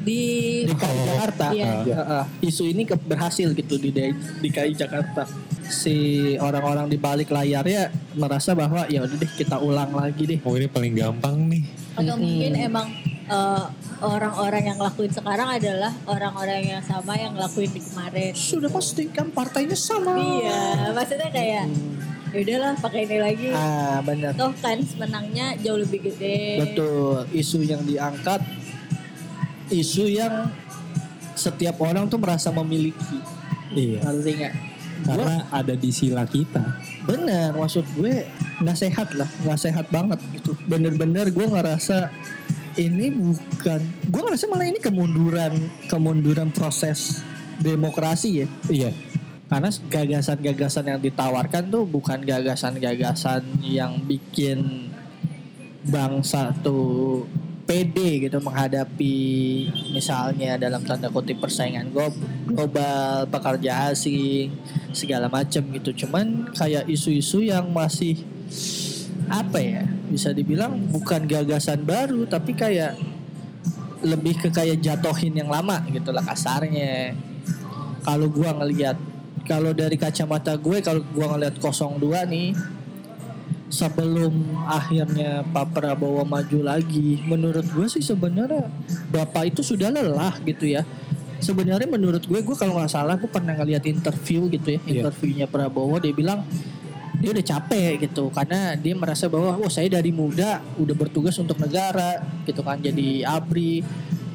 Di 0.00 0.64
DKI 0.64 0.96
Jakarta. 1.04 1.46
Iya. 1.52 1.84
Heeh. 1.84 2.24
isu 2.40 2.64
ini 2.64 2.88
ke- 2.88 2.96
berhasil 2.96 3.52
gitu 3.52 3.76
di 3.76 3.92
DKI 4.40 4.72
Jakarta. 4.72 5.28
Si 5.62 5.92
orang-orang 6.34 6.88
di 6.88 6.96
balik 6.96 7.28
layarnya 7.28 7.92
merasa 8.16 8.56
bahwa 8.56 8.88
ya 8.88 9.04
udah 9.04 9.12
deh 9.14 9.28
kita 9.30 9.60
ulang 9.60 9.92
lagi 9.92 10.24
deh. 10.24 10.40
oh 10.40 10.56
ini 10.56 10.66
paling 10.66 10.96
gampang 10.96 11.36
nih 11.46 11.62
atau 11.92 12.16
Mm-mm. 12.16 12.22
mungkin 12.22 12.52
emang 12.56 12.86
eh, 13.28 13.64
orang-orang 14.00 14.62
yang 14.64 14.76
ngelakuin 14.80 15.12
sekarang 15.12 15.48
adalah 15.52 15.92
orang-orang 16.08 16.64
yang 16.64 16.82
sama 16.82 17.12
yang 17.14 17.36
ngelakuin 17.36 17.68
di 17.68 17.80
kemarin. 17.84 18.32
Sudah 18.32 18.72
pasti 18.72 19.04
kan 19.06 19.28
partainya 19.28 19.76
sama. 19.76 20.16
Iya, 20.16 20.96
maksudnya 20.96 21.28
kayak 21.28 21.68
ya 22.30 22.38
udahlah 22.42 22.72
pakai 22.78 23.00
ini 23.06 23.18
lagi. 23.18 23.48
Ah 23.52 23.98
benar. 24.02 24.32
Toh 24.38 24.54
kan 24.58 24.78
menangnya 24.98 25.58
jauh 25.60 25.78
lebih 25.78 26.06
gede. 26.10 26.62
Betul, 26.62 27.26
isu 27.34 27.62
yang 27.66 27.82
diangkat 27.82 28.42
isu 29.70 30.10
yang 30.10 30.50
setiap 31.38 31.78
orang 31.80 32.10
tuh 32.10 32.18
merasa 32.18 32.50
memiliki. 32.50 33.22
Iya. 33.72 34.02
Ngerti 34.02 34.30
nggak? 34.36 34.54
Karena 35.00 35.36
ada 35.48 35.74
di 35.78 35.90
sila 35.94 36.28
kita. 36.28 36.60
Bener, 37.08 37.56
maksud 37.56 37.86
gue 37.96 38.28
nggak 38.60 38.76
sehat 38.76 39.16
lah, 39.16 39.30
nggak 39.46 39.60
sehat 39.62 39.86
banget 39.88 40.20
gitu. 40.36 40.52
Bener-bener 40.68 41.32
gue 41.32 41.46
ngerasa 41.48 42.12
ini 42.76 43.08
bukan, 43.08 43.80
gue 44.04 44.20
ngerasa 44.20 44.44
malah 44.52 44.68
ini 44.68 44.76
kemunduran, 44.82 45.56
kemunduran 45.88 46.52
proses 46.52 47.24
demokrasi 47.56 48.44
ya. 48.44 48.46
Iya. 48.68 48.90
Karena 49.50 49.66
gagasan-gagasan 49.66 50.84
yang 50.86 51.00
ditawarkan 51.02 51.74
tuh 51.74 51.82
bukan 51.82 52.22
gagasan-gagasan 52.22 53.42
yang 53.66 53.98
bikin 54.06 54.86
bangsa 55.90 56.54
tuh 56.62 57.26
pede 57.66 58.30
gitu 58.30 58.38
menghadapi 58.42 59.18
misalnya 59.94 60.54
dalam 60.54 60.82
tanda 60.86 61.10
kutip 61.10 61.42
persaingan 61.42 61.90
glo- 61.90 62.14
global, 62.46 63.26
pekerja 63.26 63.90
asing, 63.90 64.54
segala 64.94 65.26
macam 65.26 65.66
gitu. 65.74 66.06
Cuman 66.06 66.50
kayak 66.54 66.86
isu-isu 66.86 67.42
yang 67.42 67.74
masih 67.74 68.22
apa 69.26 69.58
ya? 69.58 69.82
Bisa 70.10 70.30
dibilang 70.30 70.78
bukan 70.94 71.26
gagasan 71.26 71.82
baru 71.82 72.22
tapi 72.26 72.54
kayak 72.54 72.94
lebih 74.06 74.46
ke 74.46 74.48
kayak 74.54 74.78
jatohin 74.78 75.34
yang 75.34 75.50
lama 75.50 75.82
gitu 75.90 76.08
lah 76.14 76.24
kasarnya 76.24 77.14
kalau 78.00 78.32
gua 78.32 78.56
ngelihat 78.56 78.96
kalau 79.50 79.74
dari 79.74 79.98
kacamata 79.98 80.54
gue 80.54 80.78
kalau 80.78 81.02
gua 81.10 81.34
ngelihat 81.34 81.58
02 81.58 81.98
nih 82.30 82.54
sebelum 83.66 84.34
akhirnya 84.66 85.42
Pak 85.46 85.74
Prabowo 85.74 86.22
maju 86.22 86.58
lagi 86.62 87.18
menurut 87.26 87.66
gue 87.66 87.86
sih 87.86 88.02
sebenarnya 88.02 88.70
Bapak 89.10 89.50
itu 89.50 89.62
sudah 89.66 89.90
lelah 89.90 90.38
gitu 90.42 90.70
ya 90.70 90.86
sebenarnya 91.42 91.86
menurut 91.90 92.22
gue 92.22 92.40
gue 92.42 92.56
kalau 92.58 92.78
nggak 92.78 92.90
salah 92.90 93.18
gue 93.18 93.30
pernah 93.30 93.54
ngeliat 93.58 93.82
interview 93.86 94.46
gitu 94.50 94.74
ya 94.74 94.80
Iya. 94.86 94.90
interviewnya 95.02 95.46
Prabowo 95.50 95.98
dia 95.98 96.14
bilang 96.14 96.46
dia 97.20 97.30
udah 97.36 97.44
capek 97.44 98.10
gitu 98.10 98.32
karena 98.32 98.74
dia 98.74 98.94
merasa 98.96 99.28
bahwa 99.30 99.58
oh 99.60 99.70
saya 99.70 99.86
dari 99.86 100.10
muda 100.10 100.58
udah 100.80 100.94
bertugas 100.96 101.36
untuk 101.38 101.58
negara 101.60 102.22
gitu 102.46 102.62
kan 102.64 102.80
jadi 102.80 103.22
abri 103.28 103.84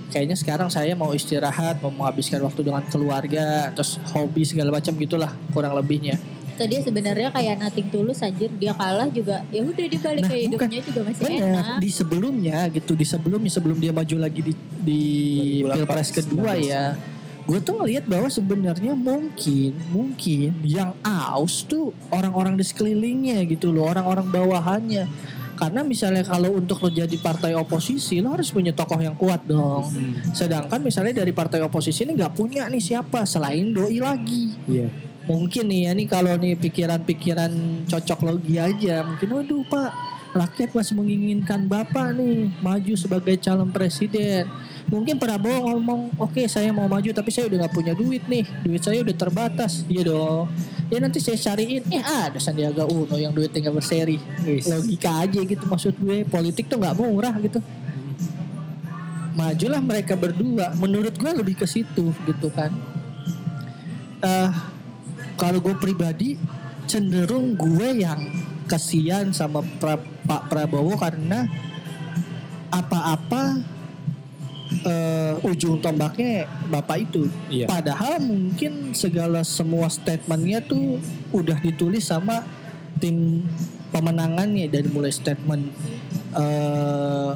kayaknya 0.10 0.38
sekarang 0.38 0.70
saya 0.70 0.94
mau 0.94 1.12
istirahat 1.12 1.82
mau 1.82 1.90
menghabiskan 1.90 2.42
waktu 2.42 2.62
dengan 2.62 2.84
keluarga 2.88 3.70
terus 3.74 3.98
hobi 4.14 4.46
segala 4.46 4.70
macam 4.74 4.94
gitulah 4.96 5.32
kurang 5.52 5.74
lebihnya 5.74 6.18
Atau 6.56 6.72
dia 6.72 6.80
sebenarnya 6.80 7.36
kayak 7.36 7.60
nating 7.60 7.92
tulus 7.92 8.24
anjir 8.24 8.48
dia 8.56 8.72
kalah 8.72 9.12
juga 9.12 9.44
ya 9.52 9.60
udah 9.60 9.86
dia 9.92 10.00
balik 10.00 10.24
Nah, 10.24 10.32
ke 10.32 10.38
hidupnya 10.48 10.80
juga 10.88 11.00
masih 11.04 11.24
Benar, 11.28 11.44
enak. 11.44 11.78
di 11.84 11.90
sebelumnya 11.92 12.58
gitu, 12.72 12.92
di 12.96 13.04
sebelumnya 13.04 13.52
sebelum 13.52 13.76
dia 13.76 13.92
maju 13.92 14.16
lagi 14.16 14.40
di 14.40 14.54
di 14.80 15.04
2018, 15.68 15.76
pilpres 15.76 16.10
kedua 16.16 16.52
ya, 16.56 16.96
gue 17.44 17.60
tuh 17.60 17.76
ngeliat 17.76 18.08
bahwa 18.08 18.32
sebenarnya 18.32 18.96
mungkin 18.96 19.76
mungkin 19.92 20.56
yang 20.64 20.96
aus 21.04 21.68
tuh 21.68 21.92
orang-orang 22.08 22.56
di 22.56 22.64
sekelilingnya 22.64 23.44
gitu 23.52 23.76
loh, 23.76 23.92
orang-orang 23.92 24.24
bawahannya. 24.24 25.06
Karena 25.56 25.82
misalnya 25.82 26.22
kalau 26.22 26.52
untuk 26.52 26.84
lo 26.84 26.92
jadi 26.92 27.16
partai 27.16 27.56
oposisi 27.56 28.20
lo 28.20 28.36
harus 28.36 28.52
punya 28.52 28.76
tokoh 28.76 29.00
yang 29.00 29.16
kuat 29.16 29.44
dong. 29.44 29.88
Sedangkan 30.32 30.80
misalnya 30.80 31.24
dari 31.24 31.32
partai 31.32 31.64
oposisi 31.64 32.04
ini 32.04 32.14
nggak 32.14 32.36
punya 32.36 32.68
nih 32.68 32.80
siapa 32.80 33.24
selain 33.24 33.72
doi 33.72 33.98
lagi 33.98 34.52
Iya. 34.68 34.92
mungkin 35.26 35.66
nih 35.66 35.90
ya 35.90 35.92
nih 35.98 36.06
kalau 36.06 36.38
nih 36.38 36.54
pikiran-pikiran 36.54 37.50
cocok 37.90 38.20
logi 38.22 38.62
aja 38.62 39.02
mungkin 39.02 39.26
waduh 39.34 39.66
pak 39.66 39.90
rakyat 40.36 40.70
masih 40.70 40.94
menginginkan 40.94 41.66
bapak 41.66 42.14
nih 42.14 42.52
maju 42.62 42.94
sebagai 42.94 43.40
calon 43.40 43.72
presiden 43.72 44.46
mungkin 44.86 45.18
Prabowo 45.18 45.66
ngomong 45.66 46.14
oke 46.22 46.46
saya 46.46 46.70
mau 46.70 46.86
maju 46.86 47.10
tapi 47.10 47.34
saya 47.34 47.50
udah 47.50 47.66
nggak 47.66 47.74
punya 47.74 47.94
duit 47.98 48.24
nih. 48.30 48.46
Duit 48.62 48.82
saya 48.82 49.02
udah 49.02 49.16
terbatas. 49.18 49.82
Iya 49.90 50.10
dong. 50.10 50.46
Ya 50.94 50.98
nanti 51.02 51.18
saya 51.18 51.38
cariin. 51.38 51.82
Eh 51.90 52.04
ada 52.04 52.38
Sandiaga 52.38 52.86
Uno 52.86 53.18
yang 53.18 53.34
duit 53.34 53.50
tinggal 53.50 53.74
berseri. 53.74 54.22
Logika 54.46 55.26
aja 55.26 55.40
gitu 55.42 55.64
maksud 55.66 55.98
gue. 55.98 56.24
Politik 56.26 56.70
tuh 56.70 56.78
nggak 56.78 56.96
murah 56.98 57.34
gitu. 57.42 57.60
Majulah 59.36 59.82
mereka 59.84 60.16
berdua. 60.16 60.72
Menurut 60.78 61.18
gue 61.18 61.32
lebih 61.34 61.60
ke 61.60 61.68
situ 61.68 62.14
gitu 62.14 62.48
kan. 62.54 62.72
Eh 64.22 64.50
kalau 65.36 65.60
gue 65.60 65.76
pribadi 65.76 66.40
cenderung 66.86 67.58
gue 67.58 68.06
yang 68.06 68.22
kasihan 68.66 69.30
sama 69.34 69.62
Pra- 69.82 70.02
Pak 70.26 70.50
Prabowo 70.50 70.98
karena 70.98 71.46
apa-apa 72.72 73.62
eh, 74.84 75.34
ujung 75.48 75.80
tombaknya 75.80 76.50
bapak 76.68 77.08
itu. 77.08 77.30
Iya. 77.48 77.70
Padahal 77.70 78.20
mungkin 78.20 78.92
segala 78.92 79.46
semua 79.46 79.88
statementnya 79.88 80.60
tuh 80.60 81.00
udah 81.32 81.56
ditulis 81.62 82.10
sama 82.10 82.44
tim 83.00 83.46
pemenangannya 83.92 84.68
dari 84.68 84.88
mulai 84.92 85.12
statement 85.12 85.72
eh 86.36 87.32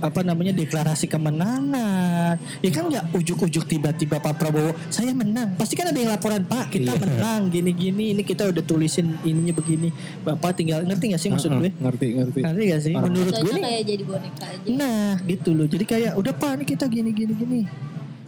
apa 0.00 0.20
namanya 0.20 0.50
deklarasi 0.50 1.06
kemenangan 1.06 2.34
ya 2.58 2.70
kan 2.70 2.86
nggak 2.86 3.10
ujuk-ujuk 3.12 3.64
tiba-tiba 3.64 4.16
Pak 4.16 4.34
Prabowo 4.34 4.72
saya 4.88 5.10
menang 5.10 5.54
pasti 5.54 5.74
kan 5.74 5.86
ada 5.86 5.96
yang 5.96 6.08
laporan 6.08 6.42
Pak 6.42 6.70
kita 6.70 6.90
Iya. 6.90 7.00
menang 7.00 7.40
gini-gini 7.48 8.12
ini 8.12 8.22
kita 8.22 8.46
udah 8.46 8.60
tulisin 8.60 9.18
ininya 9.22 9.52
begini 9.52 9.90
Bapak 10.22 10.54
tinggal 10.54 10.82
ngerti 10.82 11.04
nggak 11.08 11.20
sih 11.20 11.30
maksud 11.30 11.50
Heeh, 11.50 11.60
gue 11.60 11.70
Ngerti, 11.78 12.06
ngerti. 12.14 12.38
ngerti 12.40 12.62
gak 12.64 12.80
sih 12.80 12.92
Orang- 12.92 13.06
menurut 13.08 13.32
gue 13.34 13.50
nih 13.50 13.62
kayak 13.64 13.82
jadi 13.84 14.02
boneka 14.04 14.44
aja. 14.44 14.68
Nah 14.70 15.08
gitu 15.22 15.50
loh 15.52 15.66
Jadi 15.66 15.84
kayak 15.84 16.12
udah 16.14 16.32
pak 16.32 16.52
nih 16.56 16.66
kita 16.68 16.84
gini 16.86 17.10
gini 17.10 17.32
gini 17.34 17.60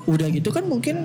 Udah 0.02 0.26
gitu 0.28 0.48
kan 0.48 0.64
mungkin 0.64 0.96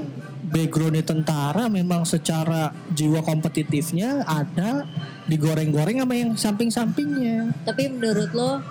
backgroundnya 0.45 1.01
tentara 1.01 1.67
memang 1.67 2.03
secara 2.03 2.69
jiwa 2.89 3.19
kompetitifnya 3.19 4.23
ada 4.23 4.85
digoreng-goreng 5.25 5.97
sama 5.97 6.13
yang 6.13 6.31
samping-sampingnya. 6.33 7.49
Tapi 7.61 7.89
menurut 7.89 8.29
lo 8.31 8.61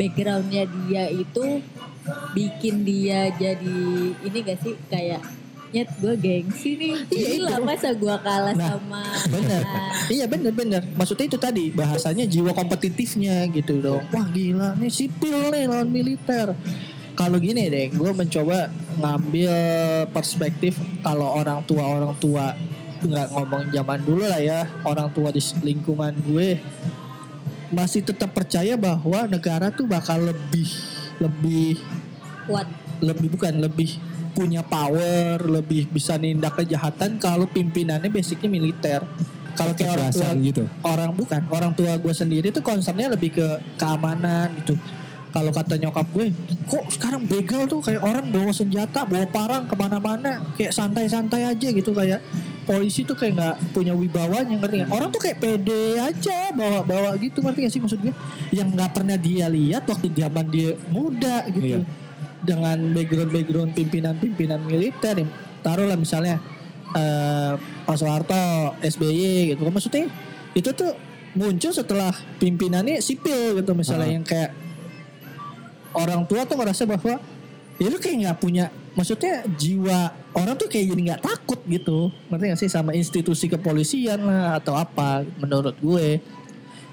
backgroundnya 0.00 0.64
dia 0.64 1.04
itu 1.12 1.60
bikin 2.32 2.88
dia 2.88 3.28
jadi 3.36 3.80
ini 4.24 4.38
gak 4.40 4.58
sih 4.64 4.74
kayak 4.88 5.20
nyet 5.70 5.86
gue 6.02 6.14
gengsi 6.18 6.74
nih 6.74 6.94
Iya, 7.12 7.26
gila 7.38 7.54
masa 7.62 7.94
gue 7.94 8.16
kalah 8.26 8.54
Nah, 8.58 8.74
sama 8.74 9.04
Bener, 9.30 9.62
Nah, 9.62 9.92
iya 10.10 10.24
bener 10.26 10.50
bener. 10.50 10.82
Maksudnya 10.98 11.30
itu 11.30 11.38
tadi 11.38 11.70
bahasanya 11.70 12.26
jiwa 12.26 12.50
kompetitifnya 12.50 13.46
gitu 13.54 13.78
dong. 13.78 14.02
Wah 14.10 14.26
gila 14.34 14.74
nih 14.74 14.90
sipil 14.90 15.54
nih 15.54 15.70
lawan 15.70 15.86
militer. 15.86 16.58
Kalau 17.14 17.36
gini 17.38 17.68
deh, 17.68 17.86
gue 17.92 18.10
mencoba 18.10 18.72
ngambil 18.98 19.52
perspektif 20.10 20.74
kalau 21.04 21.38
orang 21.38 21.62
tua 21.68 21.84
orang 21.86 22.14
tua 22.18 22.56
nggak 23.00 23.28
ngomong 23.32 23.64
zaman 23.72 23.98
dulu 24.04 24.24
lah 24.28 24.40
ya 24.40 24.60
orang 24.84 25.08
tua 25.16 25.32
di 25.32 25.40
lingkungan 25.64 26.12
gue 26.20 26.60
masih 27.70 28.02
tetap 28.02 28.34
percaya 28.34 28.74
bahwa 28.74 29.26
negara 29.30 29.70
tuh 29.70 29.86
bakal 29.86 30.18
lebih 30.18 30.66
lebih 31.22 31.78
kuat 32.50 32.66
lebih 33.00 33.32
bukan 33.32 33.54
lebih 33.62 33.96
punya 34.30 34.62
power, 34.62 35.42
lebih 35.42 35.90
bisa 35.90 36.14
nindak 36.14 36.54
kejahatan 36.54 37.18
kalau 37.18 37.50
pimpinannya 37.50 38.10
basicnya 38.12 38.46
militer. 38.46 39.02
Kalau 39.58 39.74
kayak 39.74 39.98
orang 39.98 40.12
tua 40.14 40.30
gitu. 40.38 40.62
orang 40.86 41.10
bukan 41.12 41.42
orang 41.50 41.72
tua 41.74 41.92
gue 41.98 42.14
sendiri 42.14 42.48
tuh 42.54 42.62
concernnya 42.62 43.10
lebih 43.12 43.34
ke 43.34 43.46
keamanan 43.76 44.54
gitu. 44.62 44.78
Kalau 45.30 45.54
kata 45.54 45.78
nyokap 45.78 46.10
gue, 46.10 46.34
kok 46.66 46.84
sekarang 46.90 47.22
begal 47.22 47.62
tuh 47.70 47.78
kayak 47.78 48.02
orang 48.02 48.26
bawa 48.34 48.50
senjata, 48.50 49.06
bawa 49.06 49.26
parang 49.30 49.62
ke 49.62 49.74
mana-mana, 49.78 50.42
kayak 50.58 50.74
santai-santai 50.74 51.46
aja 51.46 51.68
gitu 51.70 51.94
kayak 51.94 52.18
polisi 52.70 53.02
tuh 53.02 53.18
kayak 53.18 53.34
nggak 53.34 53.56
punya 53.74 53.90
wibawanya 53.90 54.54
ngerti 54.54 54.86
nggak? 54.86 54.94
Orang 54.94 55.10
tuh 55.10 55.18
kayak 55.18 55.42
pede 55.42 55.98
aja 55.98 56.54
bawa-bawa 56.54 57.18
gitu 57.18 57.42
ngerti 57.42 57.66
gak 57.66 57.72
sih 57.74 57.80
maksud 57.82 57.98
gue? 57.98 58.14
Yang 58.54 58.68
nggak 58.78 58.90
pernah 58.94 59.16
dia 59.18 59.50
lihat 59.50 59.82
waktu 59.90 60.06
zaman 60.14 60.46
dia 60.46 60.78
muda 60.86 61.50
gitu 61.50 61.82
Iya. 61.82 61.86
dengan 62.40 62.78
background-background 62.94 63.74
pimpinan-pimpinan 63.74 64.62
militer 64.62 65.18
yang 65.18 65.30
taruhlah 65.60 65.98
misalnya 65.98 66.38
eh 66.90 67.52
Pak 67.58 67.96
Soeharto, 67.98 68.78
SBY 68.80 69.52
gitu 69.52 69.66
maksudnya 69.66 70.06
itu 70.54 70.70
tuh 70.70 70.94
muncul 71.34 71.70
setelah 71.70 72.10
pimpinannya 72.38 72.98
sipil 72.98 73.58
gitu 73.58 73.74
misalnya 73.74 74.06
Ah. 74.06 74.14
yang 74.14 74.24
kayak 74.24 74.50
orang 75.94 76.22
tua 76.26 76.46
tuh 76.46 76.54
merasa 76.54 76.86
bahwa 76.86 77.18
ya 77.78 77.86
lu 77.86 77.98
kayak 77.98 78.16
nggak 78.26 78.38
punya 78.38 78.70
maksudnya 78.94 79.42
jiwa 79.54 80.14
orang 80.34 80.54
tuh 80.54 80.70
kayak 80.70 80.94
jadi 80.94 81.02
nggak 81.12 81.22
takut 81.24 81.60
gitu. 81.66 82.10
Ngerti 82.30 82.44
gak 82.50 82.60
sih? 82.60 82.70
Sama 82.70 82.94
institusi 82.94 83.50
kepolisian 83.50 84.22
lah 84.22 84.58
atau 84.62 84.78
apa 84.78 85.26
menurut 85.38 85.74
gue 85.78 86.22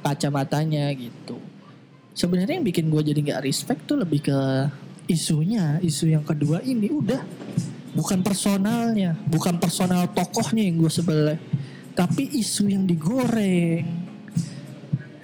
kacamatanya 0.01 0.89
gitu. 0.97 1.37
Sebenarnya 2.17 2.57
yang 2.57 2.65
bikin 2.65 2.89
gue 2.89 3.01
jadi 3.13 3.19
nggak 3.21 3.43
respect 3.45 3.85
tuh 3.85 4.01
lebih 4.01 4.25
ke 4.25 4.39
isunya. 5.05 5.77
Isu 5.83 6.09
yang 6.09 6.25
kedua 6.25 6.65
ini 6.65 6.89
udah 6.89 7.21
bukan 7.97 8.21
personalnya 8.21 9.17
bukan 9.25 9.57
personal 9.57 10.05
tokohnya 10.13 10.69
yang 10.69 10.77
gue 10.77 10.91
sebelah 10.93 11.39
tapi 11.97 12.29
isu 12.29 12.69
yang 12.69 12.85
digoreng. 12.85 13.85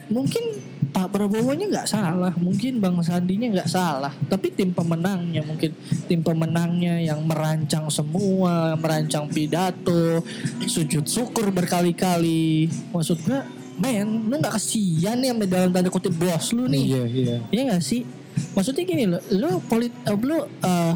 Mungkin 0.09 0.72
Pak 0.93 1.09
Prabowo-nya 1.09 1.65
nggak 1.73 1.89
salah, 1.89 2.29
mungkin 2.37 2.77
Bang 2.77 3.01
Sandinya 3.01 3.49
nggak 3.49 3.65
salah, 3.65 4.13
tapi 4.29 4.53
tim 4.53 4.69
pemenangnya 4.69 5.41
mungkin 5.41 5.73
tim 6.05 6.21
pemenangnya 6.21 7.01
yang 7.01 7.25
merancang 7.25 7.89
semua, 7.89 8.77
merancang 8.77 9.25
pidato, 9.25 10.21
sujud 10.69 11.01
syukur 11.09 11.49
berkali-kali. 11.49 12.69
Maksud 12.93 13.25
gue, 13.25 13.41
men, 13.81 14.29
lu 14.29 14.37
nggak 14.37 14.53
kesian 14.53 15.17
nih 15.17 15.33
sama 15.33 15.45
dalam 15.49 15.73
tanda 15.73 15.89
kutip 15.89 16.13
bos 16.13 16.53
lu 16.53 16.69
nih? 16.69 16.85
Iya, 16.85 17.03
iya. 17.09 17.35
Iya 17.49 17.61
gak 17.73 17.81
sih? 17.81 18.05
Maksudnya 18.53 18.83
gini 18.85 19.03
loh, 19.09 19.21
lu 19.33 19.49
polit, 19.65 19.89
eh, 19.89 20.13
lu 20.13 20.45
eh, 20.45 20.95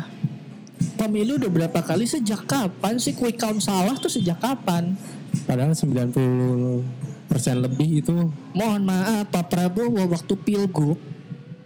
pemilu 0.94 1.42
udah 1.42 1.50
berapa 1.50 1.80
kali 1.82 2.06
sejak 2.06 2.46
kapan 2.46 3.02
sih 3.02 3.18
quick 3.18 3.42
count 3.42 3.66
salah 3.66 3.98
tuh 3.98 4.14
sejak 4.14 4.38
kapan? 4.38 4.94
Padahal 5.50 5.74
90 5.74 7.17
persen 7.28 7.60
lebih 7.60 8.02
itu 8.02 8.16
Mohon 8.52 8.82
maaf 8.88 9.28
Pak 9.28 9.46
Prabowo 9.48 10.04
waktu 10.08 10.34
pilgub 10.34 10.98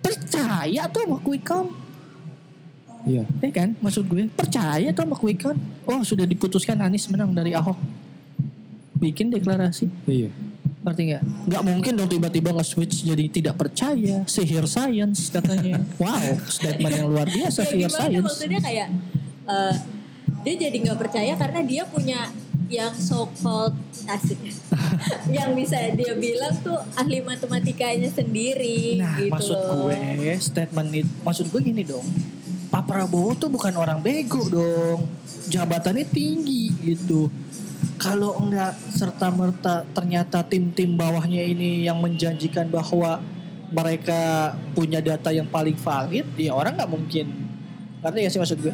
percaya 0.01 0.89
tuh 0.89 1.05
sama 1.05 1.17
quick 1.21 1.45
count, 1.45 1.69
iya. 3.03 3.21
ya 3.37 3.51
kan? 3.53 3.77
Maksud 3.77 4.09
gue 4.09 4.25
percaya 4.27 4.89
tuh 4.89 5.05
sama 5.05 5.13
quick 5.13 5.37
count. 5.39 5.61
Oh 5.85 6.01
sudah 6.01 6.25
diputuskan 6.25 6.73
Anies 6.77 7.05
menang 7.05 7.31
dari 7.31 7.53
Ahok. 7.53 7.77
Bikin 8.97 9.29
deklarasi, 9.29 9.89
Iya. 10.05 10.29
ngerti 10.81 11.01
nggak? 11.09 11.23
Nggak 11.49 11.63
mungkin 11.63 11.91
dong 11.95 12.09
tiba-tiba 12.09 12.49
nge-switch 12.51 13.05
jadi 13.05 13.25
tidak 13.29 13.55
percaya, 13.57 14.25
sihir 14.25 14.65
science 14.65 15.29
katanya. 15.29 15.81
Wow, 16.01 16.37
statement 16.45 16.93
yang 16.93 17.07
luar 17.07 17.25
biasa 17.25 17.61
Ya, 17.61 17.69
sihir 17.69 17.89
gimana 17.89 18.01
science. 18.01 18.25
maksudnya 18.25 18.59
kayak 18.59 18.87
eh, 19.45 19.75
dia 20.41 20.53
jadi 20.57 20.77
nggak 20.81 20.97
percaya 20.97 21.33
karena 21.37 21.61
dia 21.61 21.83
punya 21.85 22.19
yang 22.71 22.95
so 22.95 23.27
called 23.43 23.75
asik 24.07 24.39
yang 25.35 25.51
bisa 25.51 25.91
dia 25.91 26.15
bilang 26.15 26.55
tuh 26.63 26.79
ahli 26.95 27.19
matematikanya 27.19 28.07
sendiri 28.07 28.95
Nah, 28.95 29.19
gitu 29.19 29.31
maksud 29.35 29.57
loh. 29.59 29.91
gue 29.91 30.31
statement 30.39 30.89
itu, 30.95 31.11
maksud 31.21 31.45
gue 31.51 31.59
gini 31.61 31.83
dong. 31.83 32.07
Pak 32.71 32.87
Prabowo 32.87 33.35
tuh 33.35 33.51
bukan 33.51 33.75
orang 33.75 33.99
bego 33.99 34.47
dong. 34.47 35.03
Jabatannya 35.51 36.07
tinggi 36.07 36.71
gitu. 36.79 37.27
kalau 37.97 38.33
enggak 38.39 38.73
serta 38.89 39.29
merta 39.29 39.85
ternyata 39.93 40.41
tim-tim 40.41 40.97
bawahnya 40.97 41.45
ini 41.45 41.85
yang 41.85 42.01
menjanjikan 42.01 42.65
bahwa 42.65 43.21
mereka 43.69 44.51
punya 44.73 44.97
data 44.97 45.29
yang 45.29 45.45
paling 45.45 45.77
valid, 45.77 46.25
ya 46.33 46.51
orang 46.51 46.73
nggak 46.73 46.89
mungkin. 46.89 47.29
Ngerti 48.01 48.17
gak 48.25 48.31
sih 48.33 48.41
maksud 48.41 48.57
gue? 48.57 48.73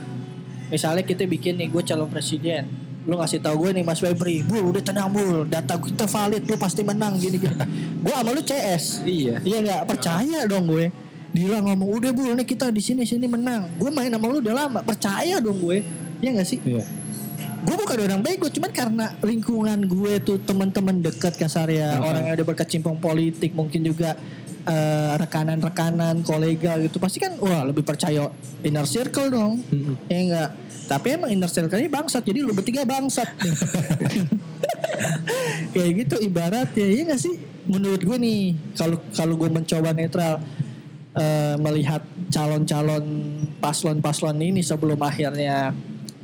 Misalnya 0.67 1.03
kita 1.03 1.27
bikin 1.27 1.59
nih 1.59 1.67
gue 1.67 1.83
calon 1.83 2.07
presiden, 2.07 2.71
lu 3.07 3.15
ngasih 3.15 3.39
tahu 3.39 3.55
gue 3.63 3.79
nih 3.79 3.83
Mas 3.87 4.03
Febri, 4.03 4.43
bul 4.43 4.67
udah 4.67 4.83
tenang 4.83 5.07
bul, 5.07 5.47
data 5.47 5.79
kita 5.79 6.03
valid, 6.05 6.43
lu 6.43 6.59
pasti 6.59 6.83
menang 6.83 7.15
gini 7.15 7.39
gini. 7.39 7.55
gue 8.03 8.11
sama 8.11 8.35
lu 8.35 8.43
CS, 8.43 9.07
Iya. 9.07 9.39
Iya 9.41 9.57
nggak 9.63 9.81
percaya 9.87 10.43
dong 10.43 10.67
gue. 10.67 10.91
Dia 11.31 11.63
ngomong 11.63 11.87
udah 11.87 12.11
bu, 12.11 12.35
ini 12.35 12.43
kita 12.43 12.67
di 12.67 12.83
sini 12.83 13.07
sini 13.07 13.31
menang. 13.31 13.71
Gue 13.79 13.87
main 13.89 14.11
sama 14.11 14.27
lu 14.27 14.43
udah 14.43 14.67
lama, 14.67 14.79
percaya 14.83 15.39
dong 15.39 15.55
gue. 15.63 15.87
Iya 16.19 16.29
nggak 16.35 16.47
sih? 16.47 16.59
Iya. 16.67 16.83
Gue 17.63 17.75
bukan 17.79 17.97
orang 18.03 18.21
bego, 18.21 18.51
cuman 18.51 18.71
karena 18.75 19.05
lingkungan 19.23 19.79
gue 19.87 20.13
tuh 20.19 20.37
teman-teman 20.43 20.99
dekat 20.99 21.39
kasarnya, 21.39 21.95
Uh-huh. 21.97 22.11
orang 22.11 22.21
yang 22.27 22.35
udah 22.43 22.47
berkecimpung 22.47 22.99
politik, 22.99 23.55
mungkin 23.55 23.87
juga 23.87 24.19
eh, 24.67 25.13
rekanan-rekanan, 25.15 26.27
kolega 26.27 26.75
gitu, 26.83 26.99
pasti 26.99 27.23
kan 27.23 27.39
wah 27.39 27.63
lebih 27.63 27.87
percaya 27.87 28.27
inner 28.67 28.83
circle 28.83 29.31
dong. 29.31 29.63
Mm-mm. 29.63 29.95
Ya 30.11 30.17
enggak. 30.19 30.49
Tapi 30.87 31.19
emang 31.19 31.27
inner 31.27 31.51
circle-nya 31.51 31.91
bangsat, 31.91 32.23
jadi 32.23 32.39
lu 32.39 32.55
bertiga 32.55 32.87
bangsat. 32.87 33.27
Kayak 35.75 35.91
gitu 36.07 36.15
ibarat 36.23 36.71
ya, 36.73 36.87
iya 36.87 37.03
gak 37.11 37.19
sih? 37.19 37.35
Menurut 37.67 37.99
gue 37.99 38.15
nih, 38.15 38.55
kalau 38.79 38.97
kalau 39.11 39.35
gue 39.35 39.49
mencoba 39.51 39.91
netral 39.91 40.39
eh, 41.19 41.55
melihat 41.59 41.99
calon-calon 42.31 43.03
paslon-paslon 43.59 44.39
ini 44.39 44.63
sebelum 44.63 45.03
akhirnya 45.03 45.75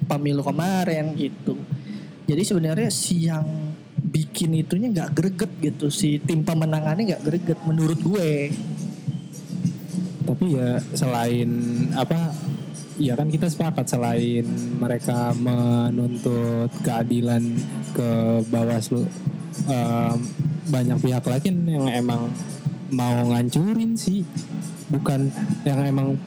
pemilu 0.07 0.39
kemarin 0.39 1.11
gitu. 1.20 1.59
Jadi 2.24 2.41
sebenarnya 2.47 2.88
si 2.88 3.28
yang 3.28 3.76
bikin 3.99 4.55
itunya 4.55 4.88
nggak 4.93 5.11
greget 5.11 5.51
gitu, 5.59 5.91
si 5.91 6.24
tim 6.24 6.47
pemenangannya 6.47 7.11
nggak 7.11 7.24
greget 7.28 7.59
menurut 7.68 7.99
gue. 7.99 8.55
Tapi 10.24 10.45
ya 10.55 10.80
selain 10.95 11.51
apa 11.99 12.32
ya 12.97 13.13
kan 13.17 13.27
kita 13.29 13.49
sepakat 13.49 13.85
selain 13.89 14.45
mereka 14.77 15.33
menuntut 15.37 16.69
keadilan 16.85 17.41
ke 17.93 18.09
Bawaslu 18.49 19.05
em, 19.69 20.17
banyak 20.69 20.97
pihak 21.01 21.25
lagi 21.25 21.49
yang 21.51 21.89
emang 21.89 22.29
mau 22.93 23.17
ngancurin 23.33 23.97
sih 23.97 24.21
bukan 24.93 25.33
yang 25.65 25.81
emang 25.81 26.19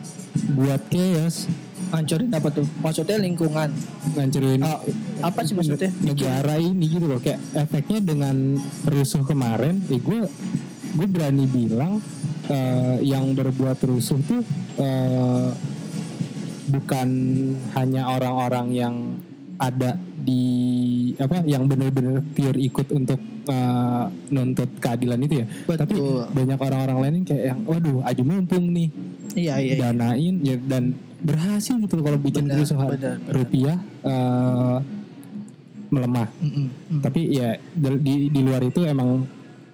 buat 0.59 0.83
chaos 0.91 1.47
Hancurin 1.87 2.35
apa 2.35 2.51
tuh? 2.51 2.67
Maksudnya 2.83 3.15
lingkungan. 3.23 3.71
ngancurin 4.19 4.59
Ah, 4.59 4.83
apa 5.23 5.47
sih 5.47 5.55
maksudnya? 5.55 5.91
negara 6.03 6.59
ini 6.59 6.91
gitu 6.91 7.07
loh 7.07 7.23
kayak 7.23 7.39
efeknya 7.55 8.03
dengan 8.03 8.59
rusuh 8.91 9.23
kemarin 9.23 9.79
eh 9.87 10.03
gue 10.03 10.27
gue 10.99 11.07
berani 11.07 11.47
bilang 11.47 12.03
eh, 12.51 12.99
yang 13.07 13.39
berbuat 13.39 13.79
rusuh 13.87 14.19
tuh 14.27 14.43
eh, 14.83 15.49
bukan 16.77 17.09
hanya 17.75 18.03
orang-orang 18.13 18.67
yang 18.73 18.95
ada 19.57 19.97
di 20.21 20.45
apa 21.17 21.41
yang 21.49 21.65
benar-benar 21.65 22.21
pure 22.37 22.59
ikut 22.61 22.93
untuk 22.93 23.17
eh, 23.49 24.05
nuntut 24.29 24.69
keadilan 24.83 25.17
itu 25.25 25.41
ya 25.41 25.47
tapi 25.65 25.97
Betul. 25.97 26.29
banyak 26.35 26.59
orang-orang 26.61 26.99
lain 27.01 27.15
yang 27.23 27.27
kayak 27.27 27.45
yang 27.55 27.61
waduh 27.65 27.99
aju 28.05 28.23
mumpung 28.27 28.67
nih 28.75 28.89
Iya 29.37 29.55
iya. 29.61 29.75
iya. 29.77 29.93
danain 29.93 30.35
ya 30.41 30.57
dan 30.65 30.97
berhasil 31.21 31.77
gitu 31.77 32.01
loh 32.01 32.05
kalau 32.13 32.21
bikin 32.21 32.45
Benar, 32.49 32.55
kerusuhan 32.61 32.89
benar, 32.97 33.17
benar. 33.21 33.33
rupiah 33.33 33.79
eh, 34.05 34.79
melemah 35.87 36.29
Mm-mm, 36.43 36.67
mm. 36.99 37.01
tapi 37.01 37.21
ya 37.31 37.55
di 37.79 38.29
di 38.29 38.41
luar 38.43 38.61
itu 38.67 38.83
emang 38.83 39.23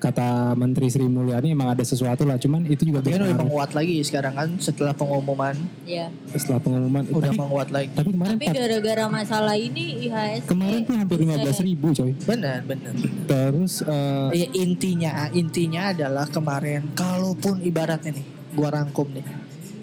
kata 0.03 0.27
Menteri 0.53 0.91
Sri 0.91 1.07
Mulyani 1.07 1.55
emang 1.55 1.71
ada 1.71 1.81
sesuatu 1.81 2.27
lah 2.27 2.35
cuman 2.35 2.67
itu 2.67 2.83
juga 2.83 2.99
Tapi 2.99 3.15
kan 3.15 3.23
udah 3.23 3.39
menguat 3.39 3.71
lagi 3.71 4.03
sekarang 4.03 4.35
kan 4.35 4.49
setelah 4.59 4.91
pengumuman 4.91 5.55
Iya. 5.83 6.11
setelah 6.29 6.59
pengumuman 6.59 7.07
udah 7.07 7.23
tapi, 7.25 7.39
menguat 7.39 7.69
lagi. 7.71 7.89
tapi 7.95 8.11
kemarin 8.11 8.35
Tapi 8.35 8.47
gara-gara 8.51 9.05
masalah 9.07 9.55
ini 9.55 9.85
IHSG 10.03 10.45
kemarin 10.45 10.81
tuh 10.83 10.95
hampir 10.97 11.17
15 11.17 11.63
ribu 11.63 11.87
coy 11.93 12.11
Benar 12.19 12.59
benar. 12.65 12.93
terus 13.25 13.73
eh, 13.81 14.29
Ya, 14.35 14.49
intinya 14.57 15.13
intinya 15.31 15.83
adalah 15.89 16.27
kemarin 16.27 16.91
kalaupun 16.93 17.63
ibaratnya 17.63 18.11
nih 18.13 18.27
gua 18.53 18.69
rangkum 18.73 19.07
nih. 19.09 19.23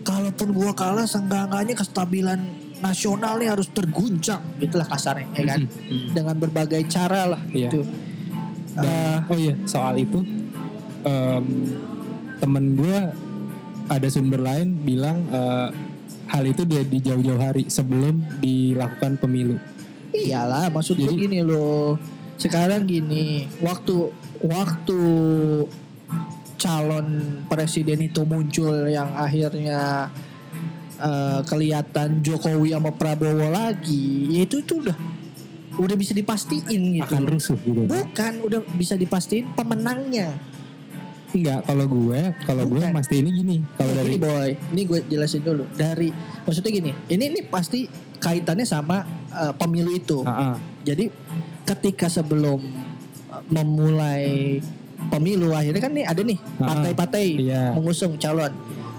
Kalaupun 0.01 0.51
gua 0.51 0.73
kalah 0.73 1.05
seenggak-enggaknya 1.05 1.73
kestabilan 1.73 2.39
nasional 2.79 3.35
nih 3.35 3.49
harus 3.49 3.67
terguncang 3.69 4.39
gitulah 4.57 4.83
kasarnya 4.83 5.27
ya 5.33 5.43
kan. 5.47 5.59
Mm-mm. 5.63 6.11
Dengan 6.11 6.35
berbagai 6.35 6.81
cara 6.85 7.29
lah 7.29 7.41
Iya. 7.47 7.69
gitu. 7.69 7.81
Dan- 8.75 9.25
oh 9.25 9.37
iya 9.37 9.55
soal 9.65 9.97
itu 9.97 10.19
em, 11.01 11.45
temen 12.37 12.65
gue 12.75 12.97
ada 13.89 14.07
sumber 14.07 14.39
lain 14.39 14.77
bilang 14.79 15.25
eh, 15.27 15.69
hal 16.29 16.43
itu 16.45 16.61
dia 16.63 16.85
di 16.85 17.01
jauh-jauh 17.01 17.41
hari 17.41 17.65
sebelum 17.67 18.21
dilakukan 18.37 19.17
pemilu. 19.17 19.57
Iyalah 20.13 20.69
maksud 20.69 20.97
gue 20.97 21.09
Jadi- 21.09 21.21
gini 21.25 21.39
loh. 21.41 21.97
Sekarang 22.39 22.87
gini, 22.87 23.51
waktu 23.59 24.15
waktu 24.39 24.99
calon 26.55 27.07
presiden 27.47 27.99
itu 28.01 28.23
muncul 28.23 28.87
yang 28.87 29.11
akhirnya 29.15 30.07
eh, 30.99 31.39
kelihatan 31.43 32.19
Jokowi 32.19 32.75
sama 32.75 32.91
Prabowo 32.91 33.47
lagi, 33.47 34.27
ya 34.29 34.43
itu 34.43 34.59
itu 34.59 34.83
udah 34.83 34.95
udah 35.79 35.95
bisa 35.95 36.11
dipastiin 36.11 36.99
gitu. 36.99 37.13
Akan 37.15 37.25
rusuh 37.25 37.57
gitu. 37.63 37.87
Bukan, 37.87 38.33
udah 38.43 38.59
bisa 38.75 38.99
dipastiin 38.99 39.55
pemenangnya. 39.55 40.35
Enggak, 41.29 41.61
kalau 41.61 41.85
gue, 41.85 42.21
kalau 42.41 42.63
gue 42.65 42.81
pasti 42.89 43.21
ini 43.21 43.29
gini. 43.29 43.57
Kalau 43.77 43.93
dari 43.93 44.17
Ini 44.17 44.17
boy, 44.17 44.49
ini 44.73 44.81
gue 44.83 44.99
jelasin 45.05 45.41
dulu. 45.45 45.63
Dari 45.77 46.09
maksudnya 46.43 46.71
gini, 46.73 46.91
ini 47.05 47.23
ini 47.29 47.41
pasti 47.45 47.85
kaitannya 48.17 48.65
sama 48.65 49.05
eh, 49.29 49.53
pemilu 49.53 49.93
itu. 49.93 50.25
Ah, 50.25 50.53
ah. 50.53 50.55
Jadi 50.81 51.07
ketika 51.69 52.09
sebelum 52.09 52.57
uh, 53.29 53.43
memulai 53.53 54.57
pemilu 55.13 55.53
akhirnya 55.53 55.81
kan 55.85 55.93
nih 55.93 56.05
ada 56.09 56.21
nih 56.25 56.39
partai-partai 56.57 57.25
iya. 57.37 57.63
mengusung 57.77 58.17
calon. 58.17 58.49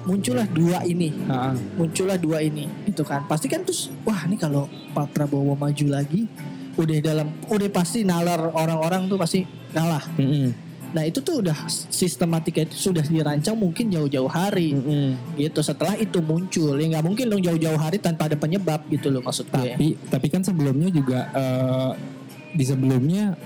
Muncullah 0.00 0.48
dua 0.48 0.80
ini, 0.88 1.12
Ah, 1.28 1.50
ah. 1.50 1.54
muncullah 1.76 2.16
dua 2.16 2.40
ini, 2.40 2.70
itu 2.88 3.02
kan. 3.02 3.26
Pasti 3.26 3.50
kan 3.50 3.66
terus 3.66 3.90
wah 4.06 4.22
ini 4.24 4.38
kalau 4.38 4.70
Pak 4.94 5.12
Prabowo 5.12 5.58
maju 5.58 5.86
lagi 5.90 6.24
udah 6.82 6.96
dalam 7.00 7.28
udah 7.46 7.68
pasti 7.68 8.02
nalar 8.02 8.40
orang-orang 8.52 9.06
tuh 9.06 9.18
pasti 9.20 9.44
kalah. 9.72 10.04
Mm-mm. 10.16 10.70
Nah, 10.90 11.06
itu 11.06 11.22
tuh 11.22 11.38
udah 11.38 11.54
sistematika 11.70 12.66
itu 12.66 12.90
sudah 12.90 13.06
dirancang 13.06 13.54
mungkin 13.54 13.94
jauh-jauh 13.94 14.26
hari 14.26 14.74
Mm-mm. 14.74 15.38
gitu. 15.38 15.62
Setelah 15.62 15.94
itu 15.94 16.18
muncul, 16.18 16.74
ya 16.74 16.86
nggak 16.98 17.04
mungkin 17.06 17.30
dong 17.30 17.42
jauh-jauh 17.46 17.78
hari 17.78 18.02
tanpa 18.02 18.26
ada 18.26 18.34
penyebab 18.34 18.82
gitu 18.90 19.06
loh 19.06 19.22
maksud 19.22 19.46
gue. 19.54 19.70
Tapi 19.76 19.88
tapi 20.10 20.26
kan 20.26 20.42
sebelumnya 20.42 20.90
juga 20.90 21.30
eh, 21.30 21.90
di 22.58 22.64
sebelumnya 22.66 23.38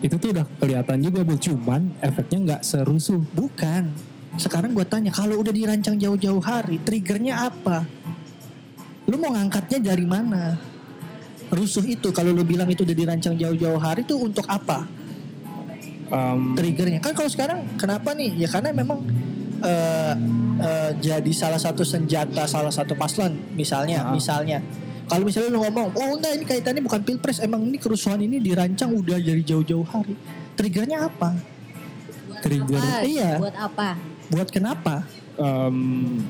itu 0.00 0.16
tuh 0.20 0.36
udah 0.36 0.44
kelihatan 0.60 1.00
juga 1.00 1.20
Bu 1.24 1.36
cuman 1.36 2.00
efeknya 2.00 2.38
nggak 2.40 2.62
serusuh. 2.64 3.20
Bukan. 3.32 3.92
Sekarang 4.34 4.74
gue 4.74 4.82
tanya, 4.82 5.14
kalau 5.14 5.38
udah 5.38 5.54
dirancang 5.54 5.94
jauh-jauh 5.94 6.42
hari, 6.42 6.82
triggernya 6.82 7.46
apa? 7.46 7.86
Lu 9.06 9.14
mau 9.20 9.30
ngangkatnya 9.30 9.94
dari 9.94 10.02
mana? 10.02 10.73
Rusuh 11.54 11.86
itu, 11.86 12.10
kalau 12.10 12.34
lu 12.34 12.42
bilang 12.42 12.66
itu 12.66 12.82
udah 12.82 12.96
dirancang 12.96 13.38
jauh-jauh 13.38 13.78
hari 13.78 14.02
itu 14.02 14.18
untuk 14.18 14.42
apa? 14.50 14.90
Em, 16.10 16.58
Triggernya. 16.58 16.98
Kan 16.98 17.14
kalau 17.14 17.30
sekarang 17.30 17.78
kenapa 17.78 18.10
nih? 18.12 18.34
Ya 18.34 18.48
karena 18.50 18.74
memang 18.74 19.06
eh, 19.64 20.14
eh, 20.60 20.90
jadi 20.98 21.30
salah 21.32 21.56
satu 21.62 21.86
senjata 21.86 22.44
salah 22.44 22.74
satu 22.74 22.98
paslon, 22.98 23.32
misalnya, 23.54 24.04
Ah. 24.04 24.12
misalnya. 24.12 24.58
Kalau 25.04 25.24
misalnya 25.24 25.52
lu 25.52 25.60
ngomong, 25.62 25.94
oh 25.94 26.16
enggak 26.16 26.32
ini 26.36 26.44
kaitannya 26.44 26.82
bukan 26.82 27.00
pilpres, 27.00 27.38
emang 27.38 27.60
ini 27.64 27.76
kerusuhan 27.78 28.18
ini 28.18 28.40
dirancang 28.40 28.90
udah 28.92 29.20
dari 29.20 29.44
jauh-jauh 29.44 29.84
hari. 29.86 30.16
Triggernya 30.58 31.06
apa? 31.06 31.32
trigger 32.44 32.76
Apa? 32.76 33.00
Iya. 33.08 33.30
Buat 33.40 33.56
apa? 33.56 33.88
Buat 34.28 34.48
kenapa? 34.52 35.08
em, 35.34 36.20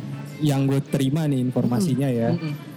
yang 0.41 0.65
gue 0.65 0.81
terima 0.81 1.29
nih 1.29 1.41
informasinya 1.43 2.09
ya. 2.09 2.33
Mm-mm. 2.33 2.74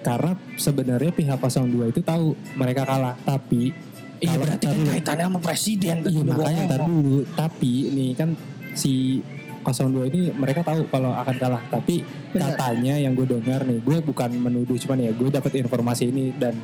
Karena 0.00 0.32
sebenarnya 0.56 1.12
pihak 1.12 1.36
02 1.36 1.92
itu 1.92 2.00
tahu 2.00 2.32
mereka 2.56 2.88
kalah, 2.88 3.16
tapi 3.20 3.72
Iya 4.20 4.36
kalau- 4.36 4.40
berarti 4.44 4.64
kan 4.64 4.76
kaitannya 4.92 5.24
sama 5.28 5.40
presiden. 5.40 5.96
Iya 6.04 6.22
makanya 6.24 6.62
ntar 6.68 6.80
dulu. 6.84 7.18
Tapi 7.32 7.72
nih 7.92 8.10
kan 8.16 8.30
si 8.72 9.20
02 9.64 10.08
ini 10.08 10.32
mereka 10.32 10.64
tahu 10.64 10.88
kalau 10.88 11.12
akan 11.12 11.36
kalah. 11.36 11.62
Tapi 11.68 12.00
Benar. 12.32 12.56
katanya 12.56 12.94
yang 12.96 13.12
gue 13.12 13.28
dengar 13.28 13.64
nih, 13.64 13.80
gue 13.80 13.96
bukan 14.00 14.30
menuduh 14.32 14.76
cuman 14.76 15.04
ya 15.04 15.12
gue 15.12 15.28
dapat 15.28 15.52
informasi 15.56 16.08
ini 16.08 16.32
dan 16.36 16.56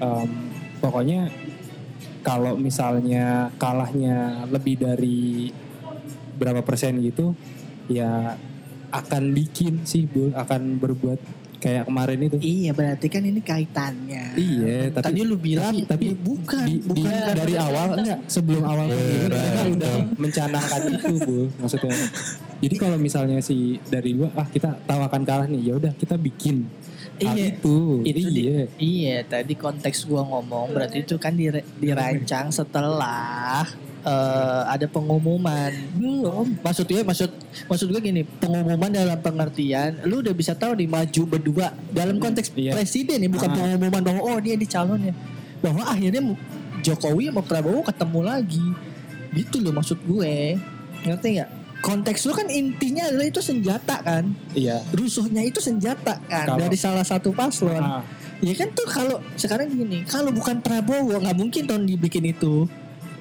em, 0.00 0.30
pokoknya 0.80 1.28
kalau 2.20 2.56
misalnya 2.56 3.48
kalahnya 3.56 4.44
lebih 4.48 4.76
dari 4.76 5.48
berapa 6.36 6.60
persen 6.60 7.00
gitu, 7.00 7.32
ya 7.88 8.36
akan 8.88 9.32
bikin 9.32 9.84
sih, 9.84 10.04
Bu, 10.04 10.32
akan 10.32 10.76
berbuat 10.76 11.20
kayak 11.58 11.84
kemarin 11.84 12.18
itu. 12.22 12.36
Iya 12.38 12.70
berarti 12.70 13.06
kan 13.06 13.20
ini 13.20 13.40
kaitannya. 13.40 14.24
Iya, 14.34 14.78
tapi 14.90 15.04
Tadi 15.04 15.20
lu 15.22 15.36
bilang 15.36 15.74
tapi, 15.74 15.84
tapi 15.84 16.06
bukan, 16.14 16.64
di, 16.64 16.74
bukan 16.80 17.10
di- 17.10 17.34
dari 17.34 17.54
awal 17.54 17.86
enggak 17.96 18.18
sebelum 18.26 18.62
awal 18.62 18.86
pemilu 18.86 19.26
mereka 19.26 19.42
Berantem. 19.58 19.74
udah 19.74 19.94
mencanangkan 20.16 20.82
itu 20.88 21.14
bu 21.18 21.38
maksudnya 21.58 21.90
jadi 22.58 22.74
kalau 22.76 22.96
misalnya 22.96 23.38
si 23.38 23.56
dari 23.84 24.10
gua 24.12 24.30
ah 24.34 24.46
kita 24.46 24.78
tahu 24.80 25.00
akan 25.00 25.22
kalah 25.22 25.46
nih 25.46 25.62
ya 25.64 25.74
udah 25.74 25.92
kita 25.92 26.14
bikin 26.16 26.66
hal 27.18 27.34
Iya. 27.34 27.46
itu 27.52 27.76
itu 28.04 28.18
di- 28.24 28.38
iya 28.40 28.60
iya 28.78 29.16
tadi 29.22 29.54
konteks 29.54 30.04
gua 30.04 30.22
ngomong 30.24 30.70
berarti 30.70 31.02
itu 31.02 31.14
kan 31.16 31.34
dire- 31.34 31.66
dirancang 31.74 32.50
setelah 32.50 33.66
eh, 34.00 34.62
ada 34.68 34.86
pengumuman. 34.86 35.70
Belum. 35.94 36.46
Maksud 36.58 36.84
gue 36.84 37.02
maksud 37.02 37.30
maksud 37.66 37.86
gue 37.88 38.00
gini 38.00 38.22
pengumuman 38.24 38.88
dalam 38.88 39.18
pengertian 39.18 40.02
lu 40.04 40.20
udah 40.20 40.32
bisa 40.32 40.52
tahu 40.52 40.74
nih 40.74 40.86
maju 40.86 41.22
berdua 41.26 41.66
dalam 41.88 42.16
konteks 42.16 42.50
Iya. 42.52 42.72
presiden 42.72 43.18
nih 43.18 43.30
bukan 43.30 43.48
Ah. 43.48 43.54
pengumuman 43.54 44.00
bahwa 44.00 44.20
oh 44.24 44.38
dia 44.38 44.54
di 44.54 44.64
calonnya 44.64 45.12
bahwa 45.58 45.82
akhirnya 45.84 46.22
Jokowi 46.78 47.28
sama 47.28 47.42
Prabowo 47.42 47.82
ketemu 47.82 48.20
lagi. 48.22 48.66
Gitu 49.30 49.58
loh 49.58 49.72
maksud 49.72 49.98
gue. 50.00 50.56
Ngerti 51.02 51.28
nggak? 51.36 51.50
Konteks 51.78 52.26
lu 52.26 52.34
kan 52.34 52.46
intinya 52.48 53.06
adalah 53.06 53.22
itu 53.24 53.38
senjata 53.38 53.98
kan? 54.00 54.34
Iya. 54.50 54.82
Rusuhnya 54.90 55.42
itu 55.42 55.58
senjata 55.58 56.18
kan 56.24 56.46
Kalau- 56.48 56.60
dari 56.60 56.74
salah 56.74 57.06
satu 57.06 57.30
paslon. 57.30 57.78
Ah, 57.78 58.02
Ya 58.38 58.54
kan 58.54 58.70
tuh 58.70 58.86
kalau 58.86 59.18
sekarang 59.34 59.66
gini, 59.66 60.06
kalau 60.06 60.30
bukan 60.30 60.62
Prabowo 60.62 61.18
nggak 61.18 61.34
mungkin 61.34 61.66
tahun 61.66 61.90
dibikin 61.90 62.22
itu. 62.24 62.70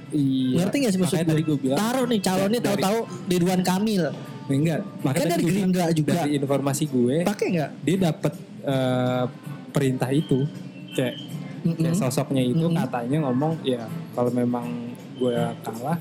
Iya 0.10 0.56
Ngerti 0.60 0.76
nggak 0.78 0.92
sih 0.92 1.00
maksud 1.00 1.18
gue? 1.18 1.28
tadi 1.28 1.42
gue 1.44 1.58
bilang 1.58 1.78
Taruh 1.78 2.06
nih 2.06 2.20
calonnya 2.20 2.62
tahu-tahu 2.62 2.98
Ridwan 3.26 3.62
Kamil. 3.62 4.04
enggak 4.48 4.80
makanya 5.02 5.20
Kan 5.20 5.30
dari 5.30 5.44
gue 5.44 5.52
Gerindra 5.52 5.86
juga. 5.92 6.12
dari 6.16 6.32
informasi 6.36 6.84
gue 6.86 7.16
Pakai 7.24 7.48
nggak? 7.52 7.70
dia 7.82 7.98
dapat 8.02 8.34
eh, 8.64 9.24
perintah 9.70 10.10
itu 10.10 10.40
kayak 10.94 11.16
Mm-mm. 11.60 11.84
kayak 11.84 11.96
sosoknya 11.98 12.42
itu 12.42 12.64
Mm-mm. 12.64 12.80
katanya 12.80 13.18
ngomong 13.24 13.60
ya 13.62 13.84
kalau 14.14 14.32
memang 14.32 14.66
gue 15.14 15.36
kalah 15.62 16.00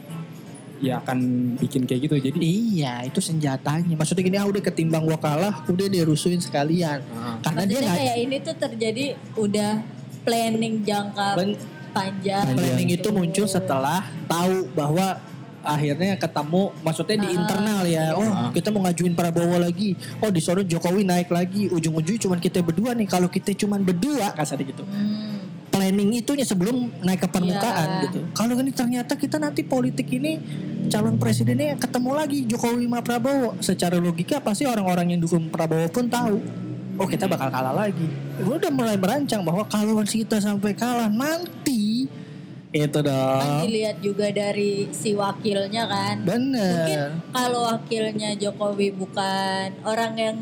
ya 0.77 1.01
akan 1.01 1.19
bikin 1.57 1.83
kayak 1.83 2.05
gitu 2.05 2.15
jadi 2.23 2.37
Iya, 2.37 2.95
itu 3.03 3.17
senjatanya. 3.17 3.97
Maksudnya 3.97 4.21
gini, 4.21 4.37
ah 4.37 4.45
udah 4.45 4.61
ketimbang 4.61 5.03
gua 5.03 5.17
kalah, 5.17 5.65
udah 5.65 5.89
dia 5.89 6.05
rusuhin 6.05 6.37
sekalian. 6.37 7.01
ah, 7.11 7.41
Karena 7.41 7.65
dia 7.65 7.81
Maksudnya 7.81 7.89
nggak 7.89 7.97
kayak 7.99 8.17
ini 8.21 8.37
tuh 8.39 8.55
terjadi 8.61 9.05
udah 9.35 9.73
planning 10.21 10.85
jangka 10.85 11.29
Ben- 11.35 11.57
panjang. 11.97 12.45
planning 12.53 12.91
itu 12.93 13.09
muncul 13.09 13.47
setelah 13.47 14.05
tahu 14.27 14.69
bahwa 14.73 15.17
akhirnya 15.61 16.15
ketemu 16.15 16.71
maksudnya 16.81 17.17
di 17.19 17.29
Ah. 17.29 17.35
internal 17.35 17.83
ya 17.83 18.15
oh 18.15 18.23
Ah. 18.23 18.55
kita 18.55 18.71
mau 18.71 18.87
ngajuin 18.87 19.19
Prabowo 19.19 19.59
lagi 19.59 19.93
oh 20.21 20.31
di 20.31 20.39
sono 20.39 20.63
Jokowi 20.63 21.03
naik 21.03 21.27
lagi 21.27 21.67
ujung-ujungnya 21.67 22.23
cuman 22.23 22.39
kita 22.39 22.63
berdua 22.63 22.95
nih 22.95 23.11
kalau 23.11 23.27
kita 23.27 23.51
cuman 23.57 23.83
berdua 23.83 24.31
kasarnya 24.31 24.71
gitu 24.71 24.87
Hmm. 24.87 25.43
planning 25.67 26.15
itunya 26.15 26.41
sebelum 26.41 26.89
naik 27.03 27.21
ke 27.21 27.29
permukaan 27.29 27.89
Iya. 28.01 28.03
gitu. 28.09 28.21
Kalau 28.33 28.57
ini 28.57 28.73
ternyata 28.73 29.13
kita 29.13 29.37
nanti 29.37 29.61
politik 29.61 30.09
ini 30.09 30.41
calon 30.89 31.21
presidennya 31.21 31.77
ketemu 31.77 32.11
lagi 32.15 32.49
Jokowi 32.49 32.87
sama 32.87 33.05
Prabowo. 33.05 33.61
Secara 33.61 34.01
logika 34.01 34.41
pasti 34.41 34.65
orang-orang 34.65 35.13
yang 35.13 35.21
dukung 35.21 35.53
Prabowo 35.53 35.85
pun 35.91 36.09
tahu. 36.09 36.41
Oh 36.97 37.05
kita 37.05 37.25
bakal 37.25 37.49
kalah 37.49 37.75
lagi. 37.75 38.09
Gue 38.37 38.57
udah 38.57 38.73
mulai 38.73 38.97
merancang 38.97 39.41
bahwa 39.41 39.65
kalau 39.65 40.01
kita 40.01 40.37
sampai 40.39 40.73
kalah 40.73 41.09
nanti 41.09 42.09
itu 42.73 42.99
Kan 43.01 43.09
dong. 43.09 43.65
dilihat 43.65 43.97
juga 44.01 44.29
dari 44.29 44.89
si 44.91 45.13
wakilnya 45.13 45.85
kan. 45.87 46.21
Mungkin 46.21 46.53
Bener. 46.53 47.09
kalau 47.31 47.65
wakilnya 47.67 48.37
Jokowi 48.37 48.93
bukan 48.93 49.81
orang 49.81 50.13
yang 50.15 50.37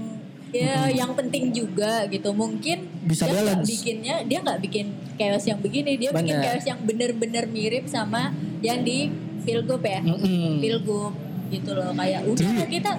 ya 0.50 0.86
yang 0.88 1.10
penting 1.12 1.50
juga 1.50 2.06
gitu 2.06 2.30
mungkin 2.30 2.86
Bisa 3.02 3.26
dia 3.26 3.34
nggak 3.34 3.58
balance. 3.58 3.66
bikinnya 3.66 4.14
dia 4.22 4.38
nggak 4.38 4.60
bikin 4.62 4.86
chaos 5.14 5.44
yang 5.44 5.58
begini 5.58 5.98
dia 5.98 6.10
bikin 6.10 6.30
Bener. 6.30 6.46
chaos 6.46 6.64
yang 6.64 6.78
bener-bener 6.78 7.44
mirip 7.46 7.84
sama 7.86 8.30
yang 8.62 8.86
di 8.86 9.10
pilgub 9.42 9.82
ya 9.82 9.98
Mm-mm. 10.00 10.62
pilgub 10.62 11.10
gitu 11.46 11.70
loh 11.70 11.92
kayak 11.92 12.22
udah 12.24 12.50
lah 12.54 12.66
kita 12.66 12.92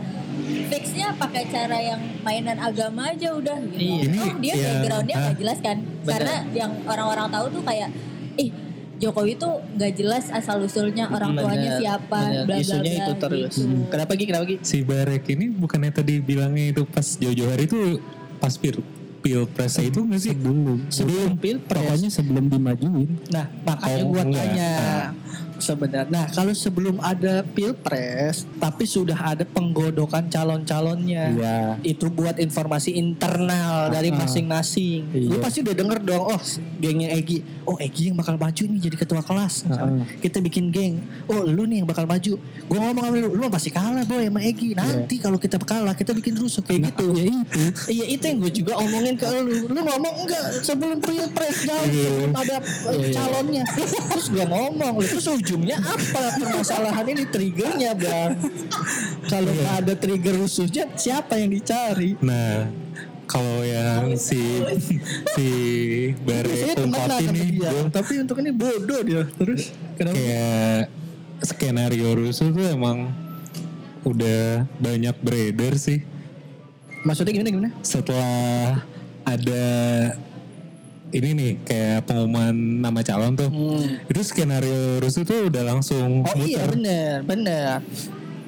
fixnya 0.66 1.08
pakai 1.14 1.44
cara 1.46 1.78
yang 1.78 2.02
mainan 2.22 2.58
agama 2.58 3.08
aja 3.08 3.32
udah 3.32 3.58
gitu. 3.68 3.80
Iya. 3.80 4.02
Ini 4.04 4.18
Oh, 4.20 4.34
dia 4.38 4.54
ya, 4.54 4.64
backgroundnya 4.76 5.16
ah. 5.16 5.24
nggak 5.24 5.38
jelas 5.38 5.58
kan 5.60 5.78
karena 6.04 6.34
yang 6.52 6.72
orang-orang 6.84 7.28
tahu 7.30 7.46
tuh 7.52 7.64
kayak 7.64 7.90
ih 8.36 8.52
Jokowi 8.96 9.36
tuh 9.36 9.54
nggak 9.74 9.92
jelas 9.94 10.26
asal 10.30 10.62
usulnya 10.62 11.08
orang 11.08 11.36
tuanya 11.36 11.68
Bener, 11.70 11.80
siapa 11.80 12.20
bener. 12.22 12.44
bla 12.44 12.46
bla 12.48 12.56
Isunya 12.58 12.92
bla 12.92 13.00
itu 13.02 13.14
terus. 13.18 13.54
gitu. 13.54 13.64
Kenapa 13.86 14.12
Gi? 14.14 14.26
Kenapa 14.26 14.46
Gi? 14.46 14.56
si 14.62 14.78
Barek 14.82 15.26
ini 15.30 15.46
bukannya 15.50 15.92
tadi 15.92 16.16
bilangnya 16.18 16.66
itu 16.70 16.82
pas 16.86 17.04
jauh-jauh 17.04 17.50
hari 17.50 17.66
itu 17.66 18.00
pas 18.38 18.54
pil 18.54 18.80
pilpres 19.20 19.82
itu 19.82 20.00
nggak 20.00 20.22
sih 20.22 20.32
sebelum 20.32 20.86
Sebelum 20.88 21.32
pilpres. 21.36 21.76
pokoknya 21.76 22.10
sebelum 22.10 22.46
dimajuin 22.46 23.10
Nah, 23.28 23.46
makanya 23.64 24.00
Oh, 24.00 24.08
gua 24.08 24.22
enggak. 24.24 24.46
tanya 24.48 24.72
sebenarnya. 25.58 26.08
Nah, 26.08 26.26
kalau 26.30 26.52
sebelum 26.52 27.00
ada 27.00 27.44
pilpres, 27.46 28.48
tapi 28.56 28.84
sudah 28.84 29.16
ada 29.16 29.44
penggodokan 29.44 30.28
calon-calonnya. 30.28 31.24
Iya. 31.32 31.58
Itu 31.82 32.08
buat 32.08 32.38
informasi 32.38 32.94
internal 32.94 33.90
dari 33.90 34.10
Ah. 34.10 34.18
masing-masing. 34.18 35.02
Lu 35.12 35.36
Iya. 35.36 35.42
pasti 35.42 35.60
udah 35.60 35.74
denger 35.74 36.00
dong, 36.02 36.24
oh 36.26 36.42
gengnya 36.78 37.12
Egi. 37.12 37.40
Oh 37.64 37.76
Egi 37.76 38.10
yang 38.10 38.18
bakal 38.18 38.36
maju 38.36 38.64
nih 38.64 38.80
jadi 38.82 38.96
ketua 38.98 39.22
kelas. 39.22 39.66
misalnya. 39.66 40.04
Ah. 40.04 40.18
Kita 40.18 40.38
bikin 40.40 40.70
geng. 40.70 40.96
Oh 41.26 41.44
lu 41.44 41.66
nih 41.66 41.82
yang 41.82 41.88
bakal 41.88 42.06
maju. 42.06 42.34
Gua 42.66 42.78
ngomong 42.82 43.04
sama 43.06 43.18
lu, 43.18 43.30
lu 43.34 43.46
pasti 43.48 43.70
kalah 43.70 44.04
boy 44.04 44.24
sama 44.24 44.42
Egi. 44.42 44.74
Nanti 44.74 45.16
kalau 45.18 45.38
kita 45.38 45.58
kalah, 45.58 45.94
kita 45.94 46.12
bikin 46.12 46.36
rusuh 46.36 46.62
kayak 46.62 46.92
gitu. 46.92 47.12
ya 47.16 47.26
itu 47.26 47.62
Iya 47.88 48.06
itu 48.10 48.24
yang 48.24 48.38
gue 48.40 48.52
juga 48.54 48.74
omongin 48.78 49.16
ke 49.16 49.26
lu. 49.42 49.68
Lu 49.68 49.80
ngomong 49.82 50.26
enggak 50.26 50.44
sebelum 50.62 50.98
pilpres 51.00 51.58
jauh 51.64 51.88
sebelum 51.88 52.34
ada 52.34 52.56
eh, 52.62 53.12
calonnya. 53.12 53.64
Terus 54.06 54.28
gue 54.30 54.46
ngomong, 54.46 54.94
terus 55.02 55.26
ujungnya 55.46 55.78
apa 55.78 56.42
permasalahan 56.42 57.06
ini 57.14 57.24
triggernya 57.30 57.94
bang? 57.94 58.34
Kalau 59.30 59.54
nggak 59.54 59.76
ada 59.86 59.94
trigger 59.94 60.42
rusuhnya, 60.42 60.90
siapa 60.98 61.38
yang 61.38 61.54
dicari? 61.54 62.18
nah 62.18 62.66
kalau 63.30 63.62
yang 63.66 64.18
si 64.18 64.38
si 65.38 65.50
dia, 67.34 67.70
gua 67.74 67.90
tapi 67.90 68.22
untuk 68.22 68.38
ini 68.42 68.54
bodoh 68.54 69.02
dia. 69.06 69.26
Terus 69.38 69.70
kenapa? 69.98 70.18
kayak 70.18 70.80
skenario 71.46 72.10
rusuh 72.18 72.50
tuh 72.50 72.66
emang 72.66 73.14
udah 74.06 74.70
banyak 74.78 75.14
beredar 75.22 75.78
sih 75.78 76.06
Maksudnya 77.06 77.34
gimana 77.38 77.50
gimana? 77.54 77.70
setelah 77.82 78.82
ada 79.26 79.66
ini 81.16 81.30
nih 81.32 81.52
kayak 81.64 82.00
pengumuman 82.12 82.52
nama 82.84 83.00
calon 83.00 83.40
tuh 83.40 83.48
itu 84.12 84.22
skenario 84.22 85.00
rusuh 85.00 85.24
tuh 85.24 85.48
udah 85.48 85.64
langsung 85.64 86.28
Oh 86.28 86.36
iya 86.44 86.68
muter. 86.68 86.70
bener 86.76 87.16
bener. 87.24 87.80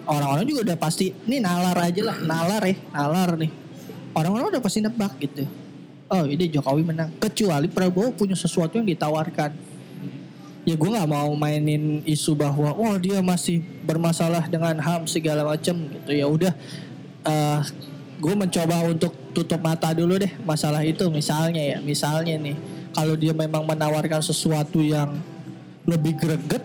Orang-orang 0.08 0.48
juga 0.48 0.72
udah 0.72 0.78
pasti 0.80 1.12
ini 1.28 1.44
nalar 1.44 1.76
aja 1.84 2.00
lah, 2.00 2.18
nalar 2.24 2.64
ya, 2.64 2.76
nalar 2.96 3.36
nih. 3.36 3.52
Orang-orang 4.16 4.56
udah 4.56 4.62
pasti 4.64 4.80
nebak 4.80 5.20
gitu. 5.20 5.44
Oh 6.08 6.24
ini 6.24 6.48
Jokowi 6.48 6.84
menang. 6.88 7.12
Kecuali 7.20 7.68
Prabowo 7.68 8.16
punya 8.16 8.32
sesuatu 8.32 8.80
yang 8.80 8.88
ditawarkan. 8.88 9.52
Ya 10.64 10.76
gue 10.76 10.90
nggak 10.92 11.12
mau 11.12 11.32
mainin 11.36 12.04
isu 12.08 12.36
bahwa 12.36 12.72
oh 12.76 12.96
dia 13.00 13.20
masih 13.20 13.64
bermasalah 13.84 14.48
dengan 14.48 14.80
ham 14.80 15.04
segala 15.08 15.44
macam 15.44 15.76
gitu. 15.76 16.12
Ya 16.16 16.28
udah, 16.28 16.56
eh 17.28 17.60
gue 18.18 18.34
mencoba 18.34 18.76
untuk 18.90 19.14
tutup 19.32 19.62
mata 19.62 19.94
dulu 19.94 20.18
deh 20.18 20.32
masalah 20.44 20.82
itu. 20.82 21.06
Misalnya 21.14 21.62
ya, 21.62 21.78
misalnya 21.82 22.36
nih, 22.38 22.56
kalau 22.94 23.14
dia 23.14 23.34
memang 23.34 23.64
menawarkan 23.64 24.22
sesuatu 24.22 24.82
yang 24.82 25.18
lebih 25.86 26.18
greget, 26.18 26.64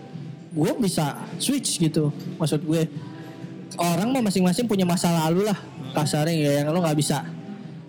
gue 0.53 0.71
bisa 0.81 1.17
switch 1.37 1.77
gitu. 1.79 2.09
Maksud 2.41 2.61
gue 2.65 2.89
orang 3.79 4.09
mah 4.13 4.21
masing-masing 4.21 4.69
punya 4.69 4.85
masa 4.85 5.09
lalu 5.09 5.49
lah 5.49 5.57
kasarnya 5.93 6.33
ya 6.33 6.51
yang 6.61 6.73
lo 6.73 6.81
nggak 6.81 6.97
bisa 6.97 7.25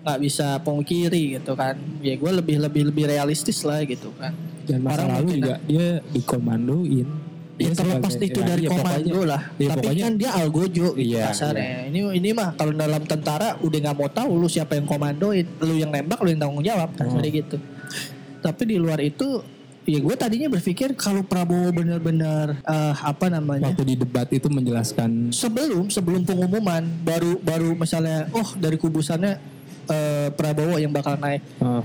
nggak 0.05 0.19
bisa 0.21 0.61
pungkiri 0.61 1.41
gitu 1.41 1.57
kan 1.57 1.73
ya 2.05 2.13
gue 2.13 2.31
lebih 2.31 2.61
lebih 2.61 2.93
lebih 2.93 3.05
realistis 3.09 3.65
lah 3.65 3.81
gitu 3.81 4.13
kan 4.21 4.33
dan 4.65 4.81
masa 4.81 5.05
Orang 5.05 5.09
lalu 5.17 5.29
juga 5.41 5.57
dia 5.65 5.87
dikomandoin 6.13 7.07
Ya 7.55 7.71
terlepas 7.71 8.13
itu 8.13 8.35
ya, 8.35 8.45
dari 8.45 8.63
iya, 8.63 8.69
komando 8.69 8.99
pokoknya- 8.99 9.23
lah. 9.25 9.41
iya, 9.55 9.69
Tapi 9.69 9.79
pokoknya 9.79 10.03
kan 10.03 10.13
dia 10.17 10.29
algojo 10.35 10.87
gitu 10.91 11.07
Iya, 11.07 11.23
kasarnya. 11.31 11.87
Ini 11.87 11.99
ini 12.13 12.29
mah 12.31 12.49
kalau 12.51 12.73
dalam 12.73 13.01
tentara 13.01 13.55
udah 13.57 13.79
nggak 13.79 13.95
mau 13.95 14.09
tahu 14.09 14.31
lu 14.35 14.47
siapa 14.47 14.75
yang 14.75 14.83
komandoin, 14.83 15.47
lu 15.59 15.73
yang 15.73 15.87
nembak, 15.87 16.19
lu 16.19 16.29
yang 16.29 16.41
tanggung 16.41 16.59
jawab 16.61 16.91
kasarnya 16.93 17.31
Hmm. 17.31 17.39
gitu. 17.39 17.57
Tapi 18.41 18.61
di 18.65 18.75
luar 18.75 18.99
itu 18.99 19.39
ya 19.83 19.97
gue 19.97 20.15
tadinya 20.15 20.49
berpikir 20.49 20.93
kalau 20.93 21.21
Prabowo 21.21 21.71
benar-benar 21.71 22.59
eh, 22.59 22.93
apa 22.97 23.29
namanya 23.29 23.69
waktu 23.69 23.85
di 23.85 23.95
debat 23.95 24.25
itu 24.27 24.49
menjelaskan 24.49 25.29
sebelum 25.29 25.87
sebelum 25.87 26.25
pengumuman 26.25 26.81
baru 26.99 27.37
baru 27.37 27.71
misalnya 27.71 28.25
oh 28.31 28.49
dari 28.55 28.75
kubusannya 28.75 29.37
eh, 29.85 30.27
Prabowo 30.29 30.75
yang 30.75 30.89
bakal 30.89 31.15
naik 31.15 31.45
eh, 31.55 31.83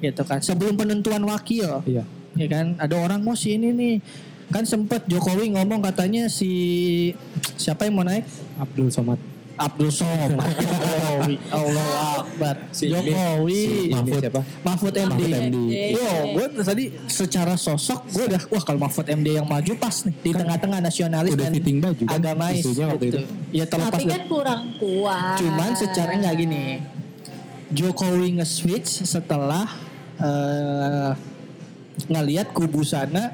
gitu 0.00 0.24
kan 0.24 0.40
sebelum 0.40 0.74
penentuan 0.74 1.20
wakil 1.22 1.84
iya 1.84 2.08
ya 2.32 2.46
kan 2.48 2.80
ada 2.80 2.96
orang 2.96 3.20
mau 3.20 3.36
si 3.36 3.52
ini 3.52 3.68
nih 3.70 3.94
kan 4.50 4.64
sempet 4.64 5.06
Jokowi 5.06 5.52
ngomong 5.52 5.78
katanya 5.80 6.26
si 6.26 6.50
siapa 7.54 7.86
yang 7.86 7.94
mau 7.94 8.04
naik 8.04 8.26
Abdul 8.56 8.88
Somad 8.88 9.20
Abdul 9.52 9.88
Somad 9.88 10.32
Jokowi 10.60 11.36
Allah 11.48 11.88
Akbar 12.18 12.56
Si- 12.72 12.88
Jokowi 12.88 13.60
si- 13.60 13.88
ini 13.92 14.10
siapa? 14.18 14.40
Mahfud 14.60 14.90
MD, 14.90 15.12
Mahfud 15.12 15.30
MD. 15.30 15.56
Yo, 15.92 16.08
gue 16.34 16.46
tadi 16.58 16.84
secara 17.06 17.54
sosok 17.54 18.08
gue 18.10 18.24
udah 18.26 18.42
wah 18.48 18.62
kalau 18.62 18.80
Mahfud 18.80 19.06
MD 19.06 19.36
yang 19.36 19.46
maju 19.46 19.72
pas 19.76 19.94
nih 20.02 20.14
di 20.16 20.30
tengah-tengah 20.32 20.80
nasionalis 20.80 21.32
udah 21.32 21.46
dan 21.46 21.52
fitting 21.54 21.78
baju 21.78 22.02
kan 22.02 22.16
agamais 22.18 22.60
isunya 22.60 22.86
waktu 22.88 23.04
gitu. 23.06 23.18
itu. 23.20 23.28
Ya 23.52 23.64
terlepas 23.64 23.92
Tapi 23.94 24.04
kan 24.08 24.22
kurang 24.26 24.62
kuat. 24.76 25.36
Cuman 25.38 25.70
secara 25.76 26.10
nggak 26.12 26.34
gini. 26.34 26.64
Jokowi 27.70 28.36
nge-switch 28.36 29.04
setelah 29.04 29.64
eh, 30.16 31.10
ngelihat 32.04 32.50
kubu 32.50 32.82
sana 32.82 33.32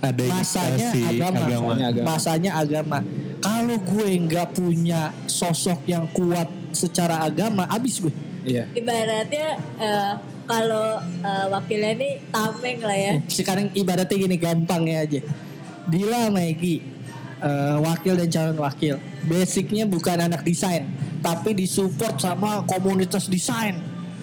Ada 0.00 0.24
masanya 0.32 0.88
agama, 0.96 1.40
agama. 1.44 1.68
Masanya 1.68 1.86
agama. 1.92 2.06
masanya 2.08 2.50
agama. 2.56 2.98
Kalau 3.40 3.76
gue 3.80 4.08
nggak 4.28 4.48
punya 4.56 5.00
sosok 5.28 5.84
yang 5.84 6.08
kuat 6.12 6.48
secara 6.72 7.24
agama, 7.24 7.68
abis 7.68 8.00
gue. 8.00 8.12
iya 8.40 8.64
Ibaratnya 8.72 9.60
eh, 9.76 10.12
kalau 10.48 10.96
eh, 11.00 11.46
wakilnya 11.52 11.92
nih 12.00 12.12
tameng 12.32 12.80
lah 12.80 12.96
ya. 12.96 13.12
Sekarang 13.28 13.68
ibaratnya 13.76 14.16
gini 14.16 14.36
gampang 14.40 14.88
ya 14.88 15.04
aja. 15.04 15.20
Dila 15.88 16.32
Megi 16.32 16.80
eh, 17.44 17.76
wakil 17.76 18.14
dan 18.24 18.28
calon 18.32 18.58
wakil. 18.60 18.96
Basicnya 19.28 19.84
bukan 19.84 20.16
anak 20.16 20.40
desain, 20.48 20.88
tapi 21.20 21.52
disupport 21.52 22.16
sama 22.16 22.64
komunitas 22.64 23.28
desain. 23.28 23.76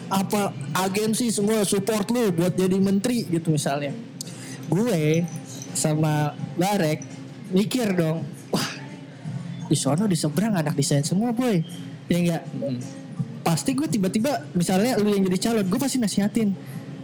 Apa 0.10 0.56
agensi 0.74 1.30
semua 1.30 1.68
support 1.68 2.08
lu 2.10 2.32
buat 2.34 2.58
jadi 2.58 2.80
menteri 2.82 3.28
gitu 3.30 3.54
misalnya. 3.54 3.92
Gue 4.68 5.24
sama 5.78 6.34
Barek 6.58 7.06
mikir 7.54 7.94
dong, 7.94 8.26
wah 8.50 8.70
di 9.70 9.78
sono 9.78 10.10
di 10.10 10.18
seberang 10.18 10.58
anak 10.58 10.74
desain 10.74 11.06
semua 11.06 11.30
boy. 11.32 11.62
Ya 12.10 12.18
enggak? 12.18 12.44
Pasti 13.46 13.78
gue 13.78 13.88
tiba-tiba 13.88 14.44
misalnya 14.58 14.98
lu 15.00 15.14
yang 15.14 15.24
jadi 15.30 15.40
calon, 15.52 15.66
gue 15.70 15.80
pasti 15.80 16.02
nasihatin. 16.02 16.52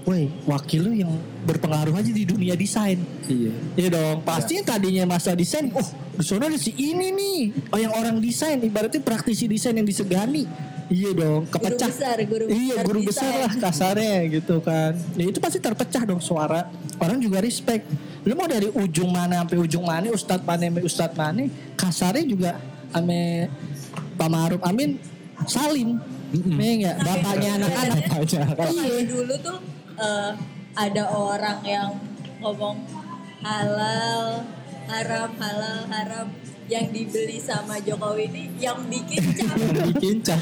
Woi, 0.03 0.27
wakil 0.43 0.83
lu 0.83 0.91
yang 0.99 1.11
berpengaruh 1.47 1.95
aja 1.95 2.11
di 2.11 2.27
dunia 2.27 2.59
desain. 2.59 2.99
iya 3.31 3.55
Iya 3.79 3.87
dong, 3.95 4.19
pasti 4.27 4.59
yang 4.59 4.67
tadinya 4.67 5.07
masa 5.07 5.31
desain, 5.31 5.71
oh 5.71 5.87
di 6.19 6.23
sana 6.27 6.51
ada 6.51 6.59
si 6.59 6.75
ini 6.75 7.07
nih, 7.15 7.39
oh 7.71 7.79
yang 7.79 7.95
orang 7.95 8.19
desain, 8.19 8.59
ibaratnya 8.59 8.99
praktisi 8.99 9.47
desain 9.47 9.71
yang 9.71 9.87
disegani. 9.87 10.43
Iya 10.93 11.09
dong, 11.17 11.49
kepecah. 11.49 11.89
besar, 11.89 12.17
guru 12.29 12.45
iya, 12.53 12.77
besar 12.77 12.85
guru 12.85 12.99
besar 13.01 13.31
desain. 13.33 13.41
lah 13.41 13.53
kasarnya 13.57 14.17
gitu 14.29 14.55
kan. 14.61 14.93
Ya 15.17 15.25
itu 15.25 15.39
pasti 15.41 15.57
terpecah 15.57 16.03
dong 16.05 16.21
suara. 16.21 16.69
Orang 17.01 17.17
juga 17.17 17.41
respect. 17.41 17.89
Lu 18.21 18.37
mau 18.37 18.45
dari 18.45 18.69
ujung 18.69 19.09
mana 19.09 19.41
sampai 19.41 19.57
ujung 19.57 19.89
mana, 19.89 20.13
Ustadz 20.13 20.45
mana 20.45 20.69
sampai 20.69 20.83
Ustadz 20.85 21.17
mana, 21.17 21.43
kasarnya 21.73 22.25
juga 22.29 22.51
ame 22.93 23.49
Pak 24.13 24.29
Maruf 24.29 24.61
Amin 24.61 25.01
salim. 25.49 25.97
Iya 26.33 26.71
enggak? 26.77 26.95
Bapaknya 27.01 27.49
anak-anak. 27.57 28.01
Kalau 28.53 29.01
dulu 29.09 29.33
tuh 29.41 29.57
eh, 29.97 30.31
ada 30.77 31.03
orang 31.09 31.59
yang 31.65 31.89
ngomong 32.37 32.77
halal, 33.41 34.45
haram, 34.89 35.29
halal, 35.41 35.79
haram 35.89 36.27
yang 36.71 36.87
dibeli 36.89 37.37
sama 37.43 37.79
Jokowi 37.83 38.31
ini 38.31 38.43
yang 38.59 38.79
bikin 38.87 39.23
capek. 39.39 39.71
bikin 39.91 40.15
cap 40.23 40.39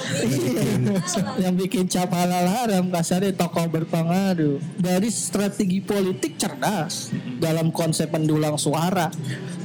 yang 1.42 1.54
bikin 1.58 1.86
cap 1.90 2.10
halal 2.14 2.46
haram 2.46 2.94
kasarnya 2.94 3.34
tokoh 3.34 3.66
berpengaruh 3.70 4.62
dari 4.78 5.10
strategi 5.10 5.82
politik 5.82 6.38
cerdas 6.38 7.10
dalam 7.42 7.74
konsep 7.74 8.10
mendulang 8.14 8.56
suara 8.56 9.10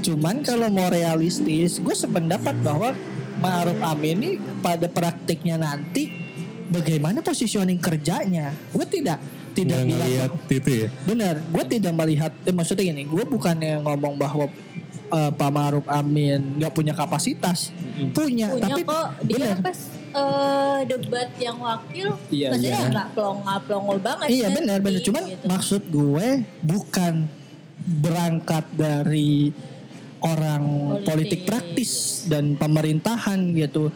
cuman 0.01 0.41
kalau 0.41 0.73
mau 0.73 0.89
realistis 0.89 1.79
gue 1.83 1.95
sependapat 1.97 2.57
bahwa 2.65 2.97
Ma'ruf 3.37 3.77
Amin 3.85 4.17
ini 4.17 4.31
pada 4.65 4.89
praktiknya 4.89 5.61
nanti 5.61 6.09
bagaimana 6.73 7.21
positioning 7.21 7.77
kerjanya 7.77 8.57
gue 8.73 8.87
tidak 8.89 9.21
tidak 9.57 9.81
ngeliat 9.89 10.31
itu 10.53 10.71
ya. 10.85 10.89
Benar, 11.09 11.35
gue 11.41 11.65
tidak 11.65 11.93
melihat. 11.97 12.33
Eh, 12.45 12.53
maksudnya 12.53 12.93
gini, 12.93 13.09
gue 13.09 13.25
bukannya 13.25 13.81
ngomong 13.81 14.21
bahwa 14.21 14.53
eh, 15.09 15.31
Pak 15.33 15.51
Maruf 15.51 15.87
Amin 15.87 16.59
nggak 16.59 16.73
punya 16.73 16.93
kapasitas, 16.93 17.71
punya, 18.13 18.51
Punya 18.51 18.63
tapi 18.63 18.81
kok 18.83 19.07
dia 19.23 19.37
benar. 19.37 19.57
pas 19.63 19.79
eh, 20.17 20.79
debat 20.87 21.31
yang 21.37 21.59
wakil, 21.59 22.09
Iya, 22.29 22.49
maksudnya 22.51 22.81
iya. 22.81 22.89
nggak 22.91 23.09
plong 23.13 23.39
banget. 24.01 24.27
Iya 24.29 24.47
kan, 24.49 24.57
benar, 24.57 24.79
benar. 24.81 24.99
Di- 24.99 25.07
Cuman 25.07 25.23
gitu. 25.29 25.45
maksud 25.47 25.83
gue 25.87 26.27
bukan 26.61 27.15
berangkat 27.87 28.65
dari 28.73 29.53
orang 30.19 30.65
politik, 31.05 31.07
Politik. 31.07 31.41
praktis 31.45 31.91
dan 32.27 32.57
pemerintahan 32.57 33.39
gitu. 33.53 33.93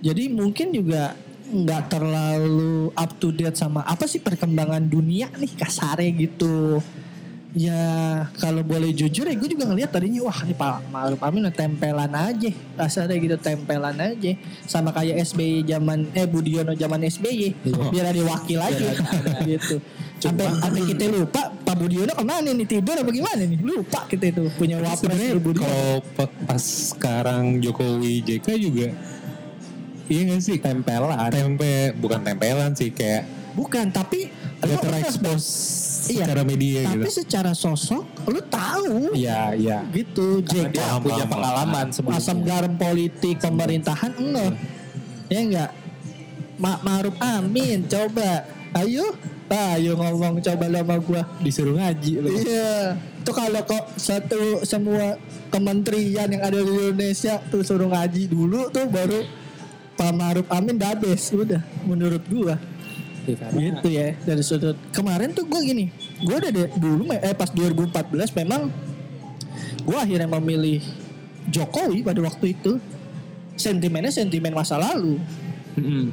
Jadi 0.00 0.32
mungkin 0.32 0.72
juga 0.72 1.14
nggak 1.50 1.82
terlalu 1.90 2.94
up 2.94 3.10
to 3.18 3.30
date 3.30 3.58
sama 3.58 3.82
apa 3.82 4.06
sih 4.06 4.18
perkembangan 4.18 4.80
dunia 4.80 5.28
nih 5.34 5.52
kasarnya 5.54 6.10
gitu. 6.16 6.80
Ya 7.50 7.82
kalau 8.38 8.62
boleh 8.62 8.94
jujur 8.94 9.26
ya 9.26 9.34
gue 9.34 9.48
juga 9.50 9.66
ngeliat 9.66 9.90
tadinya 9.90 10.22
wah 10.22 10.38
ini 10.46 10.54
Pak 10.54 10.86
Ma'ruf 10.86 11.18
Amin 11.18 11.42
tempelan 11.50 12.14
aja. 12.14 12.50
Kasarnya 12.78 13.18
gitu 13.18 13.34
tempelan 13.42 13.98
aja. 13.98 14.38
Sama 14.70 14.94
kayak 14.94 15.18
SBY 15.26 15.66
zaman 15.66 16.14
eh 16.14 16.30
Budiono 16.30 16.78
zaman 16.78 17.02
SBY 17.02 17.58
biar 17.90 18.14
ada 18.14 18.22
wakil 18.22 18.58
aja. 18.62 18.94
Gitu. 19.50 19.82
Sampai 20.20 20.46
sampai 20.46 20.82
kita 20.84 21.10
lupa 21.10 21.50
Pak 21.50 21.74
Budiono 21.74 22.14
ke 22.14 22.22
mana 22.22 22.54
nih? 22.54 22.66
Tidur 22.70 22.94
apa 22.94 23.10
gimana 23.10 23.42
nih? 23.42 23.58
Lupa 23.58 24.06
kita 24.06 24.30
itu 24.30 24.46
punya 24.54 24.78
wapres 24.78 25.18
kalau 25.58 26.06
pa- 26.14 26.34
pas 26.46 26.62
sekarang 26.62 27.58
Jokowi 27.58 28.22
JK 28.22 28.46
juga 28.60 28.94
iya 30.06 30.20
gak 30.26 30.38
sih? 30.38 30.58
Tempelan. 30.62 31.30
Tempe 31.34 31.98
bukan 31.98 32.22
tempelan 32.22 32.78
sih 32.78 32.94
kayak 32.94 33.26
bukan 33.58 33.90
tapi 33.90 34.30
lo- 34.62 34.78
terekspos 34.78 35.44
Iya, 36.08 36.24
secara 36.24 36.42
media 36.46 36.80
tapi 36.88 37.04
gitu. 37.04 37.10
secara 37.20 37.52
sosok 37.52 38.04
lu 38.30 38.40
tahu. 38.48 39.12
Iya 39.12 39.52
iya. 39.52 39.78
Gitu 39.92 40.40
Karena 40.46 40.70
JK 40.70 40.72
dia 40.72 40.82
Paham, 40.86 41.00
punya 41.04 41.24
pengalaman 41.28 41.86
sebelumnya. 41.92 42.22
Asam 42.24 42.38
garam 42.40 42.74
politik 42.80 43.36
pemerintahan 43.42 44.12
enggak. 44.16 44.52
Ya 45.28 45.40
enggak. 45.44 45.70
Mak 46.60 46.78
Maruf 46.80 47.16
Amin 47.20 47.84
coba. 47.84 48.48
Ayo 48.70 49.12
ayo 49.50 49.98
ngomong 49.98 50.38
coba 50.40 50.64
lu 50.70 50.78
sama 50.78 50.96
gua. 51.02 51.22
Disuruh 51.42 51.74
ngaji 51.76 52.12
loh 52.22 52.32
iya. 52.32 52.96
Tuh 53.20 53.34
kalau 53.36 53.60
kok 53.66 53.84
satu 54.00 54.64
semua 54.64 55.20
kementerian 55.52 56.30
yang 56.30 56.40
ada 56.40 56.56
di 56.56 56.70
Indonesia 56.70 57.42
tuh 57.52 57.60
suruh 57.60 57.90
ngaji 57.90 58.30
dulu 58.30 58.72
tuh 58.72 58.88
baru 58.88 59.26
Pak 59.98 60.12
Maruf 60.16 60.46
Amin 60.48 60.80
dabes 60.80 61.28
udah 61.34 61.60
menurut 61.84 62.24
gua 62.30 62.56
Iya, 63.30 63.38
karena 63.38 63.60
gitu 63.60 63.88
ya 63.88 64.06
dari 64.22 64.42
sudut 64.42 64.76
kemarin 64.90 65.30
tuh 65.30 65.46
gue 65.46 65.60
gini 65.62 65.86
gue 66.20 66.36
de- 66.50 66.72
dulu 66.74 67.06
eh 67.10 67.34
pas 67.34 67.48
2014 67.48 68.10
memang 68.34 68.68
gue 69.80 69.98
akhirnya 69.98 70.28
memilih 70.28 70.82
Jokowi 71.48 72.04
pada 72.04 72.20
waktu 72.20 72.52
itu. 72.52 72.76
Sentimennya 73.56 74.08
sentimen 74.08 74.52
masa 74.52 74.80
lalu. 74.80 75.20
Mm-mm. 75.76 76.10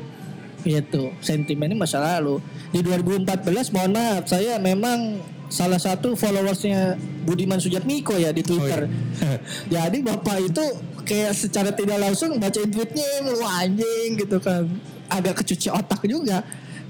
gitu 0.68 1.15
sentimennya 1.24 1.80
masa 1.80 2.01
lalu. 2.03 2.43
Di 2.76 2.84
2014 2.84 3.72
mohon 3.72 3.91
maaf 3.95 4.28
saya 4.28 4.59
memang 4.59 5.15
salah 5.47 5.80
satu 5.80 6.11
followersnya 6.20 6.99
Budiman 7.24 7.55
Sujatmiko 7.55 8.20
ya 8.20 8.36
di 8.36 8.43
Twitter. 8.43 8.91
Jadi 9.74 10.03
bapak 10.03 10.43
itu 10.43 10.63
kayak 11.07 11.32
secara 11.32 11.72
tidak 11.72 12.03
langsung 12.03 12.36
bacain 12.36 12.68
tweetnya 12.68 13.05
wah 13.39 13.63
anjing 13.63 14.20
gitu 14.20 14.43
kan. 14.43 14.68
Agak 15.07 15.39
kecuci 15.39 15.72
otak 15.72 16.03
juga 16.03 16.43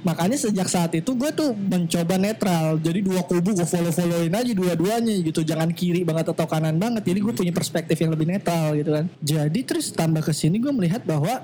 makanya 0.05 0.37
sejak 0.37 0.67
saat 0.69 0.93
itu 0.93 1.11
gue 1.17 1.29
tuh 1.33 1.53
mencoba 1.53 2.15
netral. 2.19 2.77
Jadi 2.77 2.99
dua 3.01 3.21
kubu 3.25 3.57
gue 3.57 3.67
follow 3.67 3.93
followin 3.93 4.33
aja 4.33 4.51
dua-duanya 4.53 5.13
gitu. 5.23 5.41
Jangan 5.41 5.73
kiri 5.73 6.05
banget 6.05 6.33
atau 6.33 6.45
kanan 6.45 6.77
banget. 6.77 7.05
Jadi 7.05 7.19
gue 7.23 7.33
punya 7.33 7.53
perspektif 7.53 7.97
yang 7.97 8.13
lebih 8.13 8.27
netral 8.29 8.77
gitu 8.77 8.91
kan. 8.93 9.05
Jadi 9.21 9.59
terus 9.65 9.89
tambah 9.93 10.21
ke 10.21 10.33
sini 10.35 10.61
gue 10.61 10.69
melihat 10.73 11.01
bahwa 11.03 11.41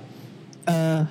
eh 0.70 1.04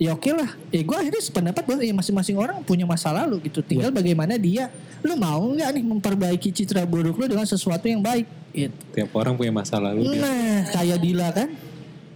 ya 0.00 0.16
oke 0.16 0.30
lah. 0.32 0.50
Ya 0.72 0.82
gue 0.86 0.96
akhirnya 0.96 1.22
sependapat 1.22 1.62
bahwa 1.66 1.80
ya 1.84 1.94
masing-masing 1.94 2.36
orang 2.40 2.62
punya 2.64 2.88
masa 2.88 3.12
lalu 3.12 3.50
gitu. 3.50 3.60
Tinggal 3.60 3.92
bagaimana 3.92 4.40
dia 4.40 4.72
lu 5.00 5.16
mau 5.16 5.40
nggak 5.40 5.70
nih 5.76 5.84
memperbaiki 5.84 6.48
citra 6.52 6.84
buruk 6.84 7.16
lu 7.20 7.26
dengan 7.28 7.44
sesuatu 7.44 7.84
yang 7.84 8.00
baik? 8.00 8.24
Gitu. 8.54 8.76
Tiap 8.96 9.10
orang 9.14 9.36
punya 9.36 9.52
masa 9.52 9.76
lalu 9.78 10.14
dia. 10.14 10.20
nah 10.24 10.56
kayak 10.72 10.98
Dila 11.02 11.28
kan. 11.34 11.50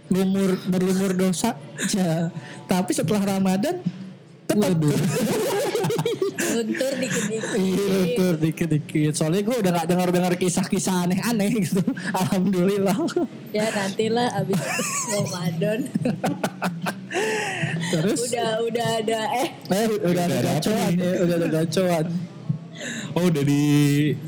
Lumur 0.05 0.57
berlumur 0.65 1.13
dosa. 1.13 1.53
Ya. 1.91 2.31
tapi 2.71 2.95
setelah 2.95 3.35
Ramadan 3.35 3.83
tetap 4.45 4.77
luntur 6.55 6.93
dikit-dikit. 6.99 7.57
Iya 7.59 8.29
dikit-dikit. 8.39 9.13
Soalnya 9.17 9.41
gue 9.43 9.55
udah 9.59 9.71
gak 9.75 9.87
dengar-dengar 9.91 10.33
kisah-kisah 10.39 11.07
aneh-aneh 11.07 11.51
gitu. 11.67 11.83
Alhamdulillah. 12.15 12.95
Ya 13.51 13.67
nantilah 13.75 14.27
abis 14.39 14.59
Ramadan. 15.11 15.79
Terus? 17.91 18.19
Udah 18.31 18.49
udah 18.63 18.87
ada 19.03 19.19
eh. 19.39 19.49
Eh, 19.71 19.85
udah 20.03 20.23
ada 20.25 20.35
Udah 20.35 20.39
ada 20.39 20.39
gacoan 20.43 20.91
ya 20.99 21.11
Udah 21.23 21.35
ada 21.39 21.47
gacoan 21.47 22.05
Oh 23.15 23.31
udah 23.31 23.43
di 23.47 23.63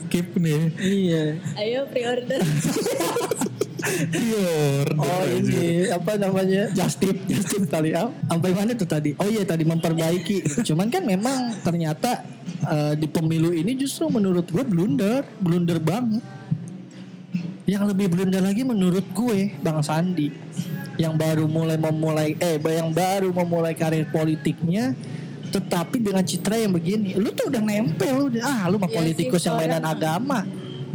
keep 0.08 0.32
nih. 0.40 0.72
Iya. 0.80 1.24
Ayo 1.60 1.84
pre-order. 1.92 2.40
Iya, 4.12 4.48
order 4.94 5.00
Oh 5.00 5.24
ini 5.28 5.88
apa 5.90 6.12
namanya? 6.20 6.64
Just 6.72 7.00
tip 7.00 7.18
just 7.26 7.48
tip 7.48 7.64
tadi 7.68 7.96
ah, 7.96 8.12
sampai 8.28 8.52
mana 8.54 8.72
tuh 8.74 8.88
tadi? 8.88 9.16
Oh 9.18 9.28
iya 9.28 9.44
tadi 9.44 9.64
memperbaiki. 9.64 10.62
Cuman 10.64 10.92
kan 10.92 11.04
memang 11.04 11.56
ternyata 11.64 12.24
eh, 12.64 12.94
di 12.96 13.08
pemilu 13.08 13.52
ini 13.52 13.74
justru 13.76 14.12
menurut 14.12 14.48
gue 14.48 14.64
blunder 14.64 15.24
blunder 15.40 15.80
banget. 15.80 16.24
Yang 17.68 17.84
lebih 17.96 18.08
blunder 18.08 18.40
lagi 18.40 18.64
menurut 18.64 19.04
gue 19.12 19.52
bang 19.60 19.80
Sandi. 19.84 20.32
Yang 20.98 21.14
baru 21.20 21.46
mulai 21.46 21.78
memulai 21.78 22.30
eh 22.40 22.58
yang 22.58 22.90
baru 22.92 23.30
memulai 23.32 23.76
karir 23.76 24.08
politiknya 24.10 24.96
tetapi 25.48 26.04
dengan 26.04 26.24
citra 26.28 26.60
yang 26.60 26.76
begini. 26.76 27.16
Lu 27.16 27.32
tuh 27.32 27.48
udah 27.48 27.64
nempel 27.64 28.28
udah 28.32 28.44
ah 28.44 28.62
lu 28.68 28.76
mah 28.76 28.92
Iya 28.92 28.98
politikus 29.00 29.42
sih, 29.44 29.48
yang 29.48 29.56
mainan 29.56 29.80
orang- 29.80 29.96
agama 29.96 30.40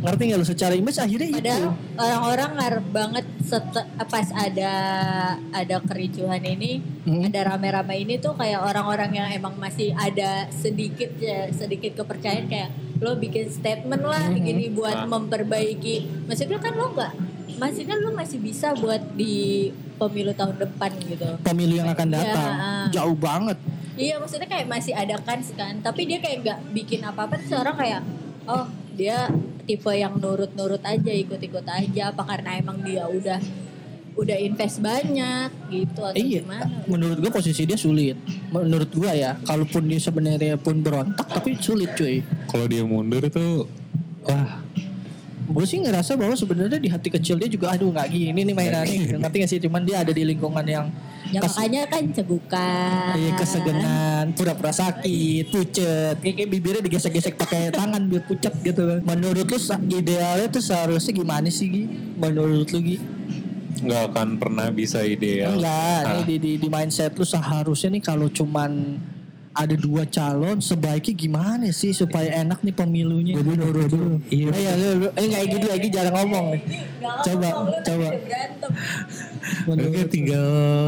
ngerti 0.03 0.23
nggak 0.25 0.39
lu 0.39 0.45
secara 0.45 0.75
image 0.75 0.99
akhirnya 0.99 1.29
itu 1.29 1.39
Padahal 1.39 1.65
orang-orang 1.97 2.51
ngarep 2.53 2.87
banget 2.91 3.27
set- 3.41 3.87
pas 4.05 4.29
ada 4.33 4.73
ada 5.49 5.77
kericuhan 5.81 6.43
ini, 6.43 6.83
Hmm. 7.03 7.23
ada 7.25 7.41
rame-rame 7.49 7.95
ini 7.99 8.15
tuh 8.17 8.35
kayak 8.35 8.61
orang-orang 8.61 9.11
yang 9.13 9.29
emang 9.31 9.55
masih 9.57 9.91
ada 9.93 10.51
sedikit 10.51 11.15
ya 11.17 11.47
sedikit 11.51 11.97
kepercayaan 11.97 12.47
kayak 12.47 12.71
lo 12.99 13.15
bikin 13.15 13.47
statement 13.47 14.03
lah 14.03 14.23
Hmm. 14.25 14.39
gini 14.39 14.69
buat 14.69 15.07
memperbaiki. 15.07 16.27
Maksudnya 16.27 16.59
kan 16.59 16.73
lo 16.73 16.91
nggak, 16.91 17.13
maksudnya 17.57 17.95
lo 17.97 18.11
masih 18.13 18.39
bisa 18.39 18.75
buat 18.75 19.03
di 19.13 19.71
pemilu 19.95 20.31
tahun 20.33 20.59
depan 20.59 20.91
gitu. 21.01 21.29
pemilu 21.41 21.75
yang 21.77 21.87
akan 21.89 22.09
datang 22.11 22.51
Ya. 22.53 22.71
jauh 22.93 23.15
banget 23.15 23.55
Iya 23.93 24.19
maksudnya 24.19 24.49
kayak 24.49 24.67
masih 24.67 24.91
ada 24.91 25.15
kans 25.17 25.53
kan 25.53 25.79
Tapi 25.79 26.09
dia 26.09 26.19
kayak 26.19 26.43
nggak 26.43 26.59
bikin 26.73 27.05
apa-apa 27.05 27.39
Terus 27.39 27.55
orang 27.55 27.77
kayak 27.77 28.01
Oh 28.43 28.67
dia 28.95 29.29
tipe 29.65 29.93
yang 29.93 30.17
nurut-nurut 30.19 30.83
aja 30.85 31.13
Ikut-ikut 31.13 31.67
aja 31.67 32.03
Apa 32.13 32.23
karena 32.25 32.61
emang 32.61 32.81
dia 32.85 33.09
udah 33.09 33.41
Udah 34.13 34.37
invest 34.37 34.85
banyak 34.85 35.49
gitu 35.73 36.01
Atau 36.05 36.21
Iya, 36.21 36.45
gimana 36.45 36.85
menurut 36.85 37.17
gua 37.25 37.33
posisi 37.33 37.65
dia 37.65 37.81
sulit. 37.81 38.13
Menurut 38.53 38.93
gua 38.93 39.17
ya, 39.17 39.41
kalaupun 39.49 39.89
dia 39.89 39.97
sebenarnya 39.97 40.61
pun 40.61 40.85
berontak, 40.85 41.25
tapi 41.25 41.57
sulit 41.57 41.97
cuy. 41.97 42.21
Kalau 42.53 42.69
dia 42.69 42.85
mundur 42.85 43.25
tuh 43.33 43.65
wah 44.29 44.61
Gue 45.53 45.67
sih 45.69 45.83
ngerasa 45.83 46.17
bahwa 46.17 46.33
sebenarnya 46.39 46.79
di 46.81 46.89
hati 46.89 47.13
kecil 47.13 47.37
dia 47.37 47.51
juga, 47.51 47.75
aduh 47.75 47.93
nggak 47.93 48.09
gini 48.09 48.41
nih 48.47 48.55
mainannya. 48.57 49.21
Ngerti 49.21 49.37
gak 49.43 49.51
sih? 49.51 49.61
Cuman 49.61 49.83
dia 49.85 50.01
ada 50.01 50.15
di 50.15 50.23
lingkungan 50.25 50.65
yang 50.65 50.87
Ya 51.31 51.39
kes- 51.39 51.55
makanya 51.55 51.83
kan 51.87 52.03
cegukan 52.11 53.15
iya, 53.15 53.31
kesegenan, 53.39 54.25
pura-pura 54.35 54.75
sakit, 54.75 55.45
pucet. 55.49 56.19
Kayak, 56.19 56.35
kayak 56.35 56.51
bibirnya 56.51 56.83
digesek-gesek 56.83 57.39
pakai 57.39 57.71
tangan 57.71 58.03
biar 58.05 58.27
pucet 58.27 58.51
gitu 58.59 58.83
kan. 58.83 58.99
Menurut 59.07 59.47
lu 59.47 59.59
idealnya 59.93 60.49
tuh 60.49 60.59
seharusnya 60.59 61.13
gimana 61.15 61.47
sih 61.47 61.71
Gi? 61.71 61.85
Menurut 62.19 62.67
lu 62.69 62.81
Gi? 62.83 62.99
nggak 63.83 64.03
akan 64.11 64.29
pernah 64.39 64.71
bisa 64.71 65.03
ideal. 65.03 65.59
Enggak, 65.59 66.01
Ah. 66.05 66.23
di, 66.23 66.37
di, 66.39 66.53
di 66.55 66.69
mindset 66.69 67.15
lu 67.15 67.25
seharusnya 67.25 67.91
nih 67.93 68.03
kalau 68.03 68.29
cuman 68.29 68.99
ada 69.53 69.75
dua 69.75 70.03
calon 70.07 70.59
sebaiknya 70.59 71.15
gimana 71.15 71.69
sih 71.71 71.93
supaya 71.93 72.41
enak 72.41 72.61
nih 72.61 72.73
pemilunya 72.73 73.37
menurut 73.37 73.87
lu? 73.87 74.17
Iya, 74.27 74.49
iya 74.51 74.73
lu, 74.75 74.89
lu- 75.03 75.13
eh 75.13 75.25
nggak 75.27 75.45
gitu 75.51 75.67
lagi 75.67 75.89
jarang 75.89 76.15
ngomong 76.17 76.45
nih. 76.53 76.63
Coba, 77.23 77.49
coba. 77.83 78.09
Oke 78.09 79.69
Menurut, 79.69 80.09
tinggal 80.09 80.47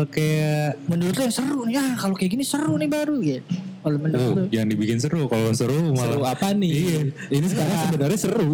kayak 0.09 0.81
menurut 0.87 1.13
lu 1.13 1.23
yang 1.23 1.35
seru 1.35 1.61
nih, 1.65 1.77
ah 1.77 1.93
kalau 1.95 2.15
kayak 2.15 2.31
gini 2.33 2.43
seru 2.43 2.75
nih 2.75 2.89
baru 2.89 3.17
gitu. 3.21 3.53
Kalau 3.79 3.99
menurut 3.99 4.25
Oh, 4.25 4.33
lu, 4.35 4.43
jangan 4.49 4.69
dibikin 4.71 4.99
seru. 4.99 5.21
Kalau 5.27 5.53
seru 5.53 5.77
malah 5.93 6.09
Seru 6.09 6.23
apa 6.25 6.49
nih? 6.51 6.73
Iya. 6.73 7.01
Ini 7.31 7.47
sekarang 7.47 7.77
sebenarnya 7.85 8.19
seru. 8.19 8.53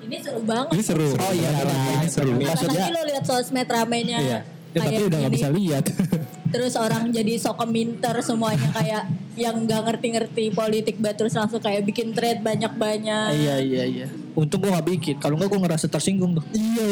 Ini 0.00 0.16
seru 0.20 0.40
banget 0.42 0.70
Ini 0.70 0.82
seru. 0.82 1.08
Oh, 1.12 1.32
iya, 1.32 1.48
iya. 1.50 1.64
ini 1.94 2.08
seru. 2.08 2.32
Maksudnya- 2.34 2.88
lo 2.90 3.02
lihat 3.04 3.24
sosmed 3.24 3.68
ramenya 3.68 4.18
Iya. 4.18 4.38
Ya, 4.74 4.80
tapi 4.80 4.90
kayak 4.90 5.06
udah 5.06 5.18
gak 5.18 5.28
gini. 5.28 5.36
bisa 5.36 5.48
lihat. 5.50 5.84
Terus 6.54 6.78
orang 6.78 7.10
jadi 7.10 7.34
sok 7.34 7.66
keminter 7.66 8.14
semuanya 8.22 8.70
kayak 8.70 9.02
yang 9.34 9.66
nggak 9.66 9.82
ngerti-ngerti 9.90 10.54
politik 10.54 11.02
banget 11.02 11.26
terus 11.26 11.34
langsung 11.34 11.58
kayak 11.58 11.82
bikin 11.82 12.14
thread 12.14 12.38
banyak-banyak. 12.38 13.34
iya 13.34 13.58
iya 13.58 13.82
iya. 13.82 14.06
Untung 14.38 14.62
gua 14.62 14.78
nggak 14.78 14.86
bikin. 14.88 15.16
Kalau 15.18 15.34
nggak 15.34 15.50
gua 15.50 15.60
ngerasa 15.66 15.90
tersinggung 15.90 16.38
tuh. 16.38 16.44
Iya 16.54 16.86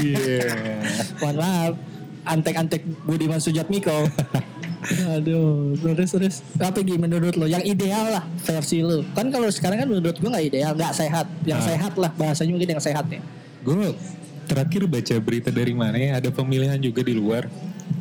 iya. 0.00 0.40
Mohon 1.20 1.36
maaf. 1.36 1.72
Antek-antek 2.20 2.80
Budiman 3.04 3.36
Sujatmiko. 3.36 4.08
Aduh, 5.12 5.76
terus 5.76 6.10
terus. 6.10 6.36
Apa 6.56 6.80
Gi 6.80 6.96
menurut 6.96 7.36
lo? 7.36 7.44
Yang 7.44 7.76
ideal 7.76 8.16
lah 8.16 8.24
versi 8.40 8.80
lo. 8.80 9.04
Kan 9.12 9.28
kalau 9.28 9.52
sekarang 9.52 9.84
kan 9.84 9.88
menurut 9.88 10.16
gua 10.16 10.40
nggak 10.40 10.46
ideal, 10.48 10.72
nggak 10.72 10.96
sehat. 10.96 11.28
Yang 11.44 11.60
Ah. 11.60 11.66
sehat 11.68 11.92
lah 12.00 12.10
bahasanya 12.16 12.52
mungkin 12.56 12.70
yang 12.76 12.82
sehat 12.82 13.04
ya. 13.12 13.20
Gue 13.60 13.92
terakhir 14.48 14.88
baca 14.88 15.14
berita 15.20 15.52
dari 15.52 15.76
mana 15.76 16.00
ya? 16.00 16.16
Ada 16.16 16.32
pemilihan 16.32 16.80
juga 16.80 17.04
di 17.04 17.12
luar 17.12 17.44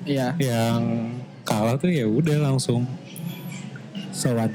Iya. 0.04 0.34
yang 0.38 0.82
kalah 1.42 1.76
tuh 1.76 1.90
ya 1.90 2.06
udah 2.06 2.38
langsung 2.44 2.86
Sowan. 4.10 4.50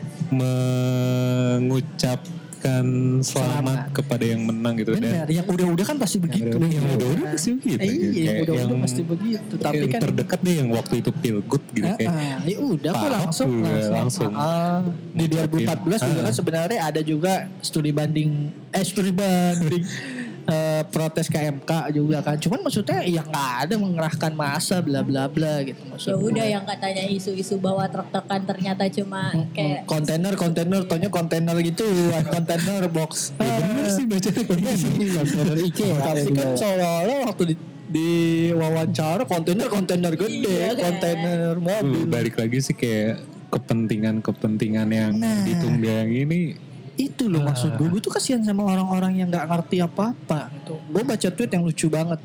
mengucapkan 1.55 2.85
selamat, 3.21 3.23
Selamat. 3.23 3.79
kepada 3.93 4.25
yang 4.25 4.41
menang 4.43 4.75
gitu 4.75 4.91
Benar, 4.93 5.25
dan 5.25 5.31
yang 5.31 5.45
udah-udah 5.45 5.85
kan 5.85 5.97
pasti 5.97 6.17
begitu. 6.19 6.49
udah- 6.51 6.71
yang 6.71 6.85
udah-udah 6.91 7.27
pasti 7.31 7.51
begitu. 7.53 7.85
Iya, 7.85 8.23
yang 8.25 8.37
udah-udah 8.43 8.79
pasti 8.81 9.03
begitu. 9.05 9.53
Tapi 9.55 9.77
yang 9.79 9.91
kan 9.91 10.01
terdekat 10.03 10.39
deh 10.41 10.55
yang 10.57 10.71
waktu 10.71 10.95
itu 10.99 11.11
pilgub 11.13 11.63
gitu 11.71 11.85
Ah, 11.87 11.95
kayak 11.95 12.09
ah, 12.11 12.41
ya 12.43 12.57
udah 12.59 12.93
kok 12.95 13.11
langsung 13.11 13.51
udah 13.55 13.69
langsung. 13.69 13.93
langsung. 13.95 14.33
Ah, 14.35 14.81
di 15.13 15.25
2014 15.27 16.01
juga 16.03 16.19
Ah. 16.19 16.25
kan 16.25 16.35
sebenarnya 16.35 16.81
ada 16.83 17.01
juga 17.01 17.33
studi 17.61 17.91
banding 17.91 18.33
eh 18.71 18.81
studi 18.83 19.13
banding 19.13 19.85
eh, 20.47 20.83
protes 20.87 21.27
ke 21.27 21.39
MK 21.39 21.71
juga 21.91 22.21
kan. 22.21 22.37
Cuman 22.37 22.61
maksudnya 22.61 23.01
ya 23.01 23.21
nggak 23.21 23.51
ada 23.63 23.75
mengerahkan 23.75 24.33
masa 24.33 24.79
bla 24.79 25.01
bla 25.01 25.27
bla 25.27 25.63
gitu 25.63 25.81
maksud 25.87 26.09
Ya 26.09 26.17
udah 26.17 26.47
yang 26.51 26.65
katanya 26.65 27.05
isu-isu 27.05 27.57
bawa 27.57 27.87
truk-trukan 27.87 28.45
ternyata 28.45 28.85
cuma 28.89 29.33
kayak 29.51 29.85
kontainer 29.85 30.35
kontainer 30.35 30.81
tonya 30.83 31.09
kontainer 31.09 31.57
gitu 31.59 31.85
kontainer 32.27 32.87
box. 32.87 33.33
Ya 33.37 33.59
bener 33.59 33.89
sih 33.89 34.05
baca 34.05 34.29
kontainer 34.31 35.57
IKEA 35.61 35.97
tapi 35.97 36.29
kan 36.31 36.49
seolah-olah 36.55 37.19
waktu 37.27 37.45
di, 37.47 37.55
di 37.87 38.09
wawancara 38.51 39.23
kontainer 39.25 39.69
kontainer 39.69 40.13
gede 40.13 40.45
Iya, 40.45 40.69
kan? 40.71 40.83
kontainer 40.85 41.53
Uh, 41.55 41.63
mobil. 41.63 42.05
balik 42.07 42.35
lagi 42.35 42.59
sih 42.61 42.73
kayak 42.73 43.23
kepentingan-kepentingan 43.49 44.89
yang 44.89 45.13
Nah. 45.15 45.45
ditunggang 45.45 46.09
ini 46.09 46.59
itu 46.95 47.27
loh 47.27 47.43
maksud 47.43 47.75
gue 47.75 47.91
gue 47.91 48.01
tuh 48.03 48.13
kasihan 48.15 48.39
sama 48.47 48.63
orang-orang 48.71 49.19
yang 49.19 49.29
nggak 49.31 49.47
ngerti 49.51 49.83
apa-apa. 49.83 50.51
Gitu. 50.55 50.75
Gue 50.91 51.03
baca 51.03 51.29
tweet 51.31 51.51
yang 51.51 51.65
lucu 51.67 51.87
banget 51.91 52.21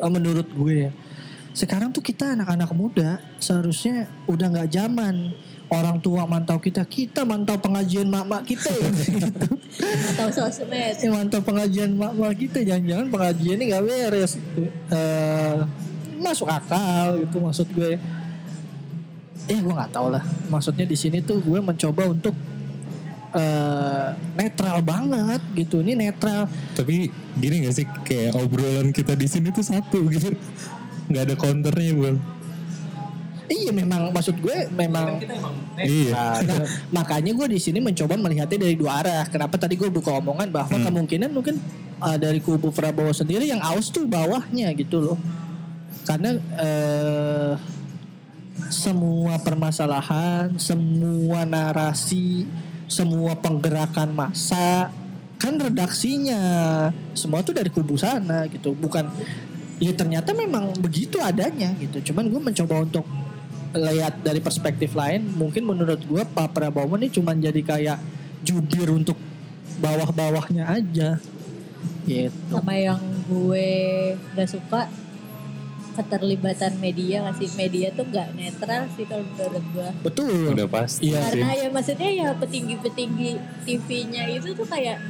eh, 0.00 0.10
menurut 0.10 0.48
gue 0.48 0.74
ya. 0.88 0.90
Sekarang 1.56 1.92
tuh 1.92 2.04
kita 2.04 2.36
anak-anak 2.36 2.70
muda 2.76 3.20
seharusnya 3.40 4.08
udah 4.28 4.46
nggak 4.52 4.68
zaman 4.72 5.32
orang 5.66 5.98
tua 5.98 6.24
mantau 6.24 6.62
kita 6.62 6.86
kita 6.86 7.26
mantau 7.26 7.58
pengajian 7.58 8.08
mak-mak 8.08 8.46
kita 8.48 8.70
ya. 8.72 8.88
Gitu. 9.28 9.48
atau 10.16 10.28
sosmed. 10.32 10.96
Eh, 10.96 11.12
mantau 11.12 11.40
pengajian 11.44 11.92
mak-mak 11.92 12.32
kita 12.40 12.64
jangan-jangan 12.64 13.06
pengajian 13.12 13.56
ini 13.60 13.64
nggak 13.68 13.84
beres. 13.84 14.40
Gitu. 14.40 14.62
Eh, 14.92 15.56
masuk 16.16 16.48
akal 16.48 17.20
gitu 17.20 17.36
maksud 17.44 17.68
gue 17.76 18.00
eh 19.46 19.58
gue 19.60 19.72
nggak 19.76 19.92
tahu 19.92 20.08
lah. 20.08 20.24
Maksudnya 20.48 20.88
di 20.88 20.96
sini 20.96 21.20
tuh 21.20 21.38
gue 21.44 21.60
mencoba 21.60 22.08
untuk 22.08 22.34
eh 23.36 24.06
netral 24.34 24.80
banget 24.80 25.42
gitu. 25.52 25.84
Ini 25.84 25.92
netral. 25.94 26.48
Tapi 26.72 27.12
gini 27.36 27.68
gak 27.68 27.74
sih 27.76 27.86
kayak 28.04 28.34
obrolan 28.40 28.90
kita 28.90 29.12
di 29.12 29.28
sini 29.28 29.52
tuh 29.52 29.62
satu 29.62 30.08
gitu. 30.08 30.32
Nggak 31.12 31.22
ada 31.22 31.34
counternya 31.38 31.92
bang. 31.94 32.18
Iya 33.46 33.70
memang 33.70 34.10
maksud 34.10 34.42
gue 34.42 34.66
memang 34.74 35.22
iya. 35.78 36.42
Nah, 36.42 36.66
makanya 36.90 37.30
gue 37.30 37.46
di 37.46 37.60
sini 37.62 37.78
mencoba 37.78 38.18
melihatnya 38.18 38.58
dari 38.58 38.74
dua 38.74 39.06
arah. 39.06 39.24
Kenapa 39.30 39.54
tadi 39.54 39.78
gue 39.78 39.86
buka 39.86 40.18
omongan 40.18 40.50
bahwa 40.50 40.74
kemungkinan 40.74 41.30
mungkin 41.30 41.62
uh, 42.02 42.18
dari 42.18 42.42
kubu 42.42 42.74
Prabowo 42.74 43.14
sendiri 43.14 43.46
yang 43.46 43.62
aus 43.62 43.94
tuh 43.94 44.02
bawahnya 44.02 44.74
gitu 44.74 44.98
loh. 44.98 45.18
Karena 46.06 46.38
eh, 46.58 47.54
semua 48.70 49.38
permasalahan, 49.42 50.54
semua 50.58 51.42
narasi, 51.42 52.46
semua 52.86 53.34
penggerakan 53.38 54.14
massa 54.14 54.90
kan 55.36 55.52
redaksinya 55.60 56.40
semua 57.12 57.44
tuh 57.44 57.54
dari 57.54 57.68
kubu 57.68 57.98
sana 58.00 58.46
gitu. 58.48 58.72
Bukan 58.72 59.06
ya 59.76 59.92
ternyata 59.92 60.32
memang 60.32 60.72
begitu 60.80 61.20
adanya 61.20 61.74
gitu. 61.76 62.12
Cuman 62.12 62.30
gue 62.30 62.40
mencoba 62.40 62.82
untuk 62.82 63.04
lihat 63.76 64.24
dari 64.24 64.40
perspektif 64.40 64.96
lain 64.96 65.28
mungkin 65.36 65.68
menurut 65.68 66.00
gue 66.00 66.22
Pak 66.24 66.56
Prabowo 66.56 66.96
ini 66.96 67.12
cuma 67.12 67.36
jadi 67.36 67.60
kayak 67.60 67.98
jubir 68.40 68.88
untuk 68.88 69.18
bawah-bawahnya 69.76 70.64
aja 70.64 71.20
gitu 72.06 72.54
sama 72.54 72.72
yang 72.78 73.02
gue 73.26 73.68
gak 74.38 74.48
suka 74.48 74.88
keterlibatan 75.96 76.76
media 76.76 77.24
nggak 77.24 77.36
sih 77.36 77.50
media 77.54 77.88
tuh 77.90 78.04
gak 78.06 78.28
netral 78.32 78.84
sih 78.92 79.02
kalau 79.02 79.24
menurut 79.26 79.64
gue 79.66 79.88
betul 80.02 80.52
udah 80.52 80.68
pasti 80.68 81.08
Iya 81.08 81.20
sih 81.24 81.40
karena 81.40 81.48
ya 81.56 81.68
maksudnya 81.68 82.10
ya 82.12 82.28
petinggi-petinggi 82.36 83.30
TV-nya 83.64 84.22
itu 84.30 84.52
tuh 84.52 84.64
kayak 84.64 85.00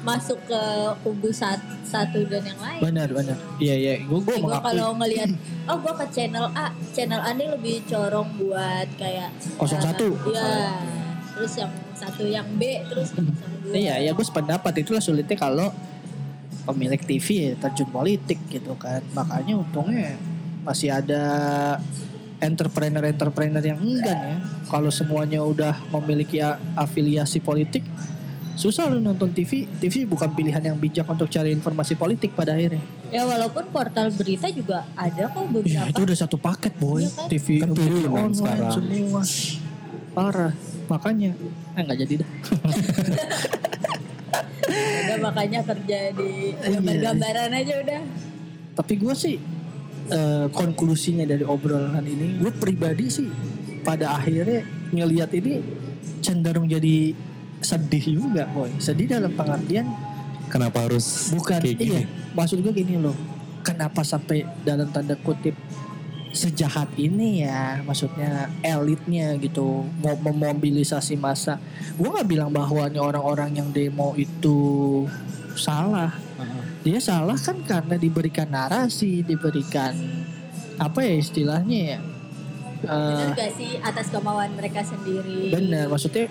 masuk 0.00 0.38
ke 0.44 0.62
kubu 1.00 1.28
sat- 1.28 1.58
satu 1.82 2.22
dan 2.22 2.44
yang 2.44 2.56
lain. 2.56 2.80
Benar 2.80 3.08
benar. 3.10 3.36
Iya 3.56 3.74
iya. 3.74 3.92
Gue 4.00 4.20
gue 4.20 4.30
Kayak 4.30 4.38
gue 4.38 4.46
mengakui. 4.46 4.66
kalau 4.70 4.88
ngelihat 4.94 5.30
oh 5.68 5.76
gue 5.76 5.94
ke 5.96 6.06
channel 6.08 6.46
A 6.54 6.66
channel 6.88 7.18
A 7.18 7.30
ini 7.32 7.44
lebih 7.48 7.76
corong 7.84 8.28
buat 8.36 8.88
kayak 8.94 9.30
01. 9.58 9.58
eh, 9.58 10.12
Iya. 10.28 10.52
Terus 11.30 11.52
yang 11.56 11.70
satu 11.92 12.22
yang 12.24 12.46
B 12.52 12.62
terus 12.84 13.10
yang 13.12 13.26
dua. 13.26 13.74
Iya 13.74 13.94
ya 14.00 14.10
gue 14.12 14.22
sependapat 14.22 14.72
itulah 14.76 14.98
sulitnya 14.98 15.34
kalau 15.34 15.68
pemilik 16.68 17.00
TV 17.00 17.26
ya 17.40 17.52
terjun 17.58 17.88
politik 17.88 18.36
gitu 18.46 18.76
kan. 18.76 19.00
Makanya 19.10 19.56
untungnya 19.56 20.20
masih 20.62 20.92
ada 20.92 21.22
entrepreneur-entrepreneur 22.38 23.64
yang 23.64 23.80
enggan 23.80 24.18
ya. 24.18 24.36
Kalau 24.68 24.92
semuanya 24.92 25.40
udah 25.40 25.74
memiliki 25.90 26.38
afiliasi 26.76 27.40
politik, 27.40 27.82
susah 28.54 28.86
lu 28.86 29.00
nonton 29.00 29.32
TV. 29.32 29.64
TV 29.80 30.04
bukan 30.04 30.28
pilihan 30.30 30.60
yang 30.62 30.76
bijak 30.76 31.08
untuk 31.08 31.26
cari 31.26 31.50
informasi 31.50 31.96
politik 31.96 32.36
pada 32.36 32.52
akhirnya. 32.52 32.84
Ya 33.08 33.24
walaupun 33.24 33.64
portal 33.72 34.12
berita 34.12 34.52
juga 34.52 34.84
ada 34.92 35.32
kok 35.32 35.40
Ya 35.40 35.48
beberapa. 35.48 35.88
itu 35.88 36.00
udah 36.04 36.16
satu 36.18 36.36
paket 36.36 36.76
boy. 36.76 37.00
Iya 37.00 37.10
kan? 37.10 37.26
TV 37.26 37.46
Kan 37.58 37.68
turunan 37.72 38.12
online 38.12 38.36
sekarang. 38.36 38.72
semua. 38.76 39.22
Parah. 40.12 40.52
Makanya 40.88 41.30
eh 41.74 41.82
nggak 41.82 41.98
jadi 42.04 42.14
dah. 42.20 42.30
Udah 44.68 45.18
makanya 45.20 45.60
kerja 45.64 45.98
di 46.12 46.52
Iya. 46.54 46.78
gambar-gambaran 46.78 47.50
aja 47.52 47.74
udah. 47.80 48.00
Tapi 48.74 48.92
gue 48.94 49.14
sih 49.14 49.36
eh, 50.08 50.46
konklusinya 50.48 51.24
dari 51.24 51.44
obrolan 51.44 52.00
ini, 52.00 52.40
gue 52.40 52.48
pribadi 52.50 53.08
sih 53.08 53.28
pada 53.82 54.16
akhirnya 54.16 54.64
ngelihat 54.88 55.28
ini 55.34 55.60
cenderung 56.20 56.64
jadi 56.64 57.12
sedih 57.60 58.16
juga, 58.16 58.48
boy. 58.48 58.72
Sedih 58.78 59.04
dalam 59.06 59.32
pengertian 59.32 59.84
Kenapa 60.48 60.88
harus 60.88 61.28
bukan 61.28 61.60
kayak 61.60 61.76
gini? 61.76 61.92
iya. 61.92 62.02
Maksud 62.32 62.64
gue 62.64 62.72
gini 62.72 62.96
loh, 62.96 63.12
kenapa 63.60 64.00
sampai 64.00 64.48
dalam 64.62 64.88
tanda 64.88 65.12
kutip 65.14 65.52
sejahat 66.32 66.92
ini 67.00 67.42
ya 67.44 67.80
maksudnya 67.82 68.52
elitnya 68.60 69.34
gitu 69.40 69.84
mau 70.02 70.14
memobilisasi 70.18 71.16
massa. 71.16 71.56
Gue 71.96 72.08
nggak 72.12 72.28
bilang 72.28 72.50
bahwa 72.52 72.86
orang-orang 72.88 73.58
yang 73.58 73.68
demo 73.72 74.12
itu 74.18 75.04
salah. 75.56 76.14
Dia 76.86 77.02
salah 77.02 77.34
kan 77.36 77.58
karena 77.66 77.98
diberikan 77.98 78.48
narasi 78.48 79.26
diberikan 79.26 79.92
apa 80.78 81.02
ya 81.02 81.14
istilahnya 81.18 81.80
ya? 81.96 82.00
Benar 82.78 83.34
Eh, 83.34 83.34
gak 83.34 83.52
sih 83.58 83.70
atas 83.82 84.06
kemauan 84.14 84.54
mereka 84.54 84.86
sendiri? 84.86 85.50
bener 85.50 85.90
maksudnya 85.90 86.30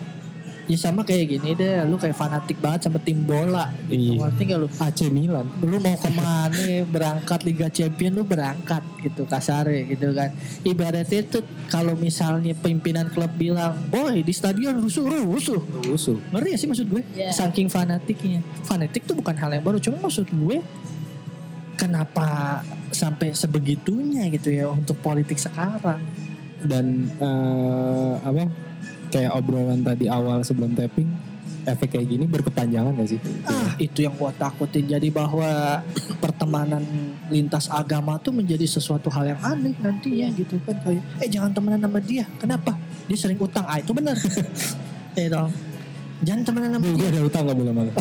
ya 0.68 0.76
sama 0.76 1.01
kayak 1.01 1.26
gini 1.30 1.55
deh 1.55 1.80
lu 1.84 1.95
kayak 1.95 2.11
fanatik 2.13 2.59
banget 2.59 2.86
sama 2.86 2.99
tim 2.99 3.24
bola 3.24 3.72
Iya. 3.88 4.20
ngerti 4.20 4.41
gak 4.45 4.59
lu 4.59 4.68
AC 4.70 4.99
Milan. 5.07 5.47
lu 5.57 5.78
mau 5.78 5.95
ke 5.95 6.09
mana 6.09 6.51
berangkat 6.86 7.39
Liga 7.41 7.68
Champion 7.68 8.11
lu 8.13 8.24
berangkat 8.24 8.84
gitu 8.99 9.24
kasarnya 9.24 9.88
gitu 9.88 10.11
kan 10.11 10.36
ibaratnya 10.61 11.24
tuh 11.24 11.41
kalau 11.65 11.95
misalnya 11.95 12.51
pimpinan 12.53 13.07
klub 13.07 13.32
bilang 13.34 13.80
boy 13.88 14.20
di 14.20 14.30
stadion 14.30 14.76
rusuh 14.78 15.07
rusuh 15.07 15.61
Rusuh. 15.86 16.20
ngerti 16.30 16.47
gak 16.49 16.59
sih 16.59 16.68
maksud 16.68 16.88
gue 16.88 17.01
Iya. 17.15 17.32
saking 17.32 17.68
fanatiknya 17.68 18.43
fanatik 18.61 19.03
tuh 19.03 19.15
bukan 19.15 19.34
hal 19.34 19.49
yang 19.49 19.63
baru 19.63 19.80
cuma 19.80 19.97
maksud 20.01 20.28
gue 20.28 20.59
kenapa 21.76 22.59
sampai 22.89 23.32
sebegitunya 23.32 24.28
gitu 24.30 24.49
ya 24.49 24.68
untuk 24.68 24.97
politik 24.97 25.38
sekarang 25.38 26.01
Dan 26.57 27.05
eh, 27.22 28.13
apa? 28.20 28.49
Kayak 29.07 29.31
obrolan 29.33 29.81
tadi 29.81 30.05
awal 30.07 30.43
sebelum 30.43 30.75
tapping, 30.75 31.07
efek 31.63 31.95
kayak 31.95 32.07
gini 32.07 32.25
berkepanjangan 32.27 32.91
gak 32.95 33.09
sih? 33.09 33.19
ah 33.43 33.71
itu 33.77 34.03
yang 34.03 34.15
gua 34.15 34.31
takutin. 34.31 34.83
Jadi 34.83 35.07
bahwa 35.07 35.79
pertemanan 36.17 36.83
lintas 37.27 37.67
agama 37.67 38.19
tuh 38.19 38.31
menjadi 38.31 38.63
sesuatu 38.63 39.07
hal 39.07 39.35
yang 39.35 39.41
aneh 39.41 39.75
nantinya 39.79 40.27
gitu 40.35 40.59
kan. 40.63 40.75
Kayak 40.81 41.03
eh 41.19 41.29
jangan 41.29 41.51
temenan 41.51 41.79
sama 41.79 41.99
dia. 41.99 42.25
Kenapa? 42.37 42.75
Dia 43.07 43.17
sering 43.17 43.39
utang. 43.39 43.63
Ah 43.63 43.79
itu 43.79 43.91
benar. 43.95 44.15
Eh 45.15 45.27
dong. 45.33 45.51
Jangan 46.17 46.41
temenan 46.49 46.69
sama 46.73 46.81
Gue 46.81 46.97
dia. 46.97 47.09
ada 47.13 47.21
utang 47.21 47.43
gak 47.45 47.57
boleh 47.61 47.73
malah. 47.77 47.93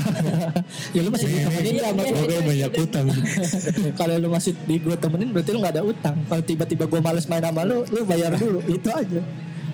ya 0.97 1.01
lu 1.05 1.11
masih 1.13 1.27
ditemenin 1.29 1.73
Iya, 1.77 1.83
sama 1.85 2.01
iya, 2.01 2.11
gua. 2.17 2.25
Gue 2.25 2.41
banyak 2.41 2.73
utang. 2.81 3.07
kalau 4.01 4.15
lu 4.17 4.29
masih 4.33 4.53
di 4.65 4.77
gue 4.81 4.97
temenin 4.97 5.29
berarti 5.37 5.51
lu 5.53 5.59
gak 5.61 5.75
ada 5.77 5.85
utang. 5.85 6.17
Kalau 6.25 6.43
tiba-tiba 6.43 6.85
gue 6.89 7.01
males 7.05 7.29
main 7.29 7.45
sama 7.45 7.63
lu 7.63 7.85
lu 7.93 8.01
bayar 8.09 8.33
dulu. 8.33 8.59
Itu 8.65 8.89
aja 8.89 9.21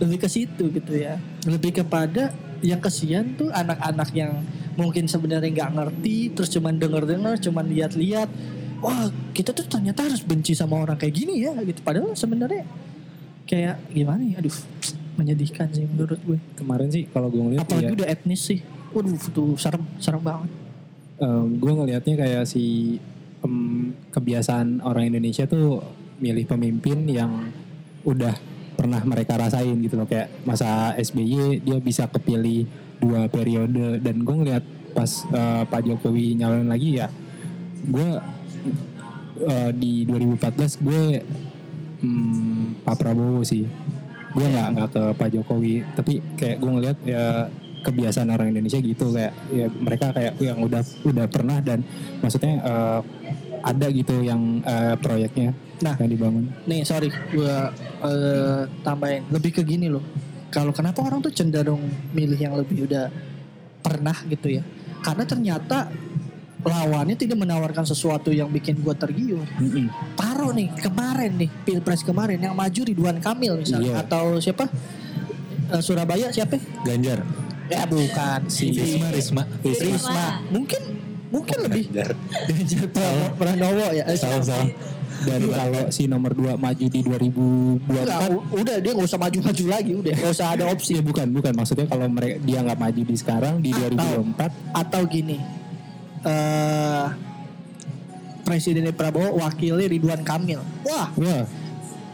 lebih 0.02 0.18
ke 0.18 0.28
situ 0.28 0.66
gitu 0.74 0.92
ya. 0.98 1.22
Lebih 1.46 1.80
kepada 1.80 2.34
yang 2.62 2.82
kesian 2.82 3.38
tuh 3.38 3.54
anak-anak 3.54 4.10
yang 4.14 4.42
mungkin 4.74 5.06
sebenarnya 5.06 5.50
nggak 5.50 5.70
ngerti 5.78 6.34
terus 6.34 6.50
cuman 6.50 6.78
denger-denger 6.80 7.38
cuman 7.50 7.64
lihat-lihat 7.70 8.30
wah 8.82 9.10
kita 9.36 9.52
tuh 9.54 9.68
ternyata 9.68 10.06
harus 10.06 10.24
benci 10.24 10.58
sama 10.58 10.82
orang 10.82 10.98
kayak 10.98 11.14
gini 11.14 11.46
ya 11.46 11.54
gitu. 11.62 11.82
Padahal 11.86 12.18
sebenarnya 12.18 12.66
kayak 13.46 13.78
gimana 13.94 14.22
ya? 14.26 14.42
Aduh 14.42 14.54
menyedihkan 15.12 15.68
sih 15.70 15.84
menurut 15.86 16.18
gue. 16.24 16.38
Kemarin 16.56 16.88
sih 16.90 17.04
kalau 17.10 17.28
gue 17.30 17.42
ngeliat 17.42 17.62
apalagi 17.62 17.92
ya, 17.92 17.96
udah 18.00 18.08
etnis 18.10 18.42
sih. 18.42 18.64
Waduh 18.90 19.14
tuh 19.30 19.54
serem 19.60 19.82
serem 20.02 20.22
banget. 20.24 20.50
Gue 21.62 21.72
ngelihatnya 21.78 22.14
kayak 22.18 22.44
si 22.50 22.96
em, 23.44 23.94
kebiasaan 24.10 24.82
orang 24.82 25.14
Indonesia 25.14 25.46
tuh 25.46 25.82
milih 26.22 26.46
pemimpin 26.46 27.06
yang 27.06 27.50
udah 28.02 28.34
pernah 28.82 28.98
mereka 29.06 29.38
rasain 29.38 29.78
gitu 29.78 29.94
loh. 29.94 30.10
Kayak 30.10 30.42
masa 30.42 30.98
SBY 30.98 31.62
dia 31.62 31.78
bisa 31.78 32.10
kepilih 32.10 32.66
dua 32.98 33.30
periode. 33.30 34.02
Dan 34.02 34.26
gue 34.26 34.36
ngeliat 34.42 34.64
pas 34.90 35.06
eh, 35.30 35.62
Pak 35.70 35.80
Jokowi 35.86 36.34
nyalon 36.34 36.66
lagi 36.66 36.98
ya 36.98 37.08
gue 37.82 38.08
eh, 39.42 39.70
di 39.74 40.06
2014 40.06 40.84
gue 40.86 41.02
hmm, 42.02 42.86
Pak 42.86 42.96
Prabowo 42.98 43.42
sih. 43.42 43.66
Gue 44.32 44.46
nggak 44.48 44.68
nggak 44.74 44.88
ke 44.90 45.02
Pak 45.18 45.28
Jokowi. 45.34 45.74
Tapi 45.94 46.12
kayak 46.38 46.56
gue 46.58 46.70
ngeliat 46.70 46.98
ya 47.06 47.46
kebiasaan 47.82 48.30
orang 48.30 48.54
Indonesia 48.54 48.78
gitu. 48.78 49.10
Kayak 49.10 49.34
ya 49.50 49.66
mereka 49.70 50.14
kayak 50.14 50.38
yang 50.38 50.58
udah 50.62 50.82
udah 51.06 51.26
pernah 51.26 51.58
dan 51.58 51.82
maksudnya 52.22 52.54
eh, 52.62 53.00
ada 53.62 53.86
gitu 53.90 54.22
yang 54.22 54.62
eh, 54.62 54.94
proyeknya 54.98 55.54
Nah. 55.82 55.98
yang 55.98 56.08
dibangun 56.08 56.44
Nih 56.64 56.82
sorry 56.82 57.10
gue 57.10 57.56
eh, 58.00 58.62
tambahin 58.80 59.26
lebih 59.28 59.50
ke 59.52 59.62
gini 59.62 59.86
loh. 59.86 60.02
Kalau 60.48 60.70
kenapa 60.70 61.00
orang 61.00 61.18
tuh 61.18 61.28
cenderung 61.28 61.82
milih 62.12 62.36
yang 62.36 62.54
lebih 62.54 62.86
udah 62.86 63.10
pernah 63.78 64.14
gitu 64.24 64.52
ya? 64.52 64.62
Karena 65.00 65.24
ternyata 65.24 65.90
lawannya 66.62 67.16
tidak 67.16 67.34
menawarkan 67.36 67.82
sesuatu 67.82 68.30
yang 68.30 68.46
bikin 68.46 68.78
gue 68.78 68.94
tergiur. 68.94 69.42
Mm-mm. 69.58 69.90
Taruh 70.14 70.52
nih 70.52 70.70
kemarin 70.76 71.34
nih 71.34 71.50
pilpres 71.66 72.00
kemarin 72.00 72.38
yang 72.38 72.54
maju 72.54 72.80
Ridwan 72.80 73.18
Kamil 73.18 73.58
misalnya 73.58 73.98
Iya. 73.98 74.02
atau 74.02 74.38
siapa 74.38 74.70
Eh, 75.68 75.80
Surabaya 75.80 76.28
siapa? 76.28 76.60
Ganjar. 76.84 77.24
Ya 77.66 77.88
bukan 77.88 78.44
si 78.46 78.70
Risma, 78.70 79.08
Risma. 79.08 79.42
Risma. 79.64 80.26
Mungkin 80.52 80.82
mungkin 81.32 81.58
lebih 81.64 81.88
Ganjar 81.88 82.12
Pranowo- 82.86 83.32
Pranowo 83.34 83.86
ya. 83.90 84.04
Eh, 84.04 84.14
Salah, 84.14 84.44
salah. 84.44 84.68
Dan 85.22 85.40
kalau 85.46 85.82
si 85.88 86.02
nomor 86.04 86.30
2 86.30 86.54
maju 86.56 86.84
di 86.84 87.00
2024 87.00 87.88
Enggak, 87.94 88.20
u- 88.28 88.46
udah 88.54 88.76
dia 88.78 88.90
nggak 88.92 89.06
usah 89.06 89.20
maju-maju 89.20 89.64
lagi, 89.66 89.92
udah. 89.94 90.14
Nggak 90.14 90.32
usah 90.32 90.46
ada 90.50 90.64
opsi. 90.66 90.92
ya 90.92 91.02
bukan 91.02 91.26
bukan. 91.28 91.52
Maksudnya 91.52 91.86
kalau 91.86 92.06
mereka 92.06 92.36
dia 92.40 92.58
nggak 92.60 92.78
maju 92.78 93.00
di 93.02 93.14
sekarang 93.14 93.54
di 93.58 93.70
Atau- 93.70 94.26
2024 94.26 94.50
atau 94.72 95.02
gini 95.04 95.38
eh 96.22 97.06
Presiden 98.42 98.90
Prabowo 98.90 99.38
wakilnya 99.38 99.86
Ridwan 99.86 100.22
Kamil. 100.22 100.58
Wah. 100.82 101.08
Wah 101.14 101.44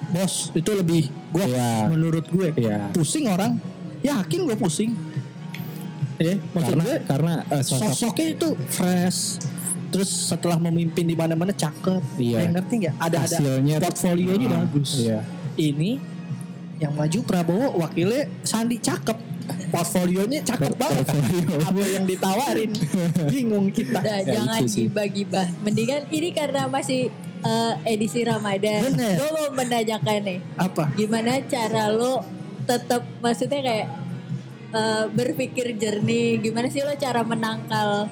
bos 0.08 0.48
itu 0.50 0.70
lebih 0.72 1.02
gua 1.28 1.44
Iya. 1.44 1.72
menurut 1.86 2.24
gue. 2.26 2.48
Iya. 2.54 2.88
pusing 2.90 3.28
orang. 3.28 3.60
Yakin 4.00 4.40
gue 4.42 4.56
pusing. 4.56 4.96
Ya 6.16 6.34
maksud 6.50 6.74
karena 6.74 6.82
gue 6.82 6.96
karena 7.04 7.32
eh, 7.46 7.62
sosok 7.62 7.92
sosoknya 7.92 8.26
itu 8.32 8.48
fresh 8.68 9.20
terus 9.88 10.08
setelah 10.08 10.56
memimpin 10.56 11.02
di 11.02 11.14
mana-mana 11.14 11.50
cakep 11.50 12.02
Iya. 12.16 12.44
Yang 12.44 12.52
ngerti 12.54 12.74
nggak 12.78 12.94
ada 12.94 13.06
ada 13.06 13.18
Hasilnya 13.24 13.76
portfolionya 13.78 14.46
Ah, 14.48 14.58
bagus 14.62 14.90
iya. 14.98 15.18
ini 15.56 15.90
yang 16.78 16.92
maju 16.92 17.18
Prabowo 17.22 17.66
wakilnya 17.78 18.30
Sandi 18.42 18.78
cakep 18.78 19.18
portfolionya 19.68 20.44
cakep 20.44 20.76
banget 20.76 21.06
apa 21.64 21.80
yang 21.88 22.04
ditawarin 22.04 22.70
bingung 23.32 23.68
kita 23.68 23.98
Udah, 23.98 24.20
Ya, 24.22 24.36
jangan 24.38 24.60
gibah-gibah. 24.62 25.46
Mendingan 25.60 26.02
ini 26.08 26.28
karena 26.30 26.68
masih 26.68 27.08
eh, 27.40 27.74
edisi 27.84 28.22
Ramadan. 28.22 28.92
Bener. 28.92 29.16
Gue 29.16 29.30
mau 29.32 29.48
menanyakan 29.54 30.20
nih, 30.22 30.38
apa 30.54 30.84
gimana 30.92 31.40
cara 31.44 31.88
lo 31.88 32.22
tetap 32.62 33.02
maksudnya 33.18 33.60
kayak 33.64 33.88
eh, 34.70 35.04
berpikir 35.10 35.74
jernih? 35.74 36.38
Gimana 36.38 36.68
sih 36.68 36.84
lo 36.84 36.92
cara 36.94 37.24
menangkal 37.24 38.06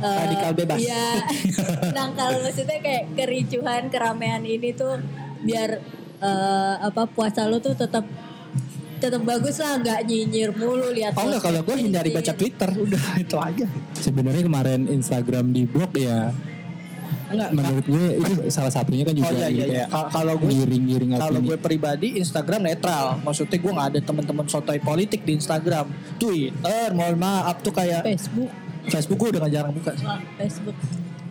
eh, 0.00 0.18
Radikal 0.26 0.52
bebas. 0.52 0.78
Iya, 0.80 1.06
menangkal 1.92 2.30
maksudnya 2.44 2.78
kayak 2.80 3.04
kericuhan, 3.16 3.82
keramaian 3.88 4.42
ini 4.44 4.72
tuh 4.76 5.00
biar 5.44 5.80
eh, 6.20 6.74
apa 6.80 7.08
puasa 7.08 7.44
lo 7.48 7.60
tuh 7.60 7.76
tetap 7.76 8.04
tetap 8.96 9.22
bagus 9.28 9.60
lah 9.60 9.76
nggak 9.76 10.08
nyinyir 10.08 10.50
mulu 10.56 10.88
lihat 10.88 11.12
Oh 11.20 11.28
enggak 11.28 11.44
kalau 11.44 11.60
gue 11.60 11.76
hindari 11.76 12.10
baca 12.16 12.32
Twitter 12.32 12.70
udah 12.72 13.04
itu 13.24 13.36
aja. 13.36 13.66
Sebenarnya 13.92 14.42
kemarin 14.48 14.88
Instagram 14.88 15.52
di 15.52 15.68
blog 15.68 15.92
ya 16.00 16.32
Enggak. 17.26 17.50
menurut 17.52 17.84
gue 17.90 18.06
itu 18.22 18.32
salah 18.54 18.70
satunya 18.70 19.02
kan 19.02 19.12
juga 19.12 19.34
Oh 19.34 19.36
iya 19.36 19.48
iya. 19.50 19.64
iya. 19.66 19.84
Kalau 19.90 20.34
gue 20.40 20.48
ngiring-ngiring 20.48 21.10
kalau 21.18 21.40
opini. 21.42 21.48
gue 21.52 21.56
pribadi 21.60 22.08
Instagram 22.16 22.60
netral. 22.64 23.20
Maksudnya 23.20 23.58
gue 23.60 23.72
nggak 23.76 23.88
ada 23.92 24.00
teman-teman 24.00 24.46
sotoy 24.48 24.78
politik 24.80 25.28
di 25.28 25.36
Instagram. 25.36 25.86
Twitter 26.16 26.88
mohon 26.96 27.16
maaf 27.20 27.60
tuh 27.60 27.76
kayak 27.76 28.00
Facebook 28.00 28.65
Facebook 28.90 29.18
gue 29.18 29.28
udah 29.34 29.40
gak 29.46 29.52
jarang 29.52 29.72
buka. 29.74 29.90
sih. 29.98 30.06
Facebook 30.38 30.76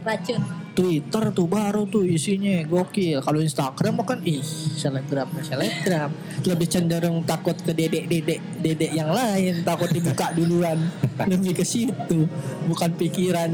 racun 0.05 0.64
Twitter 0.75 1.31
tuh 1.31 1.47
baru 1.47 1.87
tuh 1.87 2.03
isinya 2.03 2.59
gokil. 2.67 3.23
Kalau 3.23 3.39
Instagram 3.39 4.03
mah 4.03 4.05
kan 4.05 4.19
ih 4.27 4.43
selebgram 4.75 5.31
selebgram. 5.39 6.11
Lebih 6.43 6.67
cenderung 6.67 7.23
takut 7.23 7.55
ke 7.55 7.71
dedek 7.71 8.11
dedek 8.11 8.43
dedek 8.59 8.91
yang 8.91 9.15
lain 9.15 9.63
takut 9.63 9.87
dibuka 9.87 10.35
duluan. 10.35 10.91
Lebih 11.31 11.55
ke 11.55 11.63
situ. 11.63 12.27
Bukan 12.67 12.91
pikiran 12.99 13.49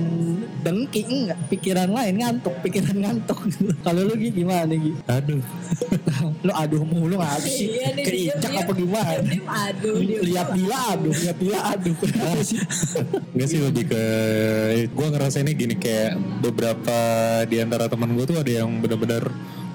dengki 0.66 1.06
enggak, 1.06 1.38
pikiran 1.54 1.94
lain 1.94 2.18
ngantuk, 2.18 2.58
pikiran 2.66 2.98
ngantuk. 2.98 3.38
Kalau 3.86 4.02
lu 4.02 4.18
Gi, 4.18 4.34
gimana 4.34 4.74
Gi? 4.74 4.94
Aduh. 5.06 5.42
Lu 6.46 6.54
aduh 6.54 6.82
mulu 6.82 7.22
nggak 7.22 7.38
sih? 7.46 7.70
Iya 7.70 7.94
nih, 7.94 8.06
Keinjak 8.06 8.66
apa 8.66 8.72
gimana? 8.74 9.22
Diem, 9.22 9.46
aduh. 9.46 9.94
Lihat 10.02 10.50
dia 10.58 10.78
aduh, 10.94 11.14
lihat 11.14 11.38
dia 11.38 11.60
aduh. 11.70 11.96
Enggak 13.34 13.48
sih 13.50 13.60
lebih 13.62 13.86
ke 13.90 14.04
gue 14.90 15.08
ngerasainnya 15.14 15.54
gini 15.54 15.76
kayak 15.78 16.18
beberapa 16.42 16.98
di 17.46 17.58
antara 17.58 17.86
teman 17.86 18.14
gue 18.14 18.26
tuh 18.26 18.38
ada 18.38 18.52
yang 18.52 18.70
benar-benar 18.78 19.30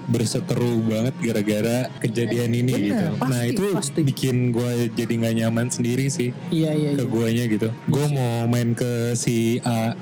berseteru 0.07 0.87
banget 0.87 1.15
gara-gara 1.19 1.91
kejadian 1.99 2.55
ini 2.55 2.73
Bener, 2.73 2.87
gitu. 2.87 3.07
pasti, 3.19 3.27
nah 3.27 3.43
itu 3.43 3.65
pasti. 3.75 4.01
bikin 4.07 4.37
gue 4.55 4.71
jadi 4.95 5.13
nggak 5.19 5.35
nyaman 5.37 5.67
sendiri 5.67 6.07
sih 6.07 6.31
Iya 6.49 6.71
iya 6.73 6.91
ke 6.95 7.03
iya. 7.03 7.11
guanya 7.11 7.45
gitu. 7.51 7.69
Gue 7.91 8.07
mau 8.15 8.47
main 8.47 8.71
ke 8.71 9.19
si 9.19 9.59
A 9.61 9.99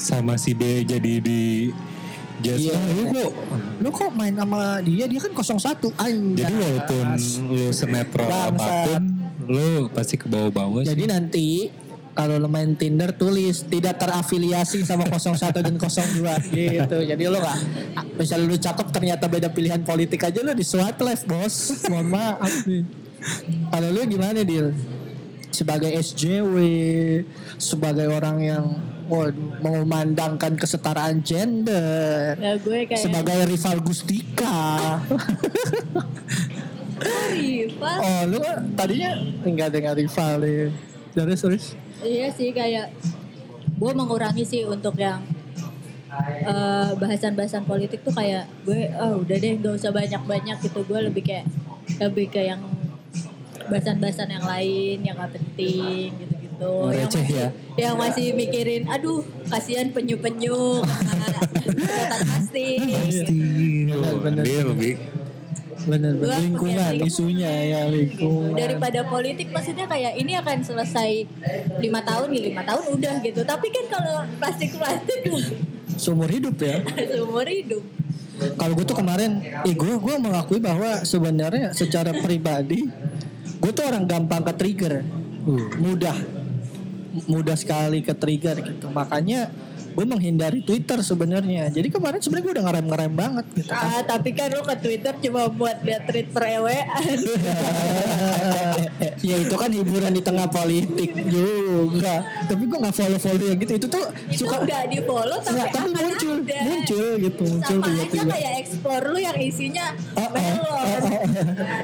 sama 0.00 0.40
si 0.40 0.56
B 0.56 0.82
jadi 0.82 1.20
di 1.20 1.68
jazz. 2.40 2.58
Iya, 2.58 2.74
Ah, 2.74 2.88
lu 2.90 3.02
kok 3.12 3.32
lu 3.78 3.88
kok 3.92 4.10
main 4.16 4.34
sama 4.34 4.80
dia? 4.80 5.04
Dia 5.04 5.20
kan 5.20 5.32
01 5.32 5.92
anjay. 5.94 6.38
Jadi 6.40 6.54
walaupun 6.56 7.04
lu 7.46 7.64
Bangsat. 7.68 8.56
apa 8.56 8.66
pun, 8.88 9.02
lu 9.46 9.68
pasti 9.92 10.14
ke 10.16 10.26
bawah-bawah 10.26 10.80
sih. 10.82 10.90
Jadi 10.90 11.04
nanti 11.06 11.46
kalau 12.12 12.36
lu 12.36 12.48
main 12.48 12.76
Tinder 12.76 13.08
tulis 13.16 13.64
tidak 13.64 13.96
terafiliasi 13.96 14.84
sama 14.84 15.08
01 15.08 15.64
dan 15.64 15.74
02 15.80 16.20
gitu. 16.52 16.96
Jadi 17.08 17.22
lu 17.24 17.38
gak 17.40 17.58
misalnya 18.20 18.46
lu 18.52 18.56
cakep 18.60 18.86
ternyata 18.92 19.24
beda 19.32 19.48
pilihan 19.48 19.80
politik 19.80 20.20
aja 20.28 20.44
lu 20.44 20.52
di 20.52 20.64
swipe 20.64 21.00
left 21.00 21.24
bos. 21.24 21.88
Mohon 21.88 22.08
maaf 22.12 22.54
nih. 22.68 22.84
Kalau 23.72 23.88
lu 23.88 24.00
gimana 24.04 24.44
Dil? 24.44 24.76
Sebagai 25.52 25.92
SJW, 26.00 26.56
sebagai 27.60 28.08
orang 28.08 28.38
yang 28.40 28.64
waduh, 29.12 29.60
mengumandangkan 29.60 30.56
kesetaraan 30.56 31.20
gender, 31.20 32.32
ya 32.40 32.56
gue 32.56 32.88
kayak 32.88 32.96
sebagai 32.96 33.44
rival 33.44 33.76
Gustika. 33.84 34.96
rival 37.36 37.96
Oh, 38.00 38.22
lu 38.32 38.40
tadinya 38.72 39.12
enggak 39.44 39.76
dengan 39.76 39.92
rival 39.92 40.40
ya. 40.40 40.72
Terus 41.12 41.40
terus. 41.44 41.64
Iya 42.02 42.28
sih 42.34 42.50
kayak 42.50 42.90
gue 43.78 43.92
mengurangi 43.94 44.44
sih 44.46 44.62
untuk 44.66 44.98
yang 44.98 45.22
eh, 46.46 46.90
bahasan-bahasan 46.98 47.64
politik 47.64 48.02
tuh 48.02 48.14
kayak 48.14 48.46
gue 48.66 48.90
oh 48.98 49.22
udah 49.22 49.36
deh 49.38 49.52
gak 49.58 49.74
usah 49.78 49.90
banyak-banyak 49.94 50.58
gitu. 50.62 50.82
Gue 50.86 50.98
lebih 51.06 51.22
kayak 51.22 51.46
lebih 52.02 52.26
ke 52.30 52.42
yang 52.46 52.62
bahasan-bahasan 53.70 54.28
yang 54.28 54.44
lain 54.44 54.96
yang 55.06 55.14
gak 55.16 55.32
penting 55.38 56.10
gitu-gitu. 56.18 56.74
Yang 56.90 56.94
Receh 56.94 57.22
masih, 57.22 57.34
ya? 57.38 57.48
yang 57.78 57.94
masih 57.98 58.26
mikirin 58.38 58.82
aduh 58.86 59.24
kasihan 59.50 59.88
penyu-penyu 59.90 60.84
sedotan 61.62 62.20
plastik 62.22 62.78
Tuh, 63.90 64.16
bener. 64.22 64.42
dia 64.46 64.60
lebih 64.62 64.94
Gua 65.82 66.38
lingkungan 66.38 66.92
isunya 67.02 67.50
ya 67.50 67.80
lingkungan. 67.90 68.54
daripada 68.54 69.02
politik 69.06 69.50
maksudnya 69.50 69.90
kayak 69.90 70.14
ini 70.14 70.38
akan 70.38 70.62
selesai 70.62 71.26
lima 71.82 72.00
tahun 72.06 72.28
nih 72.30 72.42
lima 72.54 72.62
tahun 72.62 72.84
udah 72.98 73.14
gitu. 73.26 73.40
Tapi 73.42 73.66
kan 73.70 73.84
kalau 73.90 74.14
plastik 74.38 74.70
plastik. 74.78 75.20
Seumur 75.98 76.30
hidup 76.30 76.56
ya. 76.62 76.80
seumur 77.14 77.46
hidup. 77.46 77.82
Kalau 78.58 78.74
gue 78.74 78.86
tuh 78.86 78.98
kemarin, 78.98 79.38
eh 79.62 79.74
gue 79.74 79.92
gue 80.02 80.14
mengakui 80.18 80.58
bahwa 80.58 81.06
sebenarnya 81.06 81.70
secara 81.76 82.10
pribadi 82.10 82.90
gue 83.62 83.70
tuh 83.70 83.84
orang 83.86 84.04
gampang 84.06 84.42
ke 84.42 84.52
trigger, 84.58 84.94
Uh, 85.42 85.74
mudah, 85.74 86.14
mudah 87.26 87.58
sekali 87.58 87.98
ke 87.98 88.14
trigger 88.14 88.62
gitu. 88.62 88.86
Makanya 88.94 89.50
gue 89.92 90.06
menghindari 90.08 90.64
Twitter 90.64 90.98
sebenarnya. 91.04 91.68
Jadi 91.68 91.92
kemarin 91.92 92.18
sebenarnya 92.18 92.44
gue 92.44 92.54
udah 92.56 92.64
ngerem 92.68 92.86
ngerem 92.88 93.12
banget 93.12 93.46
gitu 93.54 93.70
kan. 93.72 93.84
ah 93.84 94.02
tapi 94.02 94.30
kan 94.32 94.48
lu 94.52 94.62
ke 94.64 94.76
Twitter 94.80 95.14
cuma 95.22 95.48
buat 95.52 95.76
lihat 95.84 96.08
tweet 96.08 96.28
per 96.32 96.44
ewean 96.48 96.82
ya 99.28 99.36
itu 99.38 99.54
kan 99.54 99.70
hiburan 99.70 100.12
di 100.16 100.22
tengah 100.24 100.48
politik 100.48 101.10
juga. 101.28 102.24
Tapi 102.48 102.62
gue 102.66 102.78
nggak 102.80 102.96
follow 102.96 103.18
follow 103.20 103.44
yang 103.44 103.58
gitu. 103.60 103.72
Itu 103.76 103.86
tuh 103.92 104.04
itu 104.32 104.44
suka 104.44 104.56
nggak 104.64 104.82
di 104.88 104.98
follow 105.04 105.38
tapi, 105.40 105.56
Nggak, 105.60 105.68
tapi 105.70 105.88
muncul, 105.92 106.36
ada. 106.42 106.58
muncul 106.64 107.06
gitu, 107.20 107.44
muncul 107.44 107.78
sama 107.78 107.86
aja 107.86 108.04
tiba-tiba. 108.08 108.32
kayak 108.32 108.52
explore 108.64 109.04
lu 109.12 109.18
yang 109.20 109.38
isinya 109.38 109.86
Oh, 110.16 110.20
oh, 110.20 110.28
melon 110.32 110.58
oh, 110.58 110.72
oh, 110.72 110.98
oh. 111.04 111.20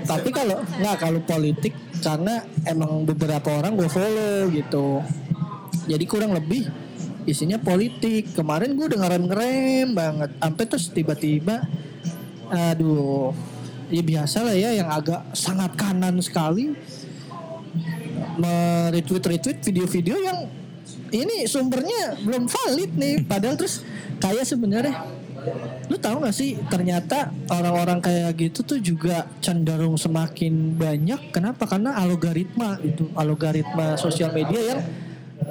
Tapi 0.04 0.28
kalau 0.32 0.56
nggak 0.64 0.96
kalau 0.98 1.20
politik 1.22 1.72
karena 2.00 2.34
emang 2.64 3.04
beberapa 3.04 3.48
orang 3.58 3.72
gue 3.76 3.88
follow 3.90 4.48
gitu. 4.52 5.02
Jadi 5.88 6.04
kurang 6.04 6.36
lebih 6.36 6.68
isinya 7.28 7.60
politik. 7.60 8.32
Kemarin 8.32 8.72
gue 8.72 8.88
udah 8.88 9.00
ngerem-ngerem 9.04 9.88
banget. 9.92 10.30
Sampai 10.40 10.64
terus 10.64 10.88
tiba-tiba 10.88 11.60
aduh 12.48 13.36
ya 13.92 14.00
biasa 14.00 14.40
lah 14.44 14.56
ya 14.56 14.72
yang 14.72 14.88
agak 14.88 15.20
sangat 15.36 15.72
kanan 15.76 16.16
sekali 16.24 16.72
retweet 18.92 19.24
retweet 19.24 19.58
video-video 19.64 20.16
yang 20.16 20.38
ini 21.12 21.48
sumbernya 21.48 22.20
belum 22.20 22.48
valid 22.48 22.90
nih 22.96 23.14
padahal 23.24 23.56
terus 23.56 23.84
kayak 24.20 24.44
sebenarnya 24.44 24.96
lu 25.88 25.96
tahu 25.96 26.20
gak 26.20 26.36
sih 26.36 26.60
ternyata 26.68 27.32
orang-orang 27.48 28.04
kayak 28.04 28.36
gitu 28.36 28.60
tuh 28.60 28.78
juga 28.82 29.24
cenderung 29.40 29.96
semakin 29.96 30.76
banyak 30.76 31.32
kenapa 31.32 31.64
karena 31.64 31.96
algoritma 31.96 32.76
itu 32.84 33.08
algoritma 33.16 33.96
sosial 33.96 34.34
media 34.36 34.60
yang 34.60 34.80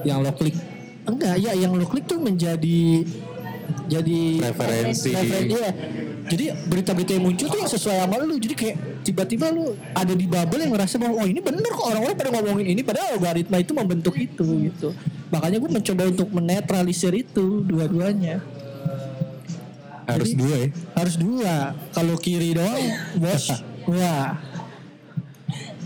yang 0.05 0.17
lo 0.21 0.29
klik 0.37 0.53
enggak 1.07 1.35
ya 1.39 1.51
yang 1.55 1.71
lu 1.71 1.87
klik 1.87 2.05
tuh 2.05 2.19
menjadi 2.19 3.07
jadi 3.87 4.19
Preferensi. 4.43 5.11
Referen- 5.11 5.47
iya. 5.47 5.69
Jadi 6.27 6.45
berita-berita 6.67 7.15
yang 7.15 7.23
muncul 7.23 7.47
tuh 7.47 7.55
yang 7.55 7.71
sesuai 7.71 8.03
sama 8.03 8.19
lu. 8.19 8.35
Jadi 8.35 8.51
kayak 8.51 8.75
tiba-tiba 9.01 9.47
lu 9.47 9.71
ada 9.95 10.11
di 10.11 10.27
bubble 10.27 10.59
yang 10.59 10.75
ngerasa 10.75 10.99
bahwa 10.99 11.23
oh 11.23 11.25
ini 11.25 11.39
bener 11.39 11.63
kok 11.63 11.87
orang-orang 11.87 12.15
pada 12.15 12.29
ngomongin 12.35 12.67
ini 12.67 12.81
padahal 12.83 13.15
algoritma 13.15 13.57
itu 13.57 13.71
membentuk 13.71 14.15
itu 14.19 14.43
gitu. 14.67 14.91
Makanya 15.31 15.57
gue 15.57 15.71
mencoba 15.71 16.03
untuk 16.03 16.27
menetralisir 16.29 17.15
itu 17.15 17.63
dua-duanya. 17.63 18.43
harus 20.03 20.31
Jadi- 20.31 20.39
dua 20.39 20.55
ya. 20.55 20.67
Harus 20.95 21.15
dua. 21.15 21.53
Kalau 21.91 22.15
kiri 22.15 22.55
doang, 22.55 22.83
bos, 23.15 23.43
wah. 23.91 24.39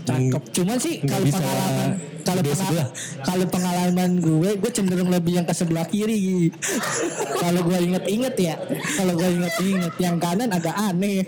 Cakep. 0.02 0.42
Cuman 0.52 0.78
sih 0.78 0.98
kalau 1.02 1.26
pengalaman 1.26 1.90
kalau 2.22 2.42
pengal- 2.42 2.92
kalau 3.26 3.46
pengalaman 3.46 4.10
gue, 4.18 4.50
gue 4.58 4.70
cenderung 4.72 5.10
lebih 5.10 5.42
yang 5.42 5.46
ke 5.46 5.54
sebelah 5.54 5.86
kiri. 5.86 6.50
kalau 7.42 7.60
gue 7.66 7.78
inget-inget 7.82 8.34
ya, 8.38 8.54
kalau 8.98 9.12
gue 9.18 9.28
inget-inget 9.28 9.94
yang 9.98 10.16
kanan 10.22 10.50
agak 10.50 10.74
aneh. 10.74 11.22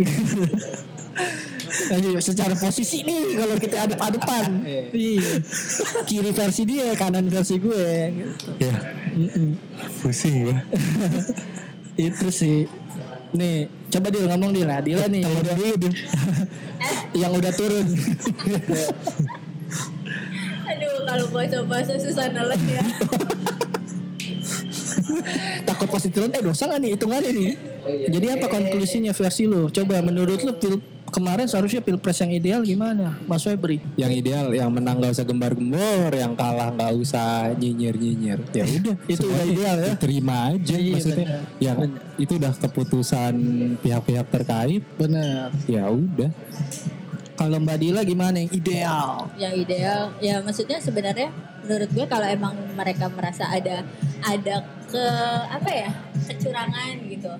Jadi 1.70 2.18
secara 2.22 2.54
posisi 2.58 3.02
nih 3.06 3.38
kalau 3.38 3.54
kita 3.58 3.76
adep-adepan, 3.86 4.62
iya. 4.90 5.38
kiri 6.06 6.30
versi 6.34 6.62
dia, 6.66 6.94
kanan 6.98 7.30
versi 7.30 7.62
gue. 7.62 7.86
Gitu. 8.10 8.48
Ya, 8.58 8.74
pusing 10.00 10.48
gua. 10.48 10.56
itu 12.00 12.26
sih 12.32 12.64
nih 13.30 13.70
coba 13.92 14.08
dia 14.10 14.26
ngomong 14.26 14.50
dia 14.50 14.66
lah 14.66 14.80
dia 14.82 15.06
nih 15.06 15.22
yang 15.22 15.34
udah 15.38 15.54
yang 17.14 17.32
udah 17.36 17.52
turun 17.54 17.86
kalau 21.02 21.24
puasa-puasa 21.28 21.94
susah 21.96 22.26
nelen 22.28 22.62
ya. 22.66 22.84
Takut 25.62 25.88
pasti 25.88 26.08
turun 26.08 26.30
eh 26.30 26.40
dosa 26.40 26.66
gak 26.66 26.78
nih 26.78 26.90
hitungannya 26.94 27.30
nih? 27.30 27.50
Jadi 28.08 28.26
apa 28.30 28.46
konklusinya 28.46 29.12
versi 29.12 29.44
lo 29.44 29.68
coba 29.68 29.98
menurut 30.00 30.40
lo 30.40 30.54
pil 30.54 30.78
kemarin 31.10 31.44
seharusnya 31.44 31.80
pilpres 31.80 32.20
yang 32.20 32.30
ideal 32.30 32.60
gimana? 32.62 33.18
Mas 33.24 33.42
Febri. 33.42 33.82
Yang 33.96 34.12
ideal 34.20 34.46
yang 34.52 34.70
menang 34.70 34.98
gak 34.98 35.10
usah 35.12 35.24
gembar-gembor 35.24 36.10
yang 36.12 36.32
kalah 36.34 36.70
nggak 36.70 36.92
usah 36.94 37.50
nyinyir-nyinyir. 37.52 38.38
Ya 38.52 38.64
udah 38.76 38.94
Itu 39.06 39.26
udah 39.26 39.44
ideal 39.44 39.76
ya? 39.76 39.92
terima 39.96 40.36
aja 40.48 40.76
Iya, 40.76 40.92
maksudnya. 40.94 41.26
benar. 41.26 41.42
yang 41.58 41.78
itu 42.16 42.32
udah 42.36 42.52
keputusan 42.54 43.34
pihak-pihak 43.80 44.26
terkait. 44.28 44.82
Benar. 44.94 45.50
Ya 45.66 45.84
udah 45.88 46.30
Kalau 47.40 47.56
Mbak 47.56 47.78
Dila 47.80 48.04
gimana 48.04 48.36
yang 48.36 48.52
ideal? 48.52 49.08
yang 49.34 49.54
ideal 49.56 50.12
ya 50.20 50.44
maksudnya 50.44 50.76
sebenarnya 50.76 51.32
menurut 51.64 51.88
gue 51.88 52.04
kalau 52.04 52.28
emang 52.28 52.52
mereka 52.76 53.08
merasa 53.08 53.48
ada 53.48 53.80
ada 54.20 54.60
ke 54.84 55.04
apa 55.48 55.70
ya 55.70 55.90
kecurangan 56.28 57.00
gitu 57.08 57.32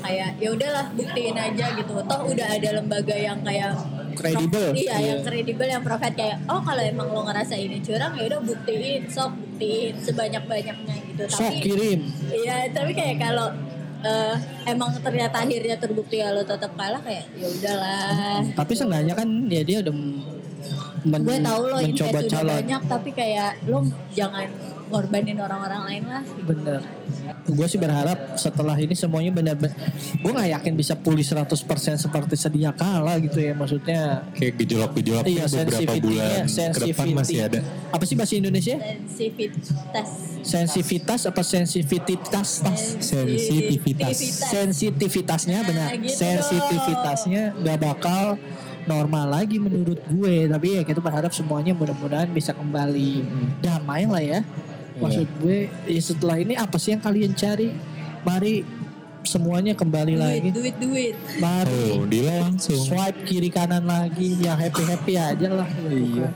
kayak 0.00 0.30
ya 0.40 0.48
udahlah 0.48 0.86
buktiin 0.90 1.36
aja 1.36 1.66
gitu 1.76 1.92
toh 2.02 2.20
udah 2.24 2.46
ada 2.48 2.68
lembaga 2.72 3.12
yang 3.12 3.36
kayak 3.44 3.76
Kredibel. 4.12 4.72
iya 4.72 4.96
Iya. 4.96 5.08
yang 5.12 5.20
kredibel 5.22 5.68
yang 5.68 5.82
profit 5.82 6.12
kayak 6.12 6.36
oh 6.44 6.60
kalau 6.60 6.80
emang 6.80 7.08
lo 7.08 7.24
ngerasa 7.24 7.52
ini 7.52 7.80
curang 7.80 8.16
ya 8.16 8.28
udah 8.28 8.40
buktiin 8.40 9.08
sok 9.08 9.32
buktiin 9.36 9.92
sebanyak 9.98 10.44
banyaknya 10.44 10.94
gitu 11.08 11.22
Sok 11.28 11.40
tapi 11.42 11.60
kirim. 11.60 12.00
Iya, 12.28 12.68
tapi 12.72 12.92
kayak 12.92 13.16
kalau 13.20 13.48
eh, 14.02 14.34
emang 14.66 14.90
ternyata 14.98 15.42
akhirnya 15.42 15.76
terbukti 15.76 16.18
kalau 16.18 16.42
tetap 16.42 16.72
kalah 16.74 17.00
kayak 17.00 17.26
ya 17.34 17.46
udahlah. 17.48 18.42
Tapi 18.52 18.72
seenggaknya 18.74 19.14
kan 19.14 19.28
ya 19.46 19.62
dia 19.62 19.78
udah 19.80 19.94
men- 21.02 21.24
gue 21.24 21.36
tahu 21.38 21.62
lo 21.66 21.76
mencoba 21.78 22.08
invest 22.10 22.26
udah 22.26 22.38
calon. 22.38 22.54
banyak 22.62 22.82
tapi 22.86 23.10
kayak 23.10 23.50
lo 23.66 23.78
jangan 24.12 24.48
ngorbanin 24.92 25.40
orang-orang 25.40 25.82
lain 25.88 26.04
lah. 26.04 26.22
Bener. 26.44 26.80
Gue 27.48 27.66
sih 27.66 27.80
berharap 27.80 28.36
setelah 28.36 28.76
ini 28.76 28.92
semuanya 28.92 29.32
benar-benar. 29.32 29.74
Gue 30.20 30.30
nggak 30.30 30.50
yakin 30.60 30.72
bisa 30.76 30.94
pulih 30.94 31.24
100% 31.24 31.48
seperti 31.96 32.34
sedia 32.36 32.70
kala 32.70 33.16
gitu 33.24 33.40
ya. 33.40 33.56
Maksudnya 33.56 34.28
Kayak 34.36 34.60
gejolak-gejolak 34.62 35.24
iya 35.26 35.44
beberapa 35.48 35.92
bulan 35.98 36.44
ke 36.46 36.80
depan 36.92 37.06
masih 37.16 37.38
ada. 37.40 37.60
Apa 37.90 38.04
sih 38.04 38.14
bahasa 38.14 38.36
Indonesia? 38.36 38.76
Sensitivitas. 38.76 40.08
Sensitivitas 40.42 41.20
apa 41.24 41.42
sensitivitas? 41.42 42.48
Sensitivitas. 43.00 44.16
Sensitivitasnya 44.52 45.58
benar. 45.64 45.88
Nah, 45.88 45.98
gitu 45.98 46.14
Sensitivitasnya 46.14 47.56
nggak 47.58 47.78
bakal 47.80 48.36
normal 48.86 49.30
lagi 49.30 49.58
menurut 49.62 49.98
gue. 50.10 50.50
Tapi 50.50 50.66
ya 50.78 50.82
kita 50.82 50.98
berharap 50.98 51.30
semuanya 51.30 51.74
mudah-mudahan 51.74 52.30
bisa 52.30 52.50
kembali 52.54 53.22
damai 53.62 54.06
lah 54.06 54.22
ya. 54.22 54.40
Maksud 55.02 55.28
gue 55.38 55.58
ya 55.84 56.00
setelah 56.00 56.36
ini 56.36 56.54
apa 56.54 56.76
sih 56.76 56.90
yang 56.90 57.00
kalian 57.00 57.32
cari? 57.32 57.68
Mari 58.22 58.62
semuanya 59.22 59.70
kembali 59.72 60.12
Duit, 60.12 60.20
lagi. 60.20 60.48
duit, 60.50 60.74
duit. 60.78 61.14
Mari 61.38 61.94
Oh, 61.94 62.02
Dila 62.04 62.42
langsung. 62.42 62.74
swipe 62.76 63.22
kiri 63.22 63.48
kanan 63.48 63.82
lagi 63.84 64.34
yang 64.36 64.54
happy 64.56 64.82
happy 64.82 65.14
aja 65.14 65.48
lah 65.48 65.68
iya. 65.86 66.26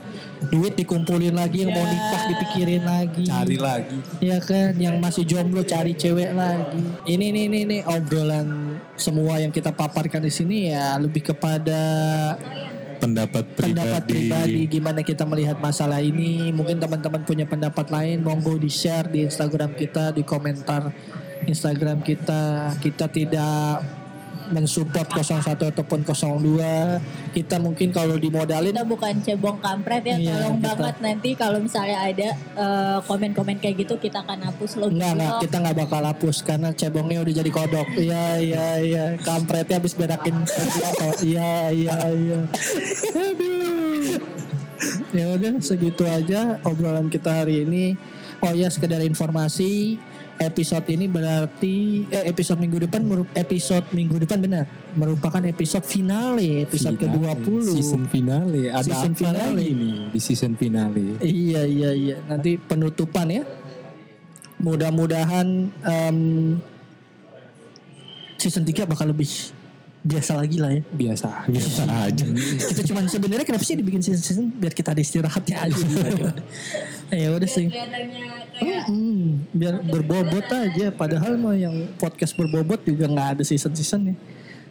duit 0.46 0.74
dikumpulin 0.74 1.34
lagi 1.34 1.66
yang 1.66 1.72
mau 1.72 1.82
Ya. 1.82 1.90
nikah 1.90 2.22
dipikirin 2.28 2.82
lagi 2.82 3.26
Cari 3.26 3.56
lagi. 3.58 3.98
ya 4.22 4.38
kan 4.38 4.78
yang 4.78 5.02
masih 5.02 5.26
jomblo 5.26 5.62
cari 5.62 5.94
cewek 5.94 6.30
lagi 6.30 6.78
ini 7.06 7.26
nih 7.28 7.42
ini 7.44 7.60
nih 7.66 7.80
obrolan 7.84 8.46
semua 8.94 9.38
yang 9.38 9.50
kita 9.50 9.70
paparkan 9.70 10.22
di 10.22 10.30
sini 10.30 10.70
ya 10.70 10.94
lebih 10.96 11.26
kepada 11.26 11.80
Pendapat 12.96 13.44
pribadi. 13.52 13.70
pendapat 13.76 14.02
pribadi 14.08 14.62
gimana 14.66 15.00
kita 15.04 15.24
melihat 15.28 15.56
masalah 15.60 16.00
ini 16.00 16.50
mungkin 16.50 16.80
teman-teman 16.80 17.22
punya 17.22 17.44
pendapat 17.44 17.86
lain 17.92 18.24
monggo 18.24 18.56
di 18.56 18.72
share 18.72 19.08
di 19.12 19.28
Instagram 19.28 19.76
kita 19.76 20.16
di 20.16 20.24
komentar 20.24 20.90
Instagram 21.44 22.00
kita 22.00 22.74
kita 22.80 23.06
tidak 23.12 23.84
mensupport 24.48 25.06
01 25.10 25.72
ataupun 25.72 26.00
02 26.02 27.32
kita 27.32 27.56
mungkin 27.56 27.88
kalau 27.90 28.14
dimodalin 28.14 28.70
Kita 28.70 28.84
bukan 28.84 29.14
cebong 29.20 29.58
kampret 29.58 30.02
ya, 30.02 30.16
Iya, 30.16 30.32
tolong 30.36 30.56
kita- 30.58 30.68
banget 30.74 30.96
nanti 31.00 31.30
kalau 31.32 31.58
misalnya 31.58 31.98
ada 32.00 32.28
eh, 32.34 32.98
komen-komen 33.02 33.56
kayak 33.58 33.82
gitu 33.82 33.94
kita 33.96 34.22
akan 34.22 34.46
hapus 34.46 34.70
lo 34.76 34.86
Enggak, 34.88 35.12
enggak, 35.14 35.32
kita 35.42 35.56
nggak 35.58 35.76
bakal 35.76 36.02
hapus 36.02 36.36
karena 36.40 36.68
cebongnya 36.70 37.18
udah 37.20 37.34
jadi 37.34 37.50
kodok. 37.50 37.88
Iya, 37.96 38.24
iya, 38.38 38.66
iya. 38.78 39.04
Kampretnya 39.18 39.76
habis 39.76 39.92
berakin? 39.92 40.34
Iya, 41.20 41.52
iya, 41.70 41.96
iya. 42.08 42.38
Aduh. 43.12 44.20
Ya 45.10 45.24
udah 45.32 45.52
segitu 45.58 46.04
aja 46.04 46.60
obrolan 46.62 47.08
kita 47.08 47.42
hari 47.44 47.64
ini. 47.64 47.96
Oh 48.38 48.52
ya 48.52 48.68
sekedar 48.68 49.00
informasi 49.00 49.96
episode 50.36 50.86
ini 50.92 51.08
berarti 51.08 52.04
eh, 52.12 52.28
episode 52.28 52.60
minggu 52.60 52.84
depan 52.88 53.00
episode 53.32 53.86
minggu 53.96 54.20
depan 54.20 54.38
benar 54.44 54.64
merupakan 54.96 55.40
episode 55.44 55.84
finale 55.84 56.64
episode 56.64 56.96
ke-20 56.96 57.64
Season 57.76 58.04
finale. 58.08 58.72
Ada 58.72 58.84
Season 58.84 59.12
apa 59.12 59.20
finale. 59.20 59.56
lagi 59.56 59.72
nih 59.76 59.96
di 60.12 60.20
season 60.20 60.52
finale? 60.56 61.04
Iya 61.20 61.62
iya 61.68 61.90
iya. 61.92 62.16
Nanti 62.28 62.56
penutupan 62.56 63.28
ya. 63.28 63.44
Mudah-mudahan 64.56 65.68
em, 65.68 66.18
season 68.40 68.64
3 68.64 68.88
bakal 68.88 69.12
lebih 69.12 69.28
biasa 70.06 70.32
lagi 70.38 70.56
lah 70.62 70.70
ya. 70.72 70.82
Biasa. 70.86 71.28
Biasa 71.50 71.82
aja. 72.08 72.24
Kita 72.72 72.82
cuman 72.88 73.04
sebenarnya 73.10 73.44
kenapa 73.44 73.64
sih 73.66 73.76
dibikin 73.76 74.00
season 74.00 74.22
season 74.22 74.46
biar 74.54 74.72
kita 74.72 74.94
ada 74.96 75.02
istirahatnya 75.02 75.56
aja. 75.60 75.84
ya 77.20 77.28
udah 77.34 77.50
sih. 77.50 77.68
Kayak 78.56 78.84
Hmm, 78.88 79.44
biar 79.52 79.82
berbobot 79.84 80.46
aja. 80.48 80.86
Padahal 80.94 81.36
mah 81.36 81.56
yang 81.58 81.92
podcast 82.00 82.32
berbobot 82.38 82.80
juga 82.86 83.10
nggak 83.10 83.28
ada 83.38 83.42
season 83.42 83.74
seasonnya. 83.76 84.16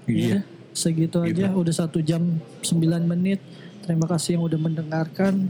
Iya. 0.10 0.42
Segitu 0.76 1.24
aja. 1.24 1.52
Udah 1.54 1.74
satu 1.74 2.04
jam 2.04 2.40
9 2.62 3.06
menit. 3.08 3.40
Terima 3.86 4.10
kasih 4.10 4.40
yang 4.40 4.44
udah 4.50 4.60
mendengarkan. 4.60 5.48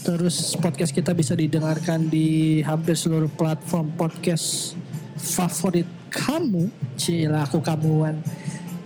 Terus 0.00 0.56
podcast 0.56 0.96
kita 0.96 1.12
bisa 1.12 1.36
didengarkan 1.36 2.08
di 2.08 2.60
hampir 2.64 2.96
seluruh 2.96 3.28
platform 3.28 3.92
podcast 3.94 4.74
favorit 5.20 5.86
kamu. 6.08 6.72
Cila 6.96 7.44
aku 7.44 7.60
kamuan. 7.60 8.18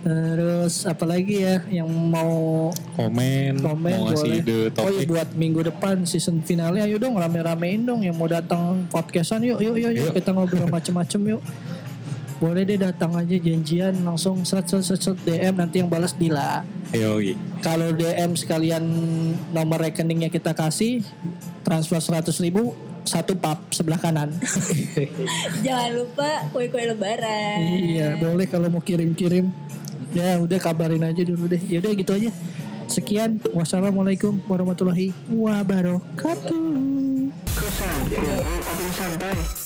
Terus 0.05 0.85
apalagi 0.85 1.41
ya 1.41 1.57
yang 1.65 1.89
mau 1.89 2.69
Komen, 2.93 3.57
komen 3.57 3.89
mau 3.89 4.13
ngasih 4.13 4.21
boleh. 4.21 4.37
ide 4.45 4.59
Oh 4.77 4.93
iya 4.93 5.01
topik. 5.01 5.05
buat 5.09 5.29
minggu 5.33 5.65
depan 5.65 6.05
season 6.05 6.45
finale 6.45 6.77
ayo 6.85 7.01
dong 7.01 7.17
rame-ramein 7.17 7.81
dong 7.81 8.05
yang 8.05 8.13
mau 8.13 8.29
datang 8.29 8.85
podcastan 8.93 9.41
yuk 9.41 9.57
yuk 9.65 9.81
yuk, 9.81 9.97
yuk. 9.97 10.05
Yuk. 10.05 10.13
kita 10.13 10.29
ngobrol 10.29 10.69
macem-macem 10.69 11.17
yuk. 11.25 11.41
Boleh 12.37 12.69
deh 12.69 12.77
datang 12.77 13.17
aja 13.17 13.33
janjian 13.33 13.97
langsung 14.05 14.45
set 14.45 14.69
set 14.69 14.85
set, 14.85 15.01
set 15.01 15.17
DM 15.25 15.57
nanti 15.57 15.81
yang 15.81 15.89
balas 15.89 16.13
Dila. 16.13 16.61
Yoi. 16.93 17.33
Kalau 17.65 17.89
DM 17.89 18.37
sekalian 18.37 18.85
nomor 19.57 19.81
rekeningnya 19.81 20.29
kita 20.29 20.53
kasih 20.53 21.01
transfer 21.65 21.97
100 21.97 22.29
ribu 22.45 22.77
satu 23.05 23.33
pap 23.41 23.73
sebelah 23.73 23.97
kanan. 23.97 24.37
jangan 25.65 25.89
lupa 25.97 26.45
kue-kue 26.53 26.93
lebaran. 26.93 27.57
iya 27.73 28.21
boleh 28.21 28.45
kalau 28.45 28.69
mau 28.69 28.85
kirim-kirim. 28.85 29.49
Ya 30.15 30.39
udah 30.39 30.55
kabarin 30.63 31.03
aja 31.03 31.27
dulu 31.27 31.51
deh. 31.51 31.59
Ya 31.67 31.83
udah 31.83 31.91
gitu 31.91 32.15
aja. 32.15 32.31
Sekian. 32.87 33.43
Wassalamualaikum 33.51 34.39
warahmatullahi 34.47 35.11
wabarakatuh. 35.27 36.63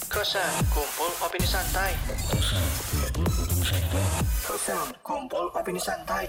Kosan 0.10 0.50
kumpul 0.74 1.12
opini 1.22 1.46
santai. 1.46 1.94
Kosan 2.10 2.66
kumpul 3.14 3.46
opini 3.46 3.62
santai. 3.62 4.10
Kosan 4.42 4.88
kumpul 5.06 5.46
opini 5.54 5.78
santai. 5.78 6.26